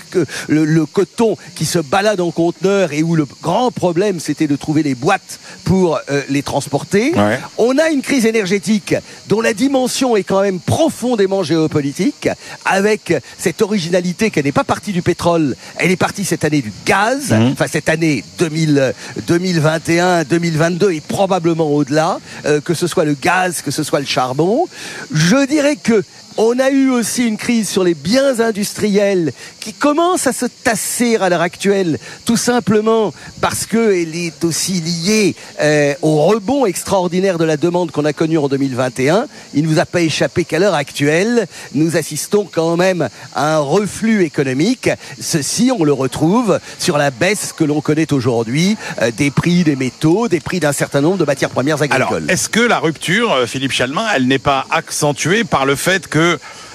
le, 0.48 0.64
le 0.64 0.86
coton 0.86 1.36
qui 1.54 1.64
se 1.64 1.78
baladent 1.78 2.20
en 2.20 2.30
conteneurs 2.30 2.92
et 2.92 3.02
où 3.02 3.14
le 3.16 3.26
grand 3.42 3.70
problème 3.70 4.20
c'était 4.20 4.46
de 4.46 4.56
trouver 4.56 4.82
les 4.82 4.94
boîtes 4.94 5.38
pour 5.64 5.98
euh, 6.10 6.22
les 6.28 6.42
transporter. 6.42 7.12
Ouais. 7.14 7.38
On 7.58 7.78
a 7.78 7.90
une 7.90 8.02
crise 8.02 8.26
énergétique 8.26 8.94
dont 9.28 9.40
la 9.40 9.52
dimension 9.52 10.16
est 10.16 10.22
quand 10.22 10.42
même 10.42 10.60
profondément 10.60 11.42
géopolitique, 11.42 12.28
avec 12.64 13.14
cette 13.38 13.62
originalité 13.62 14.30
qu'elle 14.30 14.44
n'est 14.44 14.52
pas 14.52 14.64
partie 14.64 14.92
du 14.92 15.02
pétrole, 15.02 15.56
elle 15.76 15.90
est 15.90 15.96
partie 15.96 16.24
cette 16.24 16.44
année 16.44 16.62
du 16.62 16.72
gaz, 16.84 17.32
enfin 17.32 17.66
cette 17.70 17.88
année 17.88 18.24
2000, 18.38 18.94
2021, 19.26 20.24
2022 20.24 20.92
et 20.92 21.00
probablement 21.00 21.68
au-delà, 21.68 22.18
euh, 22.44 22.60
que 22.60 22.74
ce 22.74 22.86
soit 22.86 23.04
le 23.04 23.14
gaz, 23.14 23.62
que 23.62 23.70
ce 23.70 23.82
soit 23.82 24.00
le 24.00 24.06
charbon. 24.06 24.66
Je 25.12 25.46
dirais 25.46 25.76
que 25.76 26.02
on 26.38 26.58
a 26.58 26.70
eu 26.70 26.90
aussi 26.90 27.26
une 27.26 27.36
crise 27.36 27.68
sur 27.68 27.84
les 27.84 27.94
biens 27.94 28.40
industriels 28.40 29.32
qui 29.60 29.72
commence 29.72 30.26
à 30.26 30.32
se 30.32 30.46
tasser 30.46 31.16
à 31.16 31.28
l'heure 31.28 31.40
actuelle, 31.40 31.98
tout 32.24 32.36
simplement 32.36 33.12
parce 33.40 33.66
qu'elle 33.66 34.14
est 34.14 34.44
aussi 34.44 34.80
liée 34.80 35.34
euh, 35.60 35.94
au 36.02 36.26
rebond 36.26 36.66
extraordinaire 36.66 37.38
de 37.38 37.44
la 37.44 37.56
demande 37.56 37.90
qu'on 37.90 38.04
a 38.04 38.12
connu 38.12 38.38
en 38.38 38.48
2021. 38.48 39.26
Il 39.54 39.64
ne 39.64 39.68
vous 39.68 39.78
a 39.78 39.86
pas 39.86 40.02
échappé 40.02 40.44
qu'à 40.44 40.58
l'heure 40.58 40.74
actuelle, 40.74 41.46
nous 41.74 41.96
assistons 41.96 42.48
quand 42.50 42.76
même 42.76 43.08
à 43.34 43.56
un 43.56 43.58
reflux 43.58 44.24
économique. 44.24 44.90
Ceci, 45.20 45.70
on 45.76 45.84
le 45.84 45.92
retrouve 45.92 46.60
sur 46.78 46.98
la 46.98 47.10
baisse 47.10 47.52
que 47.56 47.64
l'on 47.64 47.80
connaît 47.80 48.12
aujourd'hui 48.12 48.76
euh, 49.02 49.10
des 49.10 49.30
prix 49.30 49.64
des 49.64 49.76
métaux, 49.76 50.28
des 50.28 50.40
prix 50.40 50.60
d'un 50.60 50.72
certain 50.72 51.00
nombre 51.00 51.18
de 51.18 51.24
matières 51.24 51.50
premières 51.50 51.82
agricoles. 51.82 52.24
est-ce 52.28 52.48
que 52.48 52.60
la 52.60 52.78
rupture, 52.78 53.32
euh, 53.32 53.46
Philippe 53.46 53.72
Chalmin, 53.72 54.06
elle 54.14 54.26
n'est 54.26 54.38
pas 54.38 54.66
accentuée 54.70 55.44
par 55.44 55.66
le 55.66 55.76
fait 55.76 56.06
que 56.06 56.25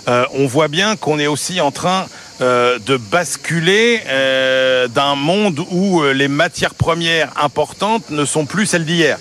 euh, 0.07 0.25
on 0.33 0.47
voit 0.47 0.67
bien 0.67 0.95
qu'on 0.95 1.19
est 1.19 1.27
aussi 1.27 1.61
en 1.61 1.71
train 1.71 2.07
euh, 2.41 2.79
de 2.79 2.97
basculer 2.97 4.01
euh, 4.07 4.87
d'un 4.87 5.15
monde 5.15 5.59
où 5.71 6.01
les 6.03 6.27
matières 6.27 6.73
premières 6.75 7.29
importantes 7.41 8.09
ne 8.09 8.25
sont 8.25 8.45
plus 8.45 8.65
celles 8.65 8.85
d'hier 8.85 9.17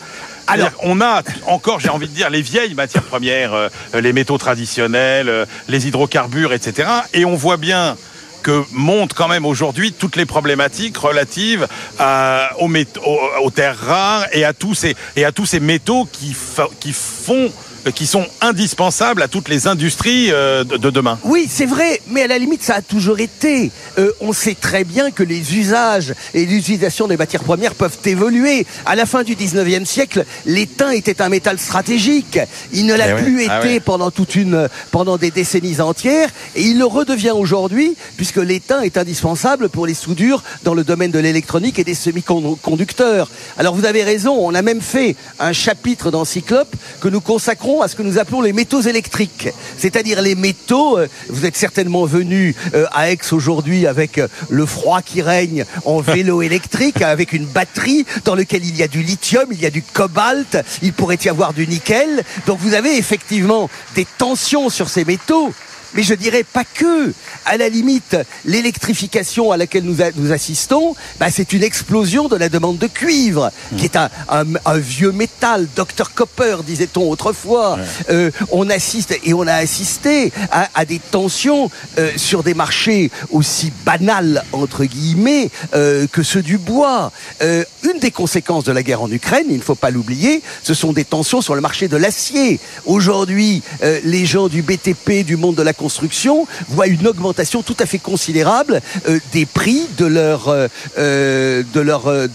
Alors- 0.46 0.70
on 0.82 1.00
a 1.00 1.22
encore, 1.46 1.80
j'ai 1.80 1.90
envie 1.90 2.08
de 2.08 2.14
dire, 2.14 2.30
les 2.30 2.42
vieilles 2.42 2.74
matières 2.74 3.02
premières, 3.04 3.68
les 3.94 4.12
métaux 4.12 4.38
traditionnels, 4.38 5.46
les 5.68 5.86
hydrocarbures, 5.86 6.52
etc. 6.52 6.88
Et 7.12 7.24
on 7.24 7.36
voit 7.36 7.56
bien 7.58 7.96
que 8.42 8.64
montent 8.72 9.12
quand 9.12 9.28
même 9.28 9.44
aujourd'hui 9.44 9.92
toutes 9.92 10.16
les 10.16 10.24
problématiques 10.24 10.96
relatives 10.96 11.68
à- 11.98 12.52
aux, 12.58 12.68
métaux- 12.68 13.02
aux- 13.04 13.44
aux 13.44 13.50
terres 13.50 13.76
rares 13.78 14.24
et 14.32 14.44
à 14.46 14.54
tous 14.54 14.74
ces, 14.74 14.96
et 15.14 15.26
à 15.26 15.30
tous 15.30 15.44
ces 15.44 15.60
métaux 15.60 16.08
qui, 16.10 16.34
qui 16.80 16.92
font, 16.94 17.52
qui 17.94 18.06
sont 18.06 18.26
indispensables 18.40 19.22
à 19.22 19.28
toutes 19.28 19.48
les 19.48 19.66
industries 19.66 20.28
euh, 20.30 20.64
de, 20.64 20.76
de 20.76 20.90
demain. 20.90 21.18
Oui, 21.24 21.46
c'est 21.50 21.66
vrai, 21.66 22.00
mais 22.08 22.22
à 22.22 22.26
la 22.26 22.38
limite, 22.38 22.62
ça 22.62 22.76
a 22.76 22.82
toujours 22.82 23.18
été. 23.20 23.70
Euh, 23.98 24.10
on 24.20 24.32
sait 24.32 24.54
très 24.60 24.84
bien 24.84 25.10
que 25.10 25.22
les 25.22 25.54
usages 25.56 26.14
et 26.34 26.44
l'utilisation 26.44 27.06
des 27.08 27.16
matières 27.16 27.42
premières 27.44 27.74
peuvent 27.74 27.98
évoluer. 28.04 28.66
À 28.86 28.96
la 28.96 29.06
fin 29.06 29.22
du 29.22 29.34
19e 29.36 29.84
siècle, 29.84 30.24
l'étain 30.46 30.90
était 30.90 31.22
un 31.22 31.28
métal 31.28 31.58
stratégique. 31.58 32.38
Il 32.72 32.86
ne 32.86 32.94
l'a 32.94 33.10
Eh 33.10 33.14
oui. 33.14 33.22
plus 33.22 33.46
Ah 33.48 33.58
été 33.60 33.74
ouais. 33.74 33.80
pendant 33.80 34.10
toute 34.10 34.34
une, 34.36 34.68
pendant 34.90 35.16
des 35.16 35.30
décennies 35.30 35.80
entières, 35.80 36.28
et 36.56 36.62
il 36.62 36.78
le 36.78 36.84
redevient 36.86 37.30
aujourd'hui, 37.32 37.96
puisque 38.16 38.36
l'étain 38.36 38.82
est 38.82 38.96
indispensable 38.98 39.68
pour 39.68 39.86
les 39.86 39.94
soudures 39.94 40.42
dans 40.64 40.74
le 40.74 40.84
domaine 40.84 41.10
de 41.10 41.18
l'électronique 41.18 41.78
et 41.78 41.84
des 41.84 41.94
semi-conducteurs. 41.94 43.28
Alors 43.58 43.74
vous 43.74 43.84
avez 43.84 44.02
raison, 44.04 44.32
on 44.38 44.54
a 44.54 44.62
même 44.62 44.80
fait 44.80 45.16
un 45.38 45.52
chapitre 45.52 46.10
dans 46.10 46.24
Cyclope 46.24 46.74
que 47.00 47.08
nous 47.08 47.20
consacrons 47.20 47.69
à 47.78 47.88
ce 47.88 47.94
que 47.94 48.02
nous 48.02 48.18
appelons 48.18 48.40
les 48.40 48.52
métaux 48.52 48.80
électriques, 48.80 49.48
c'est-à-dire 49.78 50.20
les 50.20 50.34
métaux. 50.34 50.98
euh, 50.98 51.06
Vous 51.28 51.46
êtes 51.46 51.56
certainement 51.56 52.04
venu 52.04 52.54
euh, 52.74 52.86
à 52.92 53.10
Aix 53.10 53.18
aujourd'hui 53.32 53.86
avec 53.86 54.18
euh, 54.18 54.28
le 54.48 54.66
froid 54.66 55.00
qui 55.02 55.22
règne 55.22 55.64
en 55.84 56.00
vélo 56.16 56.42
électrique, 56.42 57.00
avec 57.02 57.32
une 57.32 57.46
batterie 57.46 58.04
dans 58.24 58.34
laquelle 58.34 58.64
il 58.64 58.76
y 58.76 58.82
a 58.82 58.88
du 58.88 59.02
lithium, 59.02 59.46
il 59.52 59.60
y 59.60 59.66
a 59.66 59.70
du 59.70 59.82
cobalt, 59.82 60.58
il 60.82 60.92
pourrait 60.92 61.18
y 61.24 61.28
avoir 61.28 61.52
du 61.52 61.66
nickel. 61.66 62.24
Donc 62.46 62.58
vous 62.60 62.74
avez 62.74 62.96
effectivement 62.96 63.70
des 63.94 64.06
tensions 64.18 64.68
sur 64.68 64.88
ces 64.88 65.04
métaux. 65.04 65.52
Mais 65.94 66.02
je 66.02 66.14
dirais 66.14 66.44
pas 66.44 66.64
que. 66.64 67.12
À 67.46 67.56
la 67.56 67.68
limite, 67.68 68.16
l'électrification 68.44 69.50
à 69.50 69.56
laquelle 69.56 69.84
nous, 69.84 70.02
a- 70.02 70.10
nous 70.14 70.30
assistons, 70.32 70.94
bah, 71.18 71.26
c'est 71.30 71.52
une 71.52 71.62
explosion 71.62 72.28
de 72.28 72.36
la 72.36 72.48
demande 72.48 72.78
de 72.78 72.86
cuivre, 72.86 73.50
qui 73.76 73.86
est 73.86 73.96
un, 73.96 74.08
un- 74.28 74.44
un 74.64 74.78
vieux 74.78 75.10
métal, 75.12 75.66
Dr 75.74 76.12
Copper, 76.14 76.58
disait-on 76.66 77.10
autrefois. 77.10 77.78
Euh, 78.10 78.30
on 78.52 78.68
assiste 78.70 79.18
et 79.24 79.34
on 79.34 79.46
a 79.46 79.54
assisté 79.54 80.32
à, 80.52 80.68
à 80.74 80.84
des 80.84 80.98
tensions 80.98 81.70
euh, 81.98 82.10
sur 82.16 82.42
des 82.42 82.54
marchés 82.54 83.10
aussi 83.30 83.72
banals 83.84 84.44
entre 84.52 84.84
guillemets 84.84 85.50
euh, 85.74 86.06
que 86.06 86.22
ceux 86.22 86.42
du 86.42 86.58
bois. 86.58 87.10
Euh, 87.42 87.64
une 87.82 87.98
des 87.98 88.10
conséquences 88.10 88.64
de 88.64 88.72
la 88.72 88.82
guerre 88.82 89.02
en 89.02 89.10
Ukraine, 89.10 89.46
il 89.50 89.56
ne 89.56 89.62
faut 89.62 89.74
pas 89.74 89.90
l'oublier, 89.90 90.42
ce 90.62 90.74
sont 90.74 90.92
des 90.92 91.04
tensions 91.04 91.40
sur 91.40 91.54
le 91.54 91.60
marché 91.60 91.88
de 91.88 91.96
l'acier. 91.96 92.60
Aujourd'hui, 92.84 93.62
euh, 93.82 93.98
les 94.04 94.26
gens 94.26 94.48
du 94.48 94.62
BTP, 94.62 95.24
du 95.24 95.36
monde 95.36 95.54
de 95.56 95.62
la 95.62 95.72
construction, 95.80 96.46
voient 96.68 96.86
une 96.86 97.06
augmentation 97.06 97.62
tout 97.62 97.76
à 97.80 97.86
fait 97.86 97.98
considérable 97.98 98.82
euh, 99.08 99.18
des 99.32 99.46
prix 99.46 99.86
de 99.96 100.04
leur 100.04 100.48
euh, 100.48 100.68
euh, 100.98 101.62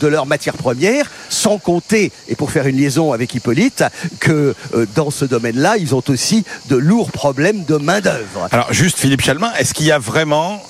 leurs 0.02 0.26
matières 0.26 0.58
premières, 0.58 1.12
sans 1.30 1.58
compter 1.60 2.12
et 2.28 2.36
pour 2.36 2.52
faire 2.52 2.66
une 2.66 2.78
liaison 2.78 3.14
avec 3.14 3.36
Hippolyte 3.36 3.84
que 4.20 4.56
dans 4.96 5.12
ce 5.12 5.26
domaine-là, 5.26 5.78
ils 5.78 5.94
ont 5.94 6.04
aussi 6.08 6.44
de 6.70 6.76
lourds 6.76 7.12
problèmes 7.12 7.66
de 7.66 7.78
main 7.78 8.02
d'œuvre. 8.02 8.48
Alors 8.52 8.74
juste 8.74 8.98
Philippe 8.98 9.22
Chalmin, 9.22 9.52
est-ce 9.60 9.74
qu'il 9.74 9.86
y 9.86 9.92
a 9.92 10.00
vraiment 10.00 10.64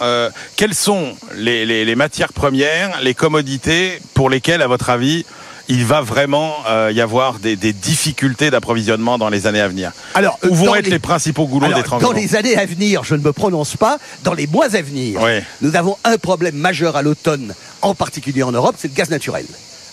quelles 0.55 0.73
sont 0.73 1.15
les 1.37 1.95
matières 1.95 2.33
premières, 2.33 3.01
les 3.01 3.13
commodités 3.13 3.99
pour 4.13 4.29
lesquelles, 4.29 4.61
à 4.61 4.67
votre 4.67 4.89
avis, 4.89 5.25
il 5.67 5.85
va 5.85 6.01
vraiment 6.01 6.53
euh, 6.67 6.91
y 6.93 7.01
avoir 7.01 7.39
des, 7.39 7.55
des 7.55 7.73
difficultés 7.73 8.51
d'approvisionnement 8.51 9.17
dans 9.17 9.29
les 9.29 9.47
années 9.47 9.61
à 9.61 9.67
venir 9.67 9.91
Alors, 10.13 10.37
Où 10.43 10.47
euh, 10.47 10.55
vont 10.55 10.75
être 10.75 10.87
les, 10.87 10.99
principaux 10.99 11.45
goulots 11.47 11.73
d'étranglement 11.73 12.11
dans 12.11 12.17
les 12.17 12.35
années 12.35 12.55
à 12.55 12.65
venir, 12.65 13.03
je 13.03 13.15
ne 13.15 13.21
me 13.21 13.33
prononce 13.33 13.77
pas. 13.77 13.97
Dans 14.23 14.33
les 14.33 14.47
mois 14.47 14.65
à 14.65 14.81
venir, 14.81 15.21
nous 15.61 15.75
avons 15.75 15.97
un 16.03 16.17
problème 16.17 16.55
majeur 16.55 16.95
à 16.95 17.01
l'automne, 17.01 17.53
en 17.81 17.95
particulier 17.95 18.43
en 18.43 18.51
Europe, 18.51 18.75
c'est 18.77 18.87
le 18.87 18.93
gaz 18.93 19.09
naturel. 19.09 19.45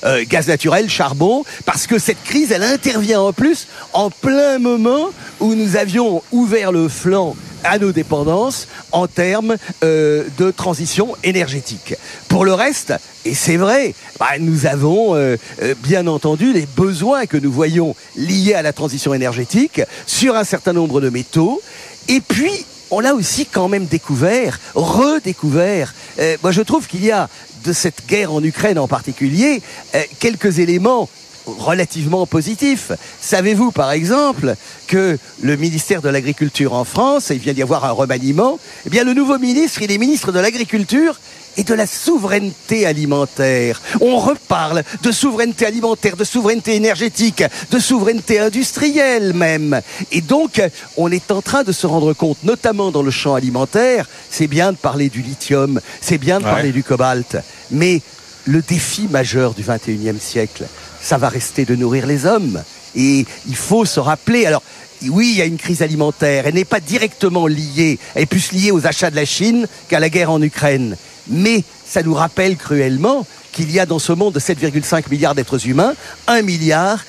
Euh, 0.05 0.25
gaz 0.29 0.49
naturel, 0.49 0.89
charbon, 0.89 1.45
parce 1.65 1.87
que 1.87 1.99
cette 1.99 2.23
crise, 2.25 2.53
elle 2.53 2.63
intervient 2.63 3.21
en 3.21 3.33
plus 3.33 3.69
en 3.93 4.11
plein 4.11 4.59
moment 4.59 5.11
où 5.41 5.55
nous 5.55 5.77
avions 5.77 6.23
ouvert 6.33 6.73
le 6.73 6.89
flanc 6.89 7.37
à 7.65 7.79
nos 7.79 7.93
dépendances 7.93 8.67
en 8.91 9.07
termes 9.07 9.57
euh, 9.85 10.25
de 10.39 10.51
transition 10.51 11.15
énergétique. 11.23 11.95
Pour 12.29 12.45
le 12.45 12.53
reste, 12.53 12.93
et 13.25 13.35
c'est 13.35 13.57
vrai, 13.57 13.95
bah, 14.19 14.39
nous 14.41 14.67
avons 14.67 15.15
euh, 15.15 15.37
bien 15.85 16.07
entendu 16.07 16.53
les 16.53 16.67
besoins 16.67 17.27
que 17.27 17.37
nous 17.37 17.53
voyons 17.53 17.95
liés 18.17 18.55
à 18.55 18.63
la 18.63 18.73
transition 18.73 19.15
énergétique 19.15 19.81
sur 20.07 20.37
un 20.37 20.45
certain 20.45 20.73
nombre 20.73 21.01
de 21.01 21.11
métaux. 21.11 21.63
Et 22.09 22.21
puis, 22.21 22.67
on 22.93 23.01
l'a 23.01 23.15
aussi 23.15 23.47
quand 23.47 23.69
même 23.69 23.87
découvert, 23.87 24.61
redécouvert. 24.75 25.95
Euh, 26.19 26.37
moi, 26.43 26.53
je 26.53 26.61
trouve 26.61 26.87
qu'il 26.87 27.05
y 27.05 27.11
a 27.11 27.29
de 27.65 27.73
cette 27.73 28.07
guerre 28.07 28.33
en 28.33 28.43
Ukraine 28.45 28.79
en 28.79 28.87
particulier 28.87 29.63
euh, 29.95 30.03
quelques 30.21 30.59
éléments 30.59 31.09
relativement 31.47 32.27
positifs. 32.27 32.93
Savez-vous, 33.21 33.73
par 33.73 33.91
exemple, 33.93 34.55
que 34.87 35.19
le 35.43 35.57
ministère 35.57 36.03
de 36.03 36.11
l'Agriculture 36.11 36.75
en 36.75 36.85
France, 36.85 37.31
il 37.31 37.39
vient 37.39 37.55
d'y 37.55 37.63
avoir 37.63 37.85
un 37.87 37.91
remaniement, 37.91 38.61
eh 38.87 38.91
bien, 38.91 39.05
le 39.05 39.15
nouveau 39.15 39.39
ministre, 39.39 39.81
il 39.83 39.91
est 39.91 39.99
ministre 39.99 40.31
de 40.31 40.39
l'Agriculture 40.39 41.19
et 41.57 41.65
de 41.65 41.75
la 41.75 41.87
souveraineté 41.87 42.87
alimentaire. 42.87 43.81
On 44.01 44.19
reparle 44.19 44.83
de 45.03 45.13
souveraineté 45.13 45.67
alimentaire, 45.67 46.17
de 46.17 46.25
souveraineté 46.25 46.75
énergétique, 46.77 47.45
de 47.71 47.79
souveraineté 47.79 48.39
industrielle 48.39 49.35
même. 49.35 49.81
Et 50.11 50.21
donc, 50.21 50.63
on 50.97 51.11
est 51.11 51.31
en 51.31 51.43
train 51.43 51.63
de 51.63 51.73
se 51.73 51.87
rendre 51.87 52.13
compte, 52.13 52.39
notamment 52.45 52.91
dans 52.91 53.03
le 53.03 53.11
champ 53.11 53.35
alimentaire, 53.35 54.09
c'est 54.31 54.47
bien 54.47 54.73
de 54.73 54.77
parler 54.77 55.09
du 55.09 55.23
lithium, 55.23 55.81
c'est 56.01 56.19
bien 56.19 56.39
de 56.41 56.45
Ouais. 56.45 56.51
parler 56.51 56.73
du 56.73 56.83
cobalt, 56.83 57.37
mais 57.71 58.01
le 58.47 58.63
défi 58.63 59.07
majeur 59.09 59.55
du 59.55 59.63
21e 59.63 60.19
siècle, 60.19 60.65
ça 61.01 61.17
va 61.19 61.29
rester 61.29 61.65
de 61.65 61.77
nourrir 61.77 62.07
les 62.07 62.27
hommes. 62.27 62.63
Et 62.97 63.25
il 63.49 63.57
faut 63.57 63.85
se 63.85 64.01
rappeler, 64.01 64.47
alors 64.47 64.63
oui, 65.09 65.31
il 65.33 65.39
y 65.39 65.43
a 65.43 65.45
une 65.47 65.57
crise 65.57 65.83
alimentaire, 65.83 66.47
elle 66.47 66.55
n'est 66.55 66.65
pas 66.65 66.81
directement 66.81 67.47
liée, 67.47 67.99
elle 68.15 68.23
est 68.23 68.27
plus 68.27 68.53
liée 68.53 68.71
aux 68.71 68.87
achats 68.87 69.11
de 69.11 69.17
la 69.17 69.25
Chine 69.25 69.67
qu'à 69.89 70.01
la 70.01 70.09
guerre 70.09 70.31
en 70.31 70.43
Ukraine. 70.43 70.97
Mais 71.29 71.65
ça 71.87 72.03
nous 72.03 72.15
rappelle 72.15 72.57
cruellement 72.57 73.27
qu'il 73.53 73.71
y 73.71 73.79
a 73.79 73.87
dans 73.87 73.99
ce 73.99 74.13
monde 74.13 74.35
de 74.35 74.41
7,5 74.41 75.11
milliards 75.11 75.35
d'êtres 75.35 75.67
humains, 75.67 75.95
un 76.27 76.43
milliard 76.43 77.05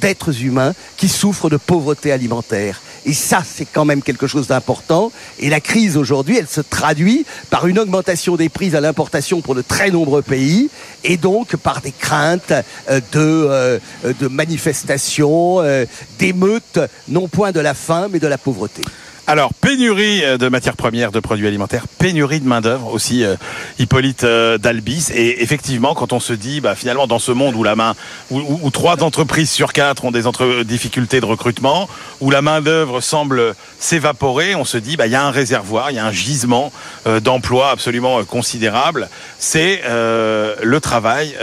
d'êtres 0.00 0.42
humains 0.42 0.74
qui 0.96 1.08
souffrent 1.08 1.48
de 1.48 1.56
pauvreté 1.56 2.12
alimentaire. 2.12 2.80
Et 3.06 3.14
ça, 3.14 3.42
c'est 3.42 3.64
quand 3.64 3.86
même 3.86 4.02
quelque 4.02 4.26
chose 4.26 4.48
d'important. 4.48 5.10
Et 5.38 5.48
la 5.48 5.60
crise 5.60 5.96
aujourd'hui, 5.96 6.36
elle 6.36 6.46
se 6.46 6.60
traduit 6.60 7.24
par 7.48 7.66
une 7.66 7.78
augmentation 7.78 8.36
des 8.36 8.50
prix 8.50 8.76
à 8.76 8.80
l'importation 8.80 9.40
pour 9.40 9.54
de 9.54 9.62
très 9.62 9.90
nombreux 9.90 10.20
pays, 10.20 10.68
et 11.04 11.16
donc 11.16 11.56
par 11.56 11.80
des 11.80 11.92
craintes 11.92 12.52
euh, 12.90 13.00
de, 13.12 13.18
euh, 13.18 13.78
de 14.04 14.28
manifestations, 14.28 15.60
euh, 15.60 15.86
d'émeutes, 16.18 16.80
non 17.08 17.28
point 17.28 17.52
de 17.52 17.60
la 17.60 17.74
faim, 17.74 18.08
mais 18.10 18.18
de 18.18 18.26
la 18.26 18.36
pauvreté. 18.36 18.82
Alors, 19.30 19.52
pénurie 19.52 20.24
euh, 20.24 20.38
de 20.38 20.48
matières 20.48 20.74
premières, 20.74 21.12
de 21.12 21.20
produits 21.20 21.46
alimentaires, 21.46 21.86
pénurie 21.98 22.40
de 22.40 22.48
main-d'œuvre 22.48 22.90
aussi, 22.94 23.24
euh, 23.24 23.36
Hippolyte 23.78 24.24
euh, 24.24 24.56
d'Albis. 24.56 25.10
Et 25.14 25.42
effectivement, 25.42 25.92
quand 25.92 26.14
on 26.14 26.18
se 26.18 26.32
dit, 26.32 26.62
bah, 26.62 26.74
finalement, 26.74 27.06
dans 27.06 27.18
ce 27.18 27.32
monde 27.32 27.54
où 27.54 27.62
la 27.62 27.76
main, 27.76 27.94
où, 28.30 28.70
trois 28.70 29.02
entreprises 29.02 29.50
sur 29.50 29.74
quatre 29.74 30.06
ont 30.06 30.10
des 30.10 30.22
difficultés 30.64 31.20
de 31.20 31.26
recrutement, 31.26 31.90
où 32.22 32.30
la 32.30 32.40
main-d'œuvre 32.40 33.02
semble 33.02 33.54
s'évaporer, 33.78 34.54
on 34.54 34.64
se 34.64 34.78
dit, 34.78 34.96
bah, 34.96 35.06
il 35.06 35.12
y 35.12 35.14
a 35.14 35.22
un 35.22 35.30
réservoir, 35.30 35.90
il 35.90 35.96
y 35.96 36.00
a 36.00 36.06
un 36.06 36.12
gisement 36.12 36.72
euh, 37.06 37.20
d'emplois 37.20 37.68
absolument 37.68 38.24
considérable. 38.24 39.10
C'est 39.38 39.82
le 39.84 40.78
travail 40.80 41.36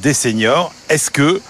des 0.00 0.14
seniors. 0.14 0.72
Est-ce 0.88 1.10
que 1.10 1.40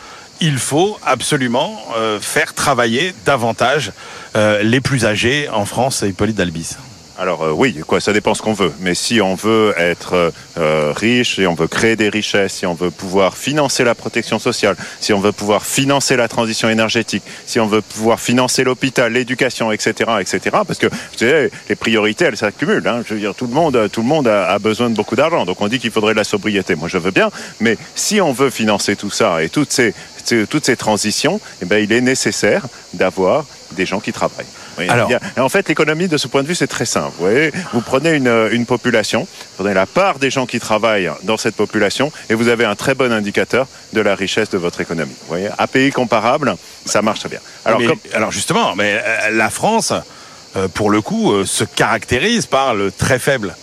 il 0.43 0.59
faut 0.59 0.99
absolument 1.05 1.81
euh, 1.97 2.19
faire 2.21 2.53
travailler 2.53 3.15
davantage 3.25 3.93
euh, 4.35 4.63
les 4.65 4.81
plus 4.81 5.07
âgés 5.07 5.49
en 5.49 5.65
France, 5.65 6.03
Hippolyte 6.03 6.37
d'Albis. 6.37 6.77
Alors 7.19 7.43
euh, 7.43 7.53
oui, 7.53 7.79
quoi, 7.87 8.01
ça 8.01 8.13
dépend 8.13 8.35
ce 8.35 8.41
qu'on 8.43 8.55
veut. 8.55 8.73
Mais 8.81 8.95
si 8.95 9.21
on 9.21 9.35
veut 9.35 9.75
être 9.77 10.15
euh, 10.15 10.31
euh, 10.59 10.93
riche, 10.97 11.37
si 11.37 11.47
on 11.47 11.55
veut 11.55 11.69
créer 11.69 11.95
des 11.95 12.09
richesses, 12.09 12.55
si 12.55 12.67
on 12.67 12.75
veut 12.75 12.91
pouvoir 12.91 13.37
financer 13.37 13.85
la 13.85 13.95
protection 13.95 14.39
sociale, 14.39 14.77
si 15.01 15.13
on 15.13 15.21
veut 15.21 15.33
pouvoir 15.33 15.65
financer 15.65 16.17
la 16.17 16.27
transition 16.29 16.71
énergétique, 16.71 17.23
si 17.47 17.61
on 17.61 17.67
veut 17.67 17.83
pouvoir 17.83 18.19
financer 18.19 18.65
l'hôpital, 18.65 19.13
l'éducation, 19.13 19.73
etc., 19.73 20.11
etc. 20.21 20.41
Parce 20.67 20.79
que 20.79 20.89
les 21.21 21.77
priorités, 21.77 22.25
elles 22.25 22.37
s'accumulent. 22.37 22.87
Hein. 22.89 23.03
Je 23.07 23.15
veux 23.15 23.21
dire, 23.21 23.35
tout 23.35 23.47
le 23.47 23.53
monde, 23.55 23.89
tout 23.93 24.01
le 24.01 24.09
monde 24.09 24.27
a, 24.27 24.59
besoin 24.59 24.89
de 24.89 24.95
beaucoup 24.97 25.17
d'argent. 25.17 25.45
Donc 25.45 25.61
on 25.61 25.69
dit 25.69 25.79
qu'il 25.79 25.91
faudrait 25.91 26.13
de 26.15 26.19
la 26.19 26.25
sobriété. 26.25 26.75
Moi, 26.75 26.89
je 26.89 26.99
veux 26.99 27.11
bien. 27.11 27.31
Mais 27.61 27.77
si 27.95 28.21
on 28.21 28.33
veut 28.33 28.51
financer 28.51 28.97
tout 28.97 29.11
ça 29.11 29.43
et 29.43 29.49
toutes 29.51 29.71
ces, 29.73 29.95
ces- 30.25 30.47
toutes 30.47 30.65
ces 30.65 30.77
transitions, 30.77 31.41
eh 31.61 31.67
ben, 31.67 31.77
il 31.83 31.93
est 31.93 32.01
nécessaire 32.01 32.67
d'avoir 32.95 33.45
des 33.73 33.87
gens 33.87 34.01
qui 34.01 34.13
travaillent. 34.13 34.47
Alors- 34.89 35.09
en 35.39 35.49
fait, 35.49 35.69
l'économie, 35.69 36.09
de 36.09 36.17
ce 36.17 36.29
point 36.29 36.43
de 36.43 36.49
vue, 36.49 36.55
c'est 36.55 36.67
très 36.67 36.85
simple. 36.87 37.13
Vous, 37.19 37.25
voyez, 37.25 37.53
vous 37.73 37.81
prenez 37.81 38.13
une, 38.15 38.49
une 38.53 38.67
population, 38.67 39.21
vous 39.23 39.63
prenez 39.65 39.75
la 39.75 39.87
part 39.87 40.19
des 40.19 40.31
gens 40.31 40.47
qui 40.47 40.61
travaillent 40.61 41.11
dans 41.25 41.37
cette 41.37 41.57
population, 41.57 42.13
et 42.31 42.35
vous 42.35 42.49
avez 42.49 42.65
un 42.65 42.75
très 42.75 42.95
bon 42.95 43.13
indicateur 43.13 43.67
de 43.93 44.01
la 44.01 44.15
richesse 44.15 44.51
de 44.51 44.59
votre 44.59 44.81
économie. 44.81 45.13
Vous 45.23 45.29
voyez, 45.29 45.49
à 45.59 45.67
pays 45.67 45.91
comparable, 45.91 46.57
ça 46.85 47.03
marche 47.03 47.21
très 47.21 47.29
bien. 47.29 47.41
Alors, 47.65 47.81
mais, 47.81 47.87
comme- 47.87 47.99
alors 48.15 48.31
justement, 48.33 48.75
mais 48.77 49.01
euh, 49.05 49.31
la 49.33 49.51
France, 49.51 49.93
euh, 50.57 50.69
pour 50.69 50.91
le 50.91 51.01
coup, 51.01 51.33
euh, 51.33 51.45
se 51.47 51.65
caractérise 51.65 52.47
par 52.47 52.75
le 52.75 52.91
très 52.91 53.19
faible 53.19 53.55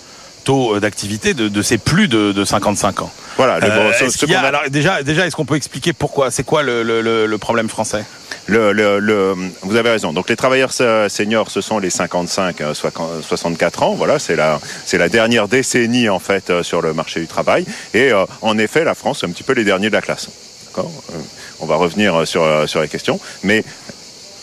taux 0.44 0.76
euh, 0.76 0.80
d'activité 0.80 1.34
de, 1.34 1.48
de 1.48 1.62
ces 1.62 1.78
plus 1.78 2.08
de, 2.08 2.32
de 2.32 2.46
55 2.46 3.02
ans. 3.02 3.12
Voilà, 3.40 3.56
Euh, 3.66 3.94
ce- 3.94 4.06
a- 4.36 4.64
a- 4.66 4.70
déjà, 4.70 5.02
déjà, 5.02 5.26
est-ce 5.26 5.36
qu'on 5.36 5.46
peut 5.46 5.56
expliquer 5.56 5.94
pourquoi? 5.94 6.30
C'est 6.30 6.44
quoi 6.44 6.62
le, 6.62 6.84
le- 6.84 7.38
problème 7.38 7.70
français? 7.70 8.04
Le, 8.48 8.72
le- 8.74 9.00
le- 9.00 9.36
vous 9.62 9.76
avez 9.76 9.90
raison. 9.92 10.12
Donc 10.12 10.30
les 10.30 10.36
travailleurs 10.36 10.74
se- 10.74 11.08
seniors, 11.10 11.50
ce 11.50 11.62
sont 11.62 11.80
les 11.80 11.90
55, 11.90 12.60
euh, 12.62 12.74
soix- 12.74 12.92
64 13.22 13.84
ans. 13.84 13.94
Voilà, 13.96 14.20
c'est 14.20 14.36
la, 14.36 14.60
c'est 14.86 14.98
la 14.98 15.08
dernière 15.08 15.48
décennie 15.48 16.10
en 16.10 16.20
fait 16.20 16.50
euh, 16.50 16.64
sur 16.64 16.82
le 16.82 16.94
marché 16.94 17.20
du 17.22 17.28
travail. 17.28 17.66
Et 17.94 18.12
euh, 18.12 18.26
en 18.42 18.58
effet, 18.58 18.84
la 18.84 18.96
France, 18.96 19.20
c'est 19.22 19.28
un 19.28 19.32
petit 19.32 19.44
peu 19.44 19.54
les 19.54 19.64
derniers 19.64 19.90
de 19.90 19.96
la 19.96 20.02
classe. 20.02 20.28
D'accord 20.68 20.92
Euh, 21.12 21.18
On 21.62 21.66
va 21.66 21.76
revenir 21.78 22.14
euh, 22.16 22.26
sur, 22.26 22.44
euh, 22.44 22.68
sur 22.68 22.82
les 22.82 22.88
questions. 22.90 23.20
Mais 23.44 23.64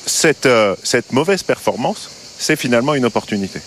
cette, 0.06 0.46
euh, 0.46 0.74
cette 0.82 1.12
mauvaise 1.12 1.42
performance, 1.42 2.08
c'est 2.38 2.56
finalement 2.56 2.94
une 2.94 3.04
opportunité. 3.06 3.60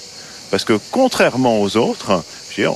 Parce 0.51 0.63
que 0.63 0.79
contrairement 0.91 1.61
aux 1.61 1.77
autres, 1.77 2.23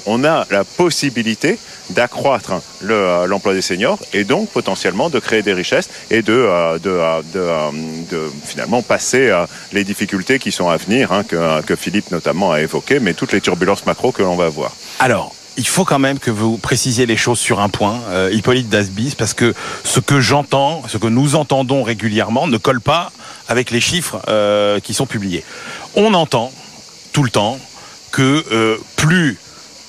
on 0.05 0.23
a 0.23 0.45
la 0.49 0.63
possibilité 0.63 1.57
d'accroître 1.89 2.53
le, 2.81 2.93
euh, 2.93 3.27
l'emploi 3.27 3.53
des 3.53 3.61
seniors 3.61 3.99
et 4.13 4.23
donc 4.23 4.49
potentiellement 4.49 5.09
de 5.09 5.19
créer 5.19 5.41
des 5.41 5.53
richesses 5.53 5.89
et 6.09 6.21
de, 6.21 6.33
euh, 6.33 6.77
euh, 6.85 8.29
finalement 8.45 8.81
passer 8.81 9.31
les 9.71 9.83
difficultés 9.83 10.39
qui 10.39 10.51
sont 10.51 10.69
à 10.69 10.77
venir, 10.77 11.11
hein, 11.11 11.23
que, 11.23 11.61
que 11.61 11.75
Philippe 11.75 12.11
notamment 12.11 12.51
a 12.51 12.61
évoquées, 12.61 12.99
mais 12.99 13.13
toutes 13.13 13.31
les 13.31 13.41
turbulences 13.41 13.85
macro 13.85 14.11
que 14.11 14.21
l'on 14.21 14.35
va 14.35 14.49
voir. 14.49 14.71
Alors, 14.99 15.33
il 15.57 15.67
faut 15.67 15.85
quand 15.85 15.99
même 15.99 16.19
que 16.19 16.31
vous 16.31 16.57
précisiez 16.57 17.05
les 17.05 17.17
choses 17.17 17.39
sur 17.39 17.59
un 17.59 17.69
point, 17.69 18.01
Hippolyte 18.31 18.69
Dasbis, 18.69 19.13
parce 19.15 19.33
que 19.35 19.53
ce 19.83 19.99
que 19.99 20.19
j'entends, 20.19 20.83
ce 20.87 20.97
que 20.97 21.07
nous 21.07 21.35
entendons 21.35 21.83
régulièrement 21.83 22.47
ne 22.47 22.57
colle 22.57 22.81
pas 22.81 23.11
avec 23.47 23.69
les 23.69 23.79
chiffres 23.79 24.19
qui 24.83 24.93
sont 24.95 25.05
publiés. 25.05 25.43
On 25.95 26.15
entend 26.15 26.51
tout 27.11 27.23
le 27.23 27.29
temps 27.29 27.59
que 28.11 28.79
plus 28.95 29.37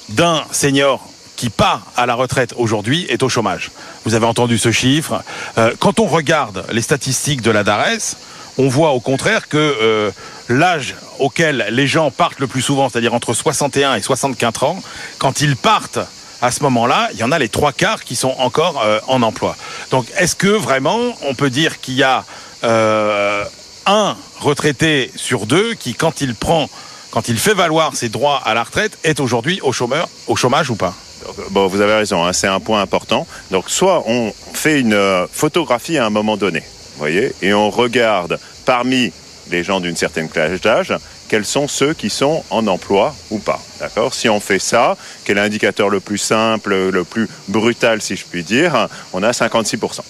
d'un 0.09 0.44
senior 0.50 1.09
qui 1.36 1.50
part 1.50 1.86
à 1.96 2.07
la 2.07 2.14
retraite 2.14 2.55
aujourd'hui 2.57 3.07
est 3.09 3.22
au 3.22 3.28
chômage. 3.28 3.70
Vous 4.05 4.14
avez 4.14 4.26
entendu 4.26 4.59
ce 4.59 4.70
chiffre. 4.70 5.22
Euh, 5.59 5.72
quand 5.78 6.00
on 6.00 6.07
regarde 6.07 6.64
les 6.72 6.82
statistiques 6.82 7.42
de 7.42 7.50
la 7.50 7.64
DARES, 7.64 8.16
on 8.57 8.68
voit 8.68 8.90
au 8.90 9.00
contraire 9.00 9.48
que 9.48 9.57
euh, 9.59 10.11
l'âge 10.48 10.94
auquel 11.18 11.66
les 11.70 11.86
gens 11.86 12.11
partent 12.11 12.38
le 12.38 12.46
plus 12.46 12.62
souvent, 12.62 12.88
c'est-à-dire 12.88 13.14
entre 13.14 13.34
61 13.34 13.96
et 13.96 14.00
64 14.00 14.64
ans, 14.64 14.82
quand 15.18 15.40
ils 15.40 15.57
partent 15.57 15.98
à 16.40 16.50
ce 16.50 16.62
moment-là, 16.62 17.09
il 17.12 17.18
y 17.18 17.24
en 17.24 17.32
a 17.32 17.38
les 17.38 17.48
trois 17.48 17.72
quarts 17.72 18.05
qui 18.05 18.16
sont 18.16 18.34
encore 18.38 18.82
euh, 18.82 19.00
en 19.09 19.22
emploi. 19.22 19.57
Donc 19.90 20.07
est-ce 20.16 20.36
que 20.36 20.48
vraiment 20.48 21.16
on 21.22 21.34
peut 21.34 21.50
dire 21.50 21.80
qu'il 21.80 21.94
y 21.94 22.02
a 22.02 22.24
un 23.86 24.16
retraité 24.40 25.11
sur 25.16 25.44
deux 25.44 25.74
qui, 25.74 25.94
quand 25.94 26.22
il 26.22 26.34
prend, 26.34 26.70
quand 27.14 27.28
il 27.28 27.38
fait 27.38 27.54
valoir 27.54 27.94
ses 27.94 28.08
droits 28.08 28.42
à 28.44 28.54
la 28.54 28.64
retraite, 28.64 28.98
est 29.04 29.20
aujourd'hui 29.20 29.60
au 29.62 29.70
chômeur, 29.70 30.08
au 30.26 30.34
chômage 30.34 30.68
ou 30.70 30.74
pas 30.74 30.92
Donc, 31.24 31.36
Bon, 31.52 31.68
vous 31.68 31.80
avez 31.80 31.94
raison, 31.94 32.24
hein, 32.24 32.32
c'est 32.32 32.48
un 32.48 32.58
point 32.58 32.82
important. 32.82 33.24
Donc, 33.52 33.70
soit 33.70 34.02
on 34.08 34.32
fait 34.52 34.80
une 34.80 34.94
euh, 34.94 35.24
photographie 35.30 35.96
à 35.96 36.06
un 36.06 36.10
moment 36.10 36.36
donné, 36.36 36.64
voyez, 36.98 37.32
et 37.40 37.54
on 37.54 37.70
regarde 37.70 38.40
parmi 38.64 39.12
les 39.48 39.62
gens 39.62 39.78
d'une 39.78 39.94
certaine 39.94 40.28
classe 40.28 40.60
d'âge, 40.60 40.92
quels 41.28 41.44
sont 41.44 41.68
ceux 41.68 41.94
qui 41.94 42.10
sont 42.10 42.42
en 42.50 42.66
emploi 42.66 43.14
ou 43.30 43.38
pas. 43.38 43.60
D'accord? 43.78 44.12
Si 44.12 44.28
on 44.28 44.40
fait 44.40 44.58
ça, 44.58 44.96
quel 45.24 45.38
est 45.38 45.40
l'indicateur 45.40 45.90
le 45.90 46.00
plus 46.00 46.18
simple, 46.18 46.74
le 46.90 47.04
plus 47.04 47.28
brutal, 47.46 48.02
si 48.02 48.16
je 48.16 48.24
puis 48.24 48.42
dire 48.42 48.88
On 49.12 49.22
a 49.22 49.30
56%. 49.30 50.00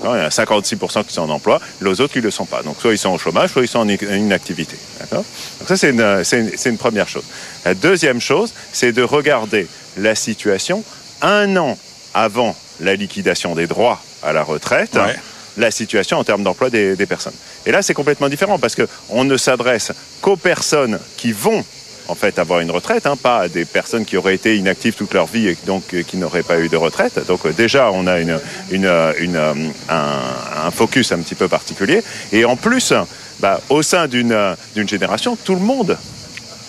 Il 0.00 0.06
y 0.06 0.08
a 0.08 0.28
56% 0.28 1.04
qui 1.04 1.12
sont 1.12 1.22
en 1.22 1.30
emploi, 1.30 1.60
les 1.80 2.00
autres 2.00 2.12
qui 2.12 2.18
ne 2.20 2.24
le 2.24 2.30
sont 2.30 2.44
pas. 2.46 2.62
Donc 2.62 2.76
soit 2.80 2.92
ils 2.92 2.98
sont 2.98 3.10
au 3.10 3.18
chômage, 3.18 3.50
soit 3.50 3.62
ils 3.62 3.68
sont 3.68 3.80
en 3.80 3.88
inactivité. 3.88 4.76
Donc 5.10 5.24
ça, 5.66 5.76
c'est 5.76 5.90
une, 5.90 6.22
c'est 6.24 6.68
une- 6.70 6.78
première 6.78 7.08
chose. 7.08 7.24
La 7.64 7.74
deuxième 7.74 8.20
chose, 8.20 8.52
c'est 8.72 8.92
de 8.92 9.02
regarder 9.02 9.66
la 9.96 10.14
situation 10.14 10.84
un 11.22 11.56
an 11.56 11.76
avant 12.14 12.54
la 12.80 12.94
liquidation 12.94 13.54
des 13.56 13.66
droits 13.66 14.00
à 14.22 14.32
la 14.32 14.42
retraite, 14.44 14.94
Ouais. 14.94 15.16
la 15.56 15.70
situation 15.72 16.18
en 16.18 16.24
termes 16.24 16.44
d'emploi 16.44 16.70
des, 16.70 16.94
des 16.94 17.06
personnes. 17.06 17.34
Et 17.66 17.72
là, 17.72 17.82
c'est 17.82 17.94
complètement 17.94 18.28
différent 18.28 18.58
parce 18.60 18.76
qu'on 18.76 19.24
ne 19.24 19.36
s'adresse 19.36 19.90
qu'aux 20.20 20.36
personnes 20.36 21.00
qui 21.16 21.32
vont 21.32 21.64
en 22.08 22.14
fait 22.14 22.38
avoir 22.38 22.60
une 22.60 22.70
retraite, 22.70 23.06
hein, 23.06 23.16
pas 23.16 23.48
des 23.48 23.64
personnes 23.64 24.04
qui 24.04 24.16
auraient 24.16 24.34
été 24.34 24.56
inactives 24.56 24.94
toute 24.94 25.14
leur 25.14 25.26
vie 25.26 25.48
et 25.48 25.56
donc 25.66 25.94
euh, 25.94 26.02
qui 26.02 26.16
n'auraient 26.16 26.42
pas 26.42 26.58
eu 26.58 26.68
de 26.68 26.76
retraite. 26.76 27.24
Donc 27.26 27.46
euh, 27.46 27.52
déjà, 27.52 27.90
on 27.92 28.06
a 28.06 28.18
euh, 28.18 29.54
un, 29.88 30.70
focus 30.70 31.12
un 31.12 31.18
petit 31.18 31.34
peu 31.34 31.48
particulier. 31.48 32.02
Et 32.32 32.44
en 32.44 32.56
plus, 32.56 32.92
bah, 33.40 33.60
au 33.68 33.82
sein 33.82 34.08
d'une 34.08 34.56
génération, 34.86 35.36
tout 35.36 35.54
le 35.54 35.60
monde 35.60 35.96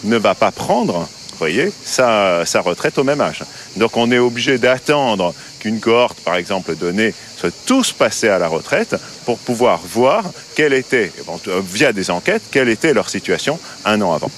ne 0.03 0.17
va 0.17 0.35
pas 0.35 0.51
prendre, 0.51 1.07
voyez, 1.37 1.71
sa, 1.83 2.45
sa 2.45 2.61
retraite 2.61 2.97
au 2.97 3.03
même 3.03 3.21
âge. 3.21 3.43
Donc 3.77 3.97
on 3.97 4.11
est 4.11 4.19
obligé 4.19 4.57
d'attendre 4.57 5.33
qu'une 5.59 5.79
cohorte, 5.79 6.19
par 6.21 6.35
exemple, 6.35 6.75
donnée, 6.75 7.13
soit 7.37 7.53
tous 7.65 7.91
passés 7.91 8.29
à 8.29 8.39
la 8.39 8.47
retraite 8.47 8.95
pour 9.25 9.37
pouvoir 9.37 9.79
voir 9.83 10.23
quelle 10.55 10.73
était, 10.73 11.11
bon, 11.25 11.39
via 11.61 11.93
des 11.93 12.11
enquêtes, 12.11 12.43
quelle 12.51 12.69
était 12.69 12.93
leur 12.93 13.09
situation 13.09 13.59
un 13.85 14.01
an 14.01 14.13
avant. 14.13 14.31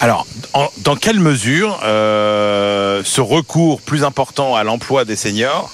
Alors, 0.00 0.26
dans 0.78 0.96
quelle 0.96 1.20
mesure 1.20 1.80
euh, 1.84 3.00
ce 3.04 3.20
recours 3.20 3.80
plus 3.80 4.04
important 4.04 4.54
à 4.54 4.62
l'emploi 4.62 5.04
des 5.04 5.16
seniors 5.16 5.70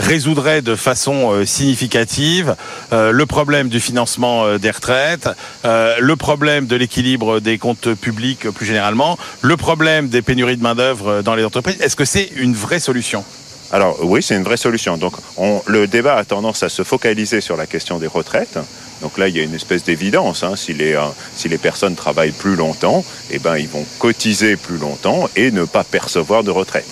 résoudrait 0.00 0.62
de 0.62 0.74
façon 0.76 1.30
euh, 1.32 1.44
significative 1.44 2.56
euh, 2.92 3.12
le 3.12 3.26
problème 3.26 3.68
du 3.68 3.80
financement 3.80 4.56
des 4.58 4.70
retraites, 4.70 5.28
le 5.64 6.14
problème 6.14 6.66
de 6.66 6.74
l'équilibre 6.74 7.38
des 7.40 7.58
comptes 7.58 7.94
publics 7.94 8.50
plus 8.50 8.66
généralement, 8.66 9.18
le 9.42 9.56
problème 9.56 10.08
des 10.08 10.22
pénuries 10.22 10.56
de 10.56 10.62
main-d'œuvre 10.62 11.22
dans 11.22 11.34
les 11.34 11.44
entreprises? 11.44 11.80
Est-ce 11.80 11.96
que 11.96 12.04
c'est 12.06 12.30
une 12.36 12.54
vraie 12.54 12.80
solution? 12.80 13.24
Alors 13.72 13.98
oui, 14.02 14.20
c'est 14.22 14.34
une 14.34 14.42
vraie 14.42 14.56
solution. 14.56 14.96
Donc 14.96 15.12
on- 15.36 15.62
le 15.66 15.86
débat 15.86 16.16
a 16.16 16.24
tendance 16.24 16.64
à 16.64 16.68
se 16.68 16.82
focaliser 16.82 17.40
sur 17.40 17.56
la 17.56 17.66
question 17.66 17.98
des 17.98 18.08
retraites. 18.08 18.58
Donc 19.00 19.18
là, 19.18 19.28
il 19.28 19.36
y 19.36 19.40
a 19.40 19.42
une 19.42 19.54
espèce 19.54 19.84
d'évidence. 19.84 20.42
hein. 20.42 20.54
Si, 20.56 20.74
les, 20.74 20.94
euh, 20.94 21.00
si 21.34 21.48
les 21.48 21.58
personnes 21.58 21.94
travaillent 21.94 22.32
plus 22.32 22.56
longtemps, 22.56 23.04
eh 23.30 23.38
ben, 23.38 23.56
ils 23.56 23.68
vont 23.68 23.84
cotiser 23.98 24.56
plus 24.56 24.76
longtemps 24.78 25.28
et 25.36 25.50
ne 25.50 25.64
pas 25.64 25.84
percevoir 25.84 26.44
de 26.44 26.50
retraite. 26.50 26.88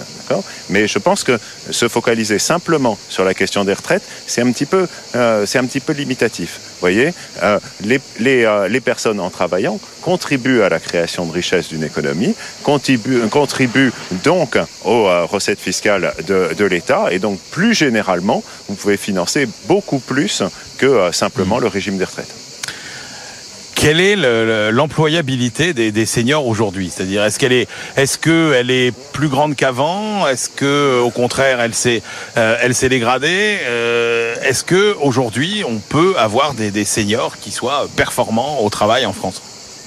Mais 0.69 0.87
je 0.87 0.99
pense 0.99 1.25
que 1.25 1.39
se 1.71 1.89
focaliser 1.89 2.39
simplement 2.39 2.99
sur 3.09 3.25
la 3.25 3.33
question 3.33 3.65
des 3.65 3.73
retraites, 3.73 4.03
c'est 4.27 4.43
un 4.43 4.53
petit 4.53 4.67
peu, 4.67 4.87
euh, 5.15 5.47
un 5.55 5.65
petit 5.65 5.81
peu 5.81 5.93
limitatif. 5.93 6.59
Vous 6.75 6.81
voyez, 6.81 7.13
Euh, 7.43 7.61
les, 7.83 8.01
les, 8.19 8.67
les 8.69 8.81
personnes 8.81 9.21
en 9.21 9.31
travaillant 9.31 9.79
contribuent 10.03 10.63
à 10.63 10.69
la 10.69 10.81
création 10.81 11.25
de 11.27 11.33
richesse 11.33 11.69
d'une 11.69 11.85
économie, 11.85 12.35
contribuent, 12.63 13.93
donc 14.25 14.59
aux 14.85 15.05
recettes 15.27 15.61
fiscales 15.61 16.13
de, 16.27 16.51
de 16.57 16.65
l'État 16.65 17.07
et 17.13 17.19
donc 17.19 17.39
plus 17.51 17.75
généralement, 17.75 18.43
vous 18.69 18.75
pouvez 18.75 18.97
financer 18.97 19.47
beaucoup 19.67 19.99
plus 20.01 20.43
que 20.79 20.87
euh, 20.87 21.12
simplement 21.12 21.59
le 21.59 21.66
régime 21.66 21.99
des 21.99 22.05
retraites. 22.05 22.35
Quelle 23.74 24.01
est 24.01 24.16
le- 24.16 24.45
le- 24.45 24.70
l'employabilité 24.70 25.72
des, 25.72 25.93
des 25.93 26.05
seniors 26.05 26.45
aujourd'hui? 26.49 26.91
C'est-à-dire, 26.93 27.22
est-ce 27.24 27.39
qu'elle 27.39 27.53
est, 27.53 27.68
est-ce 27.97 28.18
que 28.18 28.53
elle 28.59 28.72
est 28.72 28.93
plus 29.12 29.29
grande 29.29 29.55
qu'avant? 29.55 30.26
Est-ce 30.26 30.49
que, 30.49 31.01
au 31.01 31.11
contraire, 31.11 31.61
elle 31.61 31.74
s'est, 31.74 32.03
euh, 32.37 32.57
elle 32.61 32.74
s'est 32.74 32.89
dégradée? 32.89 33.59
Euh, 33.66 34.35
Est-ce 34.43 34.64
que 34.64 34.97
aujourd'hui, 35.01 35.62
on 35.64 35.76
peut 35.79 36.14
avoir 36.18 36.55
des, 36.55 36.72
des 36.72 36.85
seniors 36.85 37.39
qui 37.39 37.53
soient 37.53 37.87
performants 37.95 38.62
au 38.64 38.68
travail 38.68 39.07
en 39.07 39.12
France? 39.12 39.43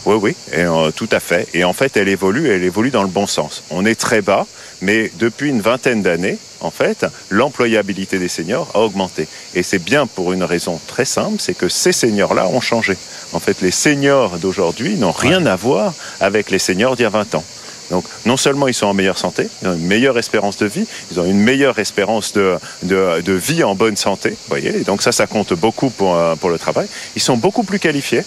Oui, 0.06 0.16
oui, 0.22 0.36
et, 0.54 0.62
euh, 0.62 0.92
tout 0.92 1.10
à 1.12 1.20
fait. 1.20 1.50
Et 1.54 1.66
en 1.66 1.74
fait, 1.74 1.98
elle 1.98 2.08
évolue, 2.08 2.50
elle 2.50 2.64
évolue 2.64 2.92
dans 2.92 3.04
le 3.04 3.10
bon 3.10 3.28
sens. 3.28 3.62
On 3.72 3.86
est 3.86 4.00
très 4.00 4.22
bas, 4.22 4.48
mais 4.82 5.12
depuis 5.20 5.50
une 5.50 5.62
vingtaine 5.62 6.02
d'années, 6.02 6.38
en 6.60 6.72
fait, 6.72 7.06
l'employabilité 7.30 8.20
des 8.20 8.28
seniors 8.28 8.70
a 8.74 8.80
augmenté. 8.80 9.28
Et 9.56 9.64
c'est 9.64 9.80
bien 9.80 10.08
pour 10.08 10.34
une 10.34 10.44
raison 10.44 10.80
très 10.88 11.06
simple, 11.06 11.38
c'est 11.40 11.54
que 11.54 11.70
ces 11.70 11.92
seniors-là 11.92 12.48
ont 12.48 12.62
changé. 12.62 12.98
En 13.34 13.40
fait, 13.40 13.62
les 13.62 13.72
seniors 13.72 14.38
d'aujourd'hui 14.38 14.96
n'ont 14.96 15.12
rien 15.12 15.46
à 15.46 15.56
voir 15.56 15.94
avec 16.20 16.52
les 16.52 16.60
seniors 16.60 16.96
d'il 16.96 17.04
y 17.04 17.06
a 17.06 17.10
20 17.10 17.36
ans. 17.36 17.44
Donc, 17.90 18.06
non 18.26 18.38
seulement 18.38 18.70
ils 18.70 18.74
sont 18.74 18.88
en 18.88 18.94
meilleure 18.94 19.18
santé, 19.18 19.50
ils 19.62 19.68
ont 19.68 19.74
une 19.74 19.86
meilleure 19.86 20.18
espérance 20.18 20.58
de 20.58 20.66
vie, 20.66 20.88
ils 21.12 21.20
ont 21.20 21.26
une 21.26 21.40
meilleure 21.40 21.78
espérance 21.78 22.32
de, 22.32 22.56
de, 22.84 23.20
de 23.20 23.34
vie 23.34 23.64
en 23.64 23.76
bonne 23.76 23.98
santé, 23.98 24.38
voyez, 24.48 24.78
et 24.78 24.84
donc 24.86 25.02
ça, 25.02 25.12
ça 25.12 25.28
compte 25.28 25.54
beaucoup 25.54 25.90
pour, 25.90 26.16
euh, 26.16 26.36
pour 26.36 26.50
le 26.50 26.58
travail. 26.58 26.88
Ils 27.18 27.22
sont 27.22 27.36
beaucoup 27.36 27.64
plus 27.64 27.80
qualifiés, 27.80 28.24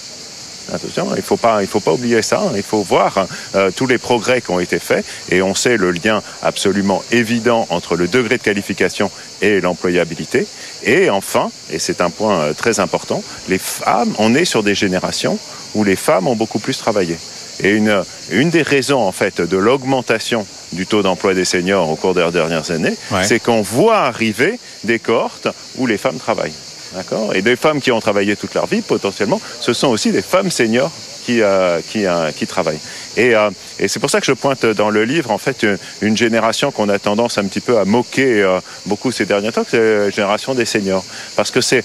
Attention, 0.72 1.08
il 1.12 1.16
ne 1.18 1.22
faut 1.22 1.36
pas, 1.36 1.62
il 1.62 1.68
faut 1.68 1.80
pas 1.80 1.92
oublier 1.92 2.22
ça. 2.22 2.40
hein. 2.40 2.52
Il 2.56 2.62
faut 2.62 2.82
voir 2.82 3.26
euh, 3.54 3.70
tous 3.74 3.86
les 3.86 3.98
progrès 3.98 4.40
qui 4.40 4.50
ont 4.50 4.60
été 4.60 4.78
faits 4.78 5.04
et 5.30 5.42
on 5.42 5.54
sait 5.54 5.76
le 5.76 5.90
lien 5.90 6.22
absolument 6.42 7.02
évident 7.12 7.66
entre 7.70 7.96
le 7.96 8.08
degré 8.08 8.38
de 8.38 8.42
qualification 8.42 9.10
et 9.42 9.60
l'employabilité. 9.60 10.46
Et 10.84 11.10
enfin, 11.10 11.50
et 11.70 11.78
c'est 11.78 12.00
un 12.00 12.10
point 12.10 12.40
euh, 12.40 12.52
très 12.54 12.80
important, 12.80 13.22
les 13.48 13.58
femmes, 13.58 14.14
on 14.18 14.34
est 14.34 14.44
sur 14.44 14.62
des 14.62 14.74
générations 14.74 15.38
où 15.74 15.84
les 15.84 15.96
femmes 15.96 16.28
ont 16.28 16.36
beaucoup 16.36 16.58
plus 16.58 16.78
travaillé. 16.78 17.16
Et 17.62 17.70
une, 17.70 18.02
une 18.32 18.50
des 18.50 18.62
raisons 18.62 19.00
en 19.00 19.12
fait 19.12 19.40
de 19.40 19.56
l'augmentation 19.56 20.44
du 20.72 20.86
taux 20.86 21.02
d'emploi 21.02 21.34
des 21.34 21.44
seniors 21.44 21.88
au 21.88 21.94
cours 21.94 22.14
des 22.14 22.28
dernières 22.32 22.70
années, 22.72 22.96
Ouais. 23.12 23.22
c'est 23.24 23.38
qu'on 23.38 23.62
voit 23.62 23.98
arriver 23.98 24.58
des 24.82 24.98
cohortes 24.98 25.46
où 25.76 25.86
les 25.86 25.98
femmes 25.98 26.18
travaillent. 26.18 26.52
D'accord. 26.94 27.34
Et 27.34 27.42
des 27.42 27.56
femmes 27.56 27.80
qui 27.80 27.90
ont 27.90 28.00
travaillé 28.00 28.36
toute 28.36 28.54
leur 28.54 28.66
vie, 28.66 28.80
potentiellement, 28.80 29.40
ce 29.60 29.72
sont 29.72 29.88
aussi 29.88 30.12
des 30.12 30.22
femmes 30.22 30.50
seniors 30.50 30.92
qui, 31.24 31.40
euh, 31.42 31.80
qui, 31.90 32.06
euh, 32.06 32.30
qui 32.32 32.46
travaillent. 32.46 32.78
Et, 33.16 33.34
euh, 33.34 33.50
et 33.78 33.88
c'est 33.88 34.00
pour 34.00 34.10
ça 34.10 34.20
que 34.20 34.26
je 34.26 34.32
pointe 34.32 34.66
dans 34.66 34.90
le 34.90 35.04
livre, 35.04 35.30
en 35.30 35.38
fait, 35.38 35.64
une, 36.02 36.16
génération 36.16 36.70
qu'on 36.70 36.88
a 36.88 36.98
tendance 36.98 37.38
un 37.38 37.44
petit 37.44 37.60
peu 37.60 37.78
à 37.78 37.84
moquer 37.84 38.44
beaucoup 38.86 39.10
ces 39.12 39.24
derniers 39.24 39.52
temps, 39.52 39.64
c'est 39.68 39.78
la 39.98 40.10
génération 40.10 40.54
des 40.54 40.64
seniors. 40.64 41.04
Parce 41.36 41.50
que 41.50 41.60
c'est, 41.60 41.84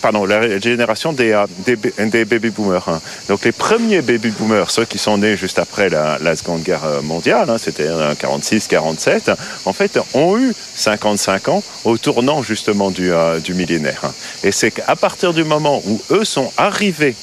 pardon, 0.00 0.24
la 0.24 0.58
génération 0.58 1.12
des, 1.12 1.42
des, 1.66 1.76
ba- 1.76 2.04
des 2.06 2.24
baby 2.24 2.50
boomers. 2.50 2.88
hein. 2.88 3.00
Donc 3.28 3.44
les 3.44 3.52
premiers 3.52 4.02
baby 4.02 4.30
boomers, 4.30 4.70
ceux 4.70 4.84
qui 4.84 4.98
sont 4.98 5.18
nés 5.18 5.36
juste 5.36 5.58
après 5.58 5.88
la, 5.88 6.18
Seconde 6.36 6.62
Guerre 6.62 7.02
mondiale, 7.02 7.48
hein, 7.50 7.56
c'était 7.58 7.88
46-47, 7.88 9.34
en 9.64 9.72
fait, 9.72 9.98
ont 10.14 10.38
eu 10.38 10.52
55 10.74 11.48
ans 11.48 11.62
au 11.84 11.96
tournant 11.98 12.42
justement 12.42 12.90
du, 12.90 13.10
du 13.42 13.54
millénaire. 13.54 14.00
hein. 14.04 14.12
Et 14.44 14.52
c'est 14.52 14.70
qu'à 14.70 14.96
partir 14.96 15.32
du 15.32 15.44
moment 15.44 15.82
où 15.86 16.00
eux 16.10 16.24
sont 16.24 16.52
arrivés 16.56 17.14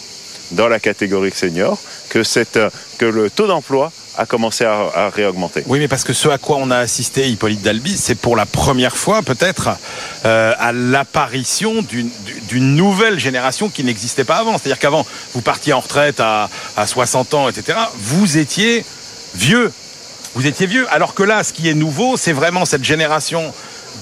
dans 0.53 0.67
la 0.67 0.79
catégorie 0.79 1.31
senior 1.31 1.77
euh, 2.15 2.69
que 2.97 3.05
le 3.05 3.29
taux 3.29 3.47
d'emploi 3.47 3.91
a 4.17 4.25
commencé 4.25 4.63
à, 4.63 5.09
réaugmenter. 5.09 5.63
Oui, 5.65 5.79
mais 5.79 5.87
parce 5.87 6.03
que 6.03 6.13
ce 6.13 6.29
à 6.29 6.37
quoi 6.37 6.57
on 6.59 6.69
a 6.69 6.77
assisté, 6.77 7.27
Hippolyte 7.29 7.63
Dalby, 7.63 7.97
c'est 7.97 8.15
pour 8.15 8.35
la 8.35 8.45
première 8.45 8.95
fois 8.95 9.23
peut-être 9.23 9.69
euh, 10.25 10.53
à 10.59 10.71
l'apparition 10.71 11.81
d'une 11.81 12.75
nouvelle 12.75 13.19
génération 13.19 13.69
qui 13.69 13.83
n'existait 13.83 14.23
pas 14.23 14.35
avant. 14.35 14.57
C'est-à-dire 14.57 14.77
qu'avant, 14.77 15.05
vous 15.33 15.41
partiez 15.41 15.73
en 15.73 15.79
retraite 15.79 16.19
à, 16.19 16.49
à 16.77 16.85
60 16.85 17.33
ans, 17.33 17.49
etc. 17.49 17.79
Vous 17.97 18.37
étiez 18.37 18.85
vieux. 19.33 19.71
Vous 20.35 20.45
étiez 20.45 20.67
vieux. 20.67 20.85
Alors 20.91 21.15
que 21.15 21.23
là, 21.23 21.43
ce 21.43 21.51
qui 21.51 21.67
est 21.67 21.73
nouveau, 21.73 22.15
c'est 22.15 22.33
vraiment 22.33 22.65
cette 22.65 22.83
génération 22.83 23.51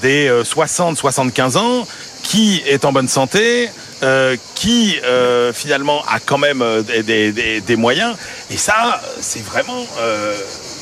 des 0.01 0.29
60-75 0.29 1.57
ans 1.57 1.87
qui 2.23 2.61
est 2.65 2.85
en 2.85 2.91
bonne 2.91 3.07
santé, 3.07 3.69
euh, 4.03 4.35
qui 4.55 4.97
euh, 5.03 5.53
finalement 5.53 6.03
a 6.07 6.19
quand 6.19 6.39
même 6.39 6.63
euh, 6.63 6.81
des, 6.81 7.75
moyens. 7.75 8.15
Et 8.49 8.57
ça, 8.57 8.99
c'est 9.19 9.43
vraiment 9.43 9.85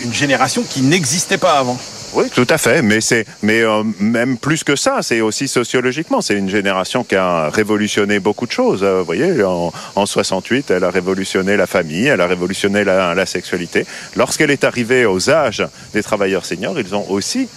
une 0.01 0.13
génération 0.13 0.63
qui 0.63 0.81
n'existait 0.81 1.37
pas 1.37 1.59
avant. 1.59 1.77
Oui, 2.13 2.25
tout 2.33 2.47
à 2.49 2.57
fait, 2.57 2.81
mais 2.81 3.01
c'est 3.01 3.25
mais 3.43 3.61
même 3.99 4.37
plus 4.37 4.63
que 4.63 4.75
ça, 4.75 4.99
c'est 5.01 5.21
aussi 5.21 5.47
sociologiquement, 5.47 6.21
c'est 6.21 6.33
une 6.33 6.49
génération 6.49 7.03
qui 7.03 7.15
a 7.15 7.49
révolutionné 7.49 8.19
beaucoup 8.19 8.47
de 8.47 8.51
choses. 8.51 8.83
Vous 8.83 9.05
voyez, 9.05 9.43
en, 9.43 9.71
en 9.95 10.05
68, 10.05 10.71
elle 10.71 10.83
a 10.83 10.89
révolutionné 10.89 11.55
la 11.55 11.67
famille, 11.67 12.07
elle 12.07 12.21
a 12.21 12.27
révolutionné 12.27 12.83
la 12.83 13.25
sexualité. 13.25 13.85
Lorsqu'elle 14.15 14.49
est 14.49 14.63
arrivée 14.63 15.05
aux 15.05 15.29
âges 15.29 15.63
des 15.93 16.01
travailleurs 16.01 16.45
seniors, 16.45 16.79
ils 16.79 16.95
ont 16.95 17.05
aussi 17.11 17.47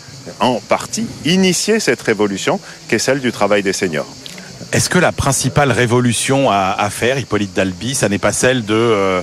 en 0.40 0.60
partie 0.60 1.06
initié 1.24 1.80
cette 1.80 2.02
révolution 2.02 2.60
qui 2.88 2.96
est 2.96 2.98
celle 2.98 3.20
du 3.20 3.32
travail 3.32 3.62
des 3.62 3.72
seniors. 3.72 4.06
Est-ce 4.72 4.88
que 4.88 4.98
la 4.98 5.12
principale 5.12 5.70
révolution 5.70 6.50
à, 6.50 6.74
à 6.78 6.88
faire, 6.90 7.18
Hippolyte 7.18 7.52
Dalby, 7.54 7.94
ça 7.94 8.08
n'est 8.08 8.18
pas 8.18 8.32
celle 8.32 8.64
de, 8.64 8.74
euh, 8.74 9.22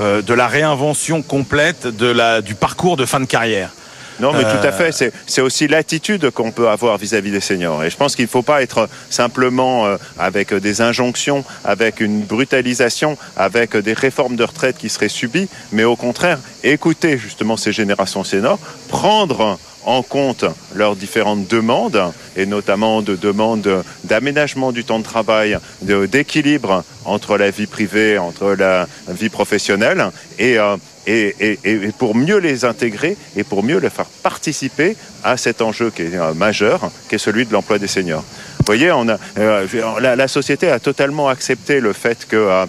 euh, 0.00 0.20
de 0.22 0.34
la 0.34 0.48
réinvention 0.48 1.22
complète 1.22 1.86
de 1.86 2.06
la, 2.06 2.40
du 2.42 2.54
parcours 2.56 2.96
de 2.96 3.04
fin 3.06 3.20
de 3.20 3.26
carrière 3.26 3.70
Non, 4.18 4.32
mais 4.32 4.44
Euh, 4.44 4.60
tout 4.60 4.66
à 4.66 4.72
fait. 4.72 4.90
C'est- 5.26 5.40
aussi 5.40 5.68
l'attitude 5.68 6.30
qu'on 6.30 6.50
peut 6.50 6.68
avoir 6.68 6.98
vis-à-vis 6.98 7.30
des 7.30 7.40
seniors. 7.40 7.84
Et 7.84 7.90
je 7.90 7.96
pense 7.96 8.16
qu'il 8.16 8.24
ne 8.24 8.30
faut 8.30 8.42
pas 8.42 8.62
être 8.62 8.88
simplement 9.10 9.86
euh, 9.86 9.96
avec 10.18 10.52
des 10.52 10.80
injonctions, 10.80 11.44
avec 11.64 12.00
une 12.00 12.22
brutalisation, 12.22 13.16
avec 13.36 13.76
des 13.76 13.92
réformes 13.94 14.34
de 14.34 14.42
retraite 14.44 14.76
qui 14.76 14.88
seraient 14.88 15.08
subies, 15.08 15.48
mais 15.70 15.84
au 15.84 15.94
contraire, 15.94 16.38
écouter 16.64 17.16
justement 17.16 17.56
ces 17.56 17.72
générations 17.72 18.24
seniors, 18.24 18.58
prendre 18.88 19.56
en 19.84 20.02
compte 20.02 20.44
leurs 20.74 20.96
différentes 20.96 21.48
demandes, 21.48 22.00
et 22.36 22.46
notamment 22.46 23.02
de 23.02 23.16
demandes 23.16 23.84
d'aménagement 24.04 24.72
du 24.72 24.84
temps 24.84 24.98
de 24.98 25.04
travail, 25.04 25.58
d'équilibre 25.82 26.84
entre 27.04 27.36
la 27.38 27.50
vie 27.50 27.66
privée, 27.66 28.18
entre 28.18 28.52
la 28.52 28.86
vie 29.08 29.28
professionnelle, 29.28 30.10
et, 30.38 30.58
euh, 30.58 30.76
et, 31.06 31.90
pour 31.98 32.14
mieux 32.14 32.38
les 32.38 32.64
intégrer 32.64 33.16
et 33.36 33.44
pour 33.44 33.62
mieux 33.62 33.78
les 33.78 33.90
faire 33.90 34.06
participer 34.22 34.96
à 35.24 35.36
cet 35.36 35.62
enjeu 35.62 35.90
qui 35.90 36.02
est 36.02 36.14
euh, 36.14 36.34
majeur, 36.34 36.90
qui 37.08 37.16
est 37.16 37.18
celui 37.18 37.46
de 37.46 37.52
l'emploi 37.52 37.78
des 37.78 37.88
seniors. 37.88 38.24
Vous 38.58 38.66
voyez, 38.66 38.90
euh, 38.90 39.66
la, 40.00 40.28
société 40.28 40.70
a 40.70 40.78
totalement 40.78 41.28
accepté 41.28 41.80
le 41.80 41.92
fait 41.92 42.28
que 42.28 42.66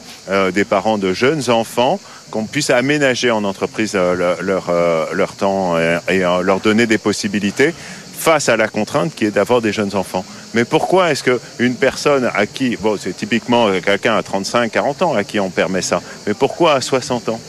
des 0.51 0.64
parents 0.64 0.97
de 0.97 1.14
jeunes 1.14 1.51
enfants 1.51 1.99
qu'on 2.32 2.46
puisse 2.46 2.72
aménager 2.72 3.30
en 3.30 3.44
entreprise 3.44 3.92
euh, 3.94 4.36
euh, 4.40 5.06
leur 5.14 5.34
temps 5.34 5.78
et, 5.78 6.00
euh, 6.24 6.42
leur 6.42 6.60
donner 6.60 6.88
des 6.88 6.98
possibilités 6.98 7.76
face 8.18 8.50
à 8.50 8.58
la 8.58 8.68
contrainte 8.68 9.14
qui 9.14 9.26
est 9.26 9.32
d'avoir 9.32 9.62
des 9.62 9.74
jeunes 9.74 9.96
enfants. 9.96 10.26
Mais 10.54 10.66
pourquoi 10.66 11.12
est-ce 11.12 11.24
qu'une 11.24 11.76
personne 11.76 12.30
à 12.34 12.46
qui, 12.46 12.78
c'est 13.00 13.16
typiquement 13.16 13.68
quelqu'un 13.82 14.16
à 14.16 14.24
35, 14.24 14.72
40 14.72 15.02
ans 15.02 15.14
à 15.16 15.24
qui 15.24 15.40
on 15.40 15.50
permet 15.50 15.82
ça, 15.82 16.02
mais 16.26 16.34
pourquoi 16.34 16.76
à 16.76 16.82
60 16.82 17.30
ans? 17.30 17.40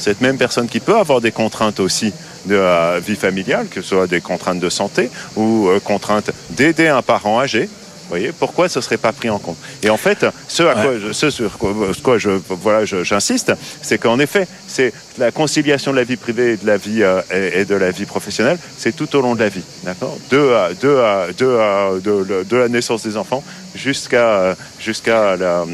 Cette 0.00 0.20
même 0.20 0.36
personne 0.36 0.66
qui 0.66 0.80
peut 0.80 0.96
avoir 0.96 1.20
des 1.20 1.30
contraintes 1.30 1.78
aussi 1.78 2.12
de 2.46 2.56
euh, 2.56 2.98
vie 2.98 3.14
familiale, 3.14 3.68
que 3.68 3.80
ce 3.82 3.90
soit 3.90 4.08
des 4.08 4.20
contraintes 4.20 4.58
de 4.58 4.68
santé 4.68 5.10
ou 5.36 5.68
contraintes 5.84 6.32
d'aider 6.50 6.88
un 6.88 7.02
parent 7.02 7.40
âgé, 7.40 7.68
vous 8.06 8.10
voyez, 8.10 8.32
pourquoi 8.32 8.68
ce 8.68 8.80
serait 8.80 8.96
pas 8.98 9.12
pris 9.12 9.28
en 9.30 9.38
compte? 9.40 9.56
Et 9.82 9.90
en 9.90 9.96
fait, 9.96 10.24
ce 10.48 10.62
à 10.62 10.74
quoi, 10.74 10.92
je, 10.98 11.12
ce 11.12 11.28
sur 11.30 11.58
quoi, 11.58 11.74
quoi 12.02 12.18
je, 12.18 12.30
voilà, 12.48 12.84
j'insiste, 12.84 13.52
c'est 13.82 13.98
qu'en 13.98 14.18
effet, 14.20 14.46
c'est 14.68 14.92
la 15.18 15.32
conciliation 15.32 15.90
de 15.90 15.96
la 15.96 16.04
vie 16.04 16.16
privée 16.16 16.52
et 16.52 16.56
de 16.56 16.66
la 16.66 16.76
vie 16.76 17.02
euh, 17.02 17.20
et, 17.32 17.60
et 17.60 17.64
de 17.64 17.74
la 17.74 17.90
vie 17.90 18.04
professionnelle, 18.06 18.58
c'est 18.78 18.94
tout 18.94 19.14
au 19.16 19.20
long 19.22 19.34
de 19.34 19.40
la 19.40 19.48
vie, 19.48 19.64
d'accord? 19.82 20.16
De, 20.30 20.38
à- 20.38 20.70
de, 20.74 20.88
à- 20.96 21.26
de, 21.36 21.46
à- 21.58 21.90
de, 22.00 22.44
de 22.44 22.56
la 22.56 22.68
naissance 22.68 23.02
des 23.02 23.16
enfants 23.16 23.42
jusqu'à 23.74 24.56
jusqu'à 24.80 25.36
la, 25.36 25.64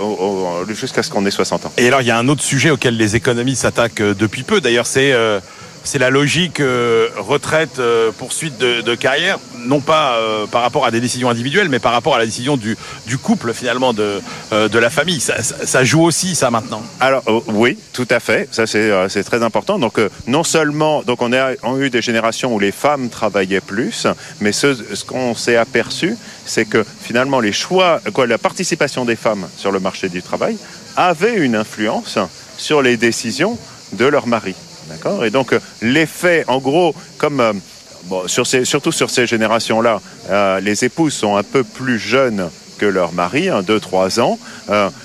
euh, 0.00 0.64
jusqu'à 0.68 1.02
ce 1.02 1.10
qu'on 1.10 1.24
ait 1.26 1.30
60 1.30 1.66
ans. 1.66 1.72
Et 1.78 1.86
alors, 1.88 2.02
il 2.02 2.06
y 2.08 2.10
a 2.10 2.18
un 2.18 2.28
autre 2.28 2.42
sujet 2.42 2.70
auquel 2.70 2.96
les 2.96 3.16
économistes 3.16 3.62
s'attaquent 3.62 4.00
euh, 4.00 4.14
depuis 4.14 4.42
peu. 4.42 4.60
D'ailleurs, 4.60 4.86
c'est 4.86 5.12
euh, 5.12 5.40
c'est 5.84 5.98
la 5.98 6.10
logique 6.10 6.60
euh, 6.60 7.08
retraite, 7.16 7.78
euh, 7.78 8.10
poursuite 8.12 8.58
de, 8.58 8.94
carrière, 8.94 9.38
non 9.58 9.80
pas 9.80 10.14
euh, 10.14 10.46
par 10.46 10.62
rapport 10.62 10.84
à 10.84 10.90
des 10.90 11.00
décisions 11.00 11.30
individuelles, 11.30 11.68
mais 11.68 11.78
par 11.78 11.92
rapport 11.92 12.14
à 12.14 12.18
la 12.18 12.26
décision 12.26 12.56
du, 12.56 12.76
couple, 13.22 13.52
finalement, 13.54 13.92
de, 13.92 14.20
la 14.50 14.90
famille. 14.90 15.20
Ça, 15.20 15.84
joue 15.84 16.02
aussi, 16.02 16.34
ça, 16.34 16.50
maintenant. 16.50 16.82
Alors 17.00 17.22
oui, 17.46 17.78
tout 17.92 18.06
à 18.10 18.20
fait. 18.20 18.48
Ça 18.52 18.66
c'est 18.66 19.24
très 19.24 19.42
important. 19.42 19.78
Donc 19.78 19.98
non 20.26 20.44
seulement 20.44 21.02
on 21.06 21.32
a, 21.32 21.52
eu 21.78 21.90
des 21.90 22.02
générations 22.02 22.54
où 22.54 22.58
les 22.58 22.72
femmes 22.72 23.08
travaillaient 23.08 23.60
plus, 23.60 24.06
mais 24.40 24.52
ce, 24.52 25.04
qu'on 25.04 25.34
s'est 25.34 25.56
aperçu, 25.56 26.16
c'est 26.46 26.64
que 26.64 26.84
finalement 27.02 27.40
les 27.40 27.52
choix, 27.52 28.00
la 28.26 28.38
participation 28.38 29.04
des 29.04 29.16
femmes 29.16 29.46
sur 29.56 29.72
le 29.72 29.80
marché 29.80 30.08
du 30.08 30.22
travail 30.22 30.56
avait 30.96 31.36
une 31.36 31.56
influence 31.56 32.18
sur 32.56 32.82
les 32.82 32.96
décisions 32.96 33.58
de 33.92 34.06
leur 34.06 34.26
mari. 34.26 34.54
D'accord 34.90 35.24
Et 35.24 35.30
donc 35.30 35.52
euh, 35.52 35.60
l'effet, 35.82 36.44
en 36.48 36.58
gros, 36.58 36.94
comme 37.16 37.40
euh, 37.40 38.26
surtout 38.26 38.92
sur 38.92 39.08
ces 39.08 39.26
générations-là, 39.26 40.00
euh, 40.30 40.60
les 40.60 40.84
épouses 40.84 41.14
sont 41.14 41.36
un 41.36 41.44
peu 41.44 41.62
plus 41.62 41.98
jeunes 41.98 42.50
que 42.78 42.86
leur 42.86 43.12
mari, 43.12 43.48
2-3 43.48 44.20
ans. 44.22 44.38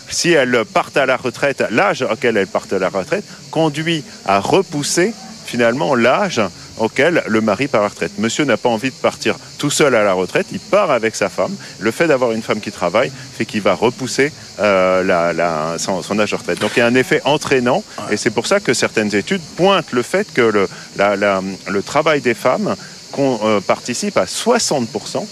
Si 0.10 0.32
elles 0.32 0.64
partent 0.64 0.96
à 0.96 1.06
la 1.06 1.18
retraite, 1.18 1.62
l'âge 1.72 2.04
auquel 2.10 2.38
elles 2.38 2.48
partent 2.48 2.72
à 2.72 2.80
la 2.80 2.88
retraite 2.88 3.26
conduit 3.52 4.06
à 4.26 4.40
repousser 4.40 5.14
finalement 5.46 5.94
l'âge 5.94 6.40
auquel 6.78 7.24
le 7.28 7.42
mari 7.42 7.68
part 7.68 7.82
à 7.82 7.84
la 7.86 7.90
retraite. 7.90 8.12
Monsieur 8.18 8.44
n'a 8.46 8.58
pas 8.58 8.70
envie 8.70 8.90
de 8.90 8.96
partir 8.96 9.36
tout 9.58 9.70
seul 9.70 9.96
à 9.96 10.04
la 10.04 10.14
retraite, 10.14 10.48
il 10.52 10.60
part 10.60 10.92
avec 10.92 11.16
sa 11.16 11.30
femme. 11.30 11.56
Le 11.80 11.92
fait 11.92 12.08
d'avoir 12.08 12.32
une 12.32 12.42
femme 12.42 12.60
qui 12.60 12.72
travaille 12.72 13.12
fait 13.38 13.46
qu'il 13.46 13.62
va 13.62 13.74
repousser 13.74 14.32
euh, 14.60 15.04
la- 15.04 15.34
la- 15.34 15.76
son, 15.78 16.02
son 16.02 16.20
âge 16.20 16.32
de 16.32 16.36
retraite. 16.36 16.60
Donc 16.60 16.72
il 16.76 16.80
y 16.80 16.82
a 16.82 16.88
un 16.88 16.96
effet 16.96 17.22
entraînant 17.26 17.84
et 18.12 18.18
c'est 18.18 18.30
pour 18.32 18.48
ça 18.48 18.60
que 18.60 18.74
certaines 18.74 19.14
études 19.16 19.42
pointent 19.56 19.92
le 19.92 20.02
fait 20.02 20.28
que 20.34 20.42
le, 20.42 20.68
la- 20.98 21.16
la- 21.16 21.42
le 21.68 21.82
travail 21.84 22.22
des 22.22 22.34
femmes 22.34 22.76
qu'on, 23.12 23.40
euh, 23.44 23.60
participe 23.62 24.18
à 24.18 24.26
60% 24.26 25.26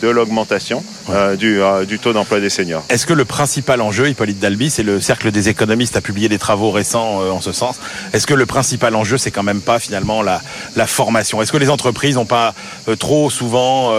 de 0.00 0.08
l'augmentation 0.08 0.82
euh, 1.10 1.36
du, 1.36 1.60
euh, 1.60 1.84
du 1.84 1.98
taux 1.98 2.12
d'emploi 2.12 2.40
des 2.40 2.50
seniors. 2.50 2.84
Est-ce 2.88 3.06
que 3.06 3.12
le 3.12 3.24
principal 3.24 3.80
enjeu, 3.80 4.08
Hippolyte 4.08 4.38
Dalby, 4.38 4.70
c'est 4.70 4.82
le 4.82 5.00
Cercle 5.00 5.30
des 5.30 5.48
économistes 5.48 5.96
a 5.96 6.00
publié 6.00 6.28
des 6.28 6.38
travaux 6.38 6.70
récents 6.70 7.20
euh, 7.20 7.30
en 7.30 7.40
ce 7.40 7.52
sens? 7.52 7.80
Est-ce 8.12 8.26
que 8.26 8.34
le 8.34 8.46
principal 8.46 8.94
enjeu, 8.94 9.18
c'est 9.18 9.30
quand 9.30 9.42
même 9.42 9.60
pas 9.60 9.78
finalement 9.78 10.22
la, 10.22 10.40
la 10.76 10.86
formation? 10.86 11.42
Est-ce 11.42 11.52
que 11.52 11.58
les 11.58 11.70
entreprises 11.70 12.16
n'ont 12.16 12.24
pas 12.24 12.54
trop 12.98 13.30
souvent 13.30 13.92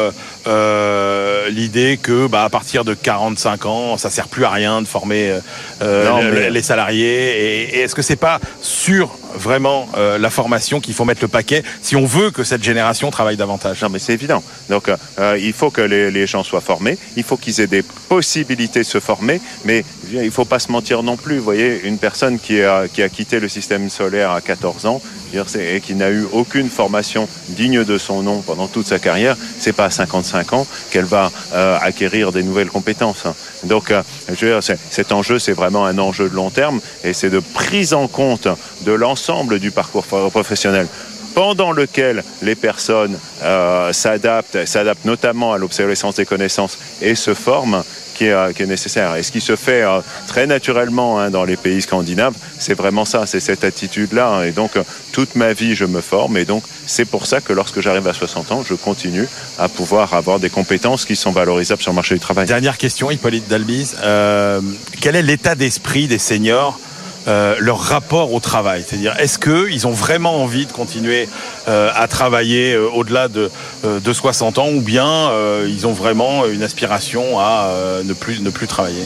euh, 0.50 1.50
l'idée 1.50 2.00
que 2.02 2.28
bah, 2.28 2.44
à 2.44 2.50
partir 2.50 2.84
de 2.84 2.94
45 2.94 3.66
ans, 3.66 3.98
ça 3.98 4.10
sert 4.10 4.28
plus 4.28 4.46
à 4.46 4.50
rien 4.50 4.82
de 4.82 4.88
former 4.88 5.30
euh, 5.30 5.40
euh, 5.82 6.10
Non, 6.10 6.22
le- 6.22 6.32
mais- 6.32 6.50
les 6.50 6.62
salariés 6.62 7.00
Et, 7.06 7.78
et 7.78 7.80
est-ce 7.82 7.96
que 7.96 8.02
c'est 8.02 8.16
pas 8.16 8.40
sur 8.62 9.18
vraiment 9.36 9.88
euh, 9.98 10.18
la 10.18 10.30
formation 10.30 10.80
qu'il 10.80 10.94
faut 10.96 11.06
mettre 11.06 11.22
le 11.22 11.28
paquet 11.28 11.64
si 11.82 11.96
on 11.96 12.06
veut 12.06 12.32
que 12.32 12.44
cette 12.44 12.64
génération 12.64 13.12
travaille 13.12 13.38
davantage? 13.38 13.82
Non, 13.82 13.90
mais 13.90 14.00
c'est 14.00 14.14
évident. 14.14 14.44
Donc, 14.70 14.90
il 15.40 15.54
faut 15.54 15.70
que 15.70 15.82
les, 15.82 16.10
les 16.12 16.28
gens 16.28 16.44
soient 16.44 16.62
formés. 16.62 16.98
Il 17.16 17.24
faut 17.24 17.38
qu'ils 17.38 17.62
aient 17.62 17.68
des 17.68 17.84
possibilités 18.10 18.80
de 18.80 18.86
se 18.86 19.00
former. 19.00 19.40
Mais 19.66 19.86
il 20.12 20.22
ne 20.26 20.30
faut 20.30 20.46
pas 20.46 20.60
se 20.60 20.72
mentir 20.72 21.04
non 21.04 21.18
plus. 21.18 21.38
Vous 21.38 21.44
voyez, 21.44 21.82
une 21.84 21.98
personne 21.98 22.40
qui 22.40 22.62
a, 22.62 22.88
qui 22.88 23.02
a 23.04 23.10
quitté 23.10 23.40
le 23.40 23.48
système 23.50 23.90
solaire 23.90 24.32
à 24.32 24.42
14 24.42 24.86
ans 24.86 25.02
et 25.60 25.80
qui 25.82 25.94
n'a 25.94 26.10
eu 26.10 26.26
aucune 26.32 26.70
formation 26.70 27.28
digne 27.50 27.84
de 27.84 27.98
son 28.00 28.24
nom 28.24 28.42
pendant 28.42 28.68
toute 28.68 28.88
sa 28.88 28.98
carrière, 28.98 29.38
c'est 29.60 29.74
pas 29.74 29.86
à 29.86 29.92
55 29.92 30.54
ans 30.54 30.66
qu'elle 30.90 31.06
va 31.06 31.32
euh, 31.54 31.78
acquérir 31.82 32.32
des 32.32 32.42
nouvelles 32.42 32.70
compétences. 32.70 33.26
Donc, 33.64 33.92
euh, 33.92 34.02
je 34.28 34.46
dire, 34.46 34.60
cet 34.90 35.12
enjeu, 35.12 35.38
c'est 35.38 35.54
vraiment 35.54 35.86
un 35.86 36.00
enjeu 36.00 36.30
de 36.30 36.36
long 36.36 36.50
terme 36.50 36.80
et 37.04 37.14
c'est 37.14 37.30
de 37.30 37.40
prise 37.40 37.94
en 37.94 38.08
compte 38.08 38.48
de 38.82 38.92
l'ensemble 38.92 39.60
du 39.60 39.70
parcours 39.70 40.04
pro- 40.06 40.32
professionnel 40.32 40.88
pendant 41.40 41.72
lequel 41.72 42.22
les 42.42 42.56
personnes 42.56 43.18
euh, 43.44 43.94
s'adaptent, 43.94 44.66
s'adaptent 44.66 45.06
notamment 45.06 45.54
à 45.54 45.58
l'obsolescence 45.58 46.16
des 46.16 46.26
connaissances 46.26 46.78
et 47.02 47.16
se 47.16 47.34
forment, 47.34 47.82
qui 48.16 48.26
est, 48.26 48.34
euh, 48.34 48.52
nécessaire. 48.68 49.16
Et 49.16 49.24
ce 49.24 49.32
qui 49.32 49.40
se 49.40 49.56
fait 49.56 49.84
euh, 49.84 50.02
très 50.28 50.48
naturellement 50.48 51.18
hein, 51.18 51.30
dans 51.30 51.46
les 51.46 51.56
pays 51.56 51.82
scandinaves, 51.82 52.34
c'est 52.60 52.74
vraiment 52.74 53.06
ça, 53.06 53.26
c'est 53.26 53.40
cette 53.40 53.64
attitude-là. 53.64 54.28
hein. 54.28 54.44
Et 54.44 54.52
donc, 54.52 54.72
toute 55.14 55.36
ma 55.36 55.54
vie, 55.54 55.76
je 55.76 55.86
me 55.86 56.02
forme. 56.02 56.36
Et 56.36 56.44
donc, 56.44 56.64
c'est 56.86 57.06
pour 57.06 57.26
ça 57.26 57.40
que 57.40 57.54
lorsque 57.54 57.80
j'arrive 57.80 58.10
à 58.10 58.14
60 58.14 58.52
ans, 58.52 58.64
je 58.68 58.74
continue 58.74 59.26
à 59.58 59.70
pouvoir 59.70 60.16
avoir 60.16 60.42
des 60.42 60.50
compétences 60.50 61.06
qui 61.06 61.16
sont 61.16 61.32
valorisables 61.32 61.82
sur 61.82 61.94
le 61.94 61.96
marché 61.96 62.16
du 62.16 62.20
travail. 62.20 62.48
Dernière 62.48 62.78
question, 62.78 63.12
Hippolyte 63.12 63.48
Dalbise. 63.48 63.96
Euh, 64.04 64.60
quel 65.00 65.16
est 65.16 65.24
l'état 65.24 65.56
d'esprit 65.56 66.10
des 66.10 66.20
seniors 66.20 66.78
euh, 67.28 67.56
leur 67.60 67.80
rapport 67.80 68.34
au 68.34 68.40
travail 68.40 68.84
C'est-à-dire, 68.88 69.14
est-ce 69.20 69.38
qu'ils 69.38 69.88
ont 69.88 69.92
vraiment 69.92 70.42
envie 70.42 70.66
de 70.66 70.72
continuer 70.72 71.28
euh, 71.68 71.92
à 71.94 72.08
travailler 72.08 72.74
euh, 72.74 72.88
au-delà 72.90 73.28
de, 73.28 73.52
de 73.84 74.14
60 74.14 74.58
ans 74.58 74.70
ou 74.70 74.82
bien 74.82 75.30
ils 75.68 75.86
ont 75.86 75.92
vraiment 75.92 76.46
une 76.46 76.64
aspiration 76.64 77.40
à 77.40 77.72
ne, 78.04 78.14
plus, 78.14 78.42
ne 78.42 78.50
plus 78.50 78.68
travailler? 78.68 79.04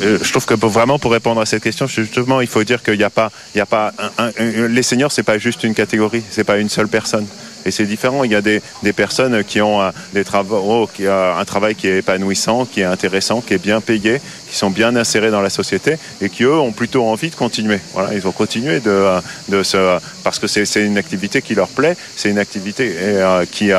Je 0.00 0.30
trouve 0.30 0.46
que 0.46 0.54
vraiment 0.54 0.98
pour 0.98 1.12
répondre 1.12 1.40
à 1.40 1.46
cette 1.46 1.62
question, 1.62 1.86
justement, 1.86 2.40
il 2.40 2.46
faut 2.46 2.62
dire 2.64 2.82
qu'il 2.82 2.96
n'y 2.96 3.04
a 3.04 3.10
pas, 3.10 3.30
il 3.54 3.58
y 3.58 3.60
a 3.60 3.66
pas 3.66 3.92
les 4.38 4.82
seniors, 4.82 5.12
c'est 5.12 5.22
pas 5.22 5.38
juste 5.38 5.64
une 5.64 5.74
catégorie, 5.74 6.22
c'est 6.30 6.44
pas 6.44 6.58
une 6.58 6.68
seule 6.68 6.88
personne. 6.88 7.26
Et 7.66 7.70
c'est 7.70 7.84
différent. 7.84 8.24
Il 8.24 8.32
y 8.32 8.36
a 8.36 8.40
des, 8.40 8.62
des 8.82 8.92
personnes 8.92 9.44
qui 9.44 9.60
ont 9.60 9.80
des 10.14 10.24
travaux, 10.24 10.88
qui 10.92 11.06
a 11.06 11.36
un 11.36 11.44
travail 11.44 11.74
qui 11.74 11.88
est 11.88 11.98
épanouissant, 11.98 12.64
qui 12.64 12.80
est 12.80 12.84
intéressant, 12.84 13.40
qui 13.40 13.54
est 13.54 13.62
bien 13.62 13.80
payé, 13.80 14.20
qui 14.50 14.56
sont 14.56 14.70
bien 14.70 14.94
insérés 14.96 15.30
dans 15.30 15.42
la 15.42 15.50
société 15.50 15.96
et 16.20 16.28
qui 16.28 16.44
eux 16.44 16.58
ont 16.58 16.72
plutôt 16.72 17.04
envie 17.04 17.30
de 17.30 17.34
continuer. 17.34 17.80
Voilà, 17.92 18.14
ils 18.14 18.26
ont 18.26 18.32
continué 18.32 18.80
de, 18.80 19.04
de 19.48 19.62
se, 19.62 19.98
parce 20.24 20.38
que 20.38 20.46
c'est 20.46 20.84
une 20.84 20.98
activité 20.98 21.42
qui 21.42 21.54
leur 21.54 21.68
plaît, 21.68 21.96
c'est 22.16 22.30
une 22.30 22.38
activité 22.38 22.94
euh, 22.98 23.44
qui, 23.50 23.72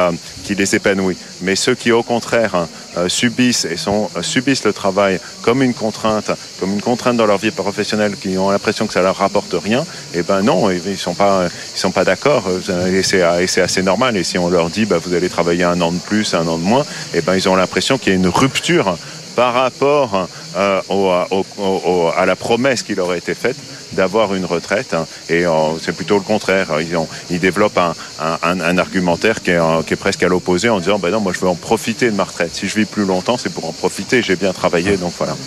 les 0.56 0.76
épanouit. 0.76 1.18
Mais 1.42 1.56
ceux 1.56 1.76
qui 1.76 1.92
au 1.92 2.04
contraire 2.04 2.56
hein, 2.56 2.68
euh, 2.98 3.08
subissent 3.08 3.66
et 3.66 3.78
sont, 3.78 4.10
euh, 4.18 4.22
subissent 4.24 4.66
le 4.66 4.74
travail 4.74 5.20
comme 5.42 5.62
une 5.62 5.74
contrainte, 5.74 6.32
comme 6.60 6.74
une 6.74 6.82
contrainte 6.82 7.18
dans 7.18 7.26
leur 7.26 7.38
vie 7.38 7.52
professionnelle, 7.52 8.16
qui 8.16 8.38
ont 8.38 8.50
l'impression 8.50 8.88
que 8.88 8.94
ça 8.94 9.02
leur 9.02 9.18
rapporte 9.18 9.56
rien, 9.64 9.86
et 10.14 10.24
ben 10.24 10.42
non, 10.42 10.70
ils 10.72 10.98
sont 10.98 11.14
pas, 11.14 11.48
ils 11.76 11.80
sont 11.80 11.92
pas 11.92 12.04
d'accord. 12.04 12.50
Et 12.92 13.04
c'est 13.04 13.62
assez 13.62 13.84
normal. 13.84 14.18
Et 14.18 14.24
si 14.24 14.38
on 14.38 14.50
leur 14.50 14.70
dit, 14.70 14.86
bah, 14.86 14.98
vous 14.98 15.14
allez 15.14 15.30
travailler 15.30 15.64
un 15.64 15.80
an 15.82 15.92
de 15.92 16.00
plus, 16.00 16.34
un 16.34 16.48
an 16.48 16.58
de 16.58 16.64
moins, 16.64 16.86
et 17.14 17.22
ben 17.22 17.36
ils 17.36 17.48
ont 17.48 17.56
l'impression 17.56 17.98
qu'il 17.98 18.14
y 18.14 18.16
a 18.16 18.20
une 18.20 18.28
rupture 18.28 18.98
par 19.40 19.54
rapport 19.54 20.28
euh, 20.58 22.12
à 22.18 22.26
la 22.26 22.36
promesse 22.36 22.84
qui 22.84 22.94
leur 22.94 23.12
a 23.12 23.16
été 23.16 23.34
faite 23.34 23.56
d'avoir 23.94 24.36
une 24.36 24.44
retraite. 24.44 24.94
hein. 24.94 25.06
Et 25.30 25.46
c'est 25.82 25.94
plutôt 25.96 26.16
le 26.16 26.24
contraire. 26.24 26.68
Ils, 26.82 26.98
ont, 26.98 27.08
ils 27.30 27.40
développent 27.40 27.80
un, 27.80 28.78
argumentaire 28.78 29.42
qui 29.42 29.52
est, 29.52 29.56
euh, 29.56 29.82
qui 29.82 29.94
est 29.94 29.96
presque 29.96 30.24
à 30.24 30.28
l'opposé 30.28 30.68
en 30.68 30.80
disant, 30.80 31.00
ben 31.00 31.10
non, 31.10 31.22
moi 31.22 31.32
je 31.34 31.40
veux 31.40 31.48
en 31.48 31.56
profiter 31.56 32.12
de 32.12 32.18
ma 32.18 32.26
retraite. 32.26 32.54
Si 32.54 32.68
je 32.68 32.76
vis 32.76 32.84
plus 32.84 33.06
longtemps, 33.06 33.38
c'est 33.38 33.54
pour 33.54 33.66
en 33.66 33.72
profiter. 33.72 34.22
J'ai 34.22 34.36
bien 34.36 34.52
travaillé, 34.52 34.98
donc 34.98 35.14
voilà. 35.18 35.38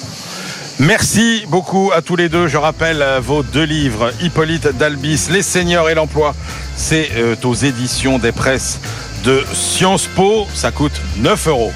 Merci 0.78 1.44
beaucoup 1.48 1.92
à 1.94 2.00
tous 2.00 2.16
les 2.16 2.30
deux. 2.30 2.48
Je 2.48 2.56
rappelle 2.56 3.02
euh, 3.02 3.20
vos 3.20 3.42
deux 3.42 3.64
livres, 3.64 4.10
Hippolyte 4.22 4.68
Dalbis, 4.68 5.26
Les 5.30 5.42
seniors 5.42 5.90
et 5.90 5.94
l'emploi. 5.94 6.34
C'est 6.76 7.10
aux 7.44 7.54
éditions 7.54 8.18
des 8.18 8.32
presses 8.32 8.80
de 9.22 9.44
Sciences 9.52 10.06
Po, 10.06 10.46
ça 10.54 10.70
coûte 10.70 10.98
9 11.18 11.48
euros. 11.48 11.72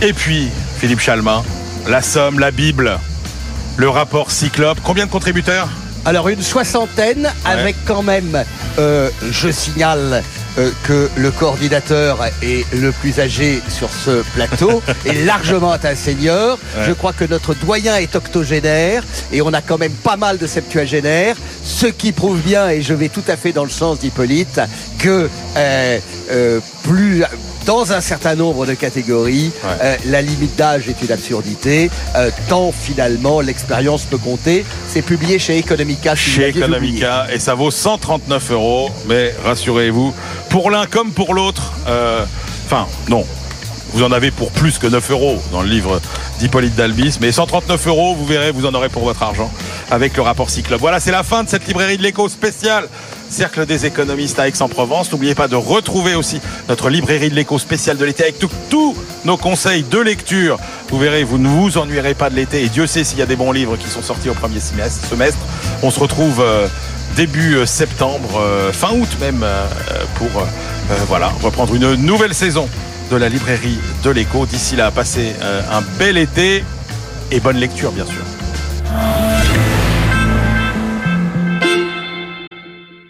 Et 0.00 0.12
puis, 0.12 0.48
Philippe 0.78 1.00
Chalmin, 1.00 1.42
la 1.88 2.02
Somme, 2.02 2.38
la 2.38 2.52
Bible, 2.52 3.00
le 3.76 3.88
rapport 3.88 4.30
Cyclope. 4.30 4.78
Combien 4.84 5.06
de 5.06 5.10
contributeurs? 5.10 5.68
Alors 6.04 6.28
une 6.28 6.40
soixantaine 6.40 7.28
avec 7.44 7.74
quand 7.84 8.04
même, 8.04 8.44
euh, 8.78 9.10
je 9.32 9.50
signale 9.50 10.22
euh, 10.56 10.70
que 10.84 11.10
le 11.16 11.32
coordinateur 11.32 12.24
est 12.42 12.64
le 12.72 12.92
plus 12.92 13.18
âgé 13.18 13.60
sur 13.68 13.90
ce 13.90 14.22
plateau 14.34 14.80
et 15.04 15.24
largement 15.24 15.72
un 15.72 15.94
senior. 15.96 16.58
Ouais. 16.76 16.84
Je 16.86 16.92
crois 16.92 17.12
que 17.12 17.24
notre 17.24 17.54
doyen 17.54 17.96
est 17.96 18.14
octogénaire 18.14 19.02
et 19.32 19.42
on 19.42 19.52
a 19.52 19.60
quand 19.60 19.78
même 19.78 19.92
pas 19.92 20.16
mal 20.16 20.38
de 20.38 20.46
septuagénaires, 20.46 21.34
ce 21.64 21.86
qui 21.86 22.12
prouve 22.12 22.38
bien, 22.40 22.68
et 22.68 22.82
je 22.82 22.94
vais 22.94 23.08
tout 23.08 23.24
à 23.26 23.36
fait 23.36 23.50
dans 23.50 23.64
le 23.64 23.70
sens 23.70 23.98
d'Hippolyte, 23.98 24.60
que 25.00 25.28
euh, 25.56 26.60
plus 26.84 27.24
dans 27.68 27.92
un 27.92 28.00
certain 28.00 28.34
nombre 28.34 28.64
de 28.64 28.72
catégories, 28.72 29.52
Ouais. 29.62 29.70
euh, 29.82 29.96
la 30.06 30.22
limite 30.22 30.56
d'âge 30.56 30.88
est 30.88 31.02
une 31.02 31.12
absurdité, 31.12 31.90
euh, 32.16 32.30
tant 32.48 32.72
finalement 32.72 33.42
l'expérience 33.42 34.04
peut 34.04 34.16
compter. 34.16 34.64
C'est 34.88 35.02
publié 35.02 35.38
chez 35.38 35.58
Economica. 35.58 36.16
si 36.16 36.30
chez. 36.30 36.48
Economica 36.48 37.26
et 37.30 37.38
ça 37.38 37.54
vaut 37.54 37.70
139 37.70 38.52
euros. 38.52 38.88
Mais 39.06 39.34
rassurez-vous, 39.44 40.14
pour 40.48 40.70
l'un 40.70 40.86
comme 40.86 41.12
pour 41.12 41.34
l'autre, 41.34 41.74
euh, 41.86 42.24
enfin 42.64 42.86
non, 43.10 43.26
vous 43.92 44.02
en 44.02 44.12
avez 44.12 44.30
pour 44.30 44.50
plus 44.50 44.78
que 44.78 44.86
9 44.86 45.10
euros 45.10 45.36
dans 45.52 45.60
le 45.60 45.68
livre 45.68 46.00
d'Hippolyte 46.40 46.74
Dalbis, 46.74 47.18
mais 47.20 47.32
139 47.32 47.86
euros, 47.86 48.14
vous 48.14 48.24
verrez, 48.24 48.50
vous 48.50 48.64
en 48.64 48.72
aurez 48.72 48.88
pour 48.88 49.04
votre 49.04 49.22
argent 49.22 49.50
avec 49.90 50.16
le 50.16 50.22
rapport 50.22 50.48
Cyclope. 50.48 50.80
Voilà, 50.80 51.00
c'est 51.00 51.10
la 51.12 51.22
fin 51.22 51.44
de 51.44 51.50
cette 51.50 51.66
librairie 51.66 51.98
de 51.98 52.02
l'écho 52.02 52.30
spéciale. 52.30 52.88
Cercle 53.30 53.66
des 53.66 53.86
économistes 53.86 54.38
à 54.38 54.48
Aix-en-Provence. 54.48 55.12
N'oubliez 55.12 55.34
pas 55.34 55.48
de 55.48 55.56
retrouver 55.56 56.14
aussi 56.14 56.40
notre 56.68 56.88
librairie 56.88 57.30
de 57.30 57.34
l'écho 57.34 57.58
spéciale 57.58 57.96
de 57.96 58.04
l'été 58.04 58.22
avec 58.24 58.38
tous 58.70 58.96
nos 59.24 59.36
conseils 59.36 59.82
de 59.82 59.98
lecture. 59.98 60.58
Vous 60.88 60.98
verrez, 60.98 61.24
vous 61.24 61.38
ne 61.38 61.48
vous 61.48 61.78
ennuierez 61.78 62.14
pas 62.14 62.30
de 62.30 62.36
l'été. 62.36 62.64
Et 62.64 62.68
Dieu 62.68 62.86
sait 62.86 63.04
s'il 63.04 63.18
y 63.18 63.22
a 63.22 63.26
des 63.26 63.36
bons 63.36 63.52
livres 63.52 63.76
qui 63.76 63.88
sont 63.88 64.02
sortis 64.02 64.30
au 64.30 64.34
premier 64.34 64.60
semestre. 64.60 65.38
On 65.82 65.90
se 65.90 66.00
retrouve 66.00 66.40
euh, 66.40 66.66
début 67.16 67.56
euh, 67.56 67.66
septembre, 67.66 68.40
euh, 68.40 68.72
fin 68.72 68.92
août 68.92 69.08
même, 69.20 69.44
pour 70.16 70.28
reprendre 71.42 71.74
une 71.74 71.94
nouvelle 71.94 72.34
saison 72.34 72.68
de 73.10 73.16
la 73.16 73.28
librairie 73.28 73.78
de 74.02 74.10
l'écho. 74.10 74.46
D'ici 74.46 74.76
là, 74.76 74.90
passez 74.90 75.34
un 75.70 75.82
bel 75.98 76.16
été 76.16 76.64
et 77.30 77.40
bonne 77.40 77.58
lecture, 77.58 77.92
bien 77.92 78.06
sûr. 78.06 78.37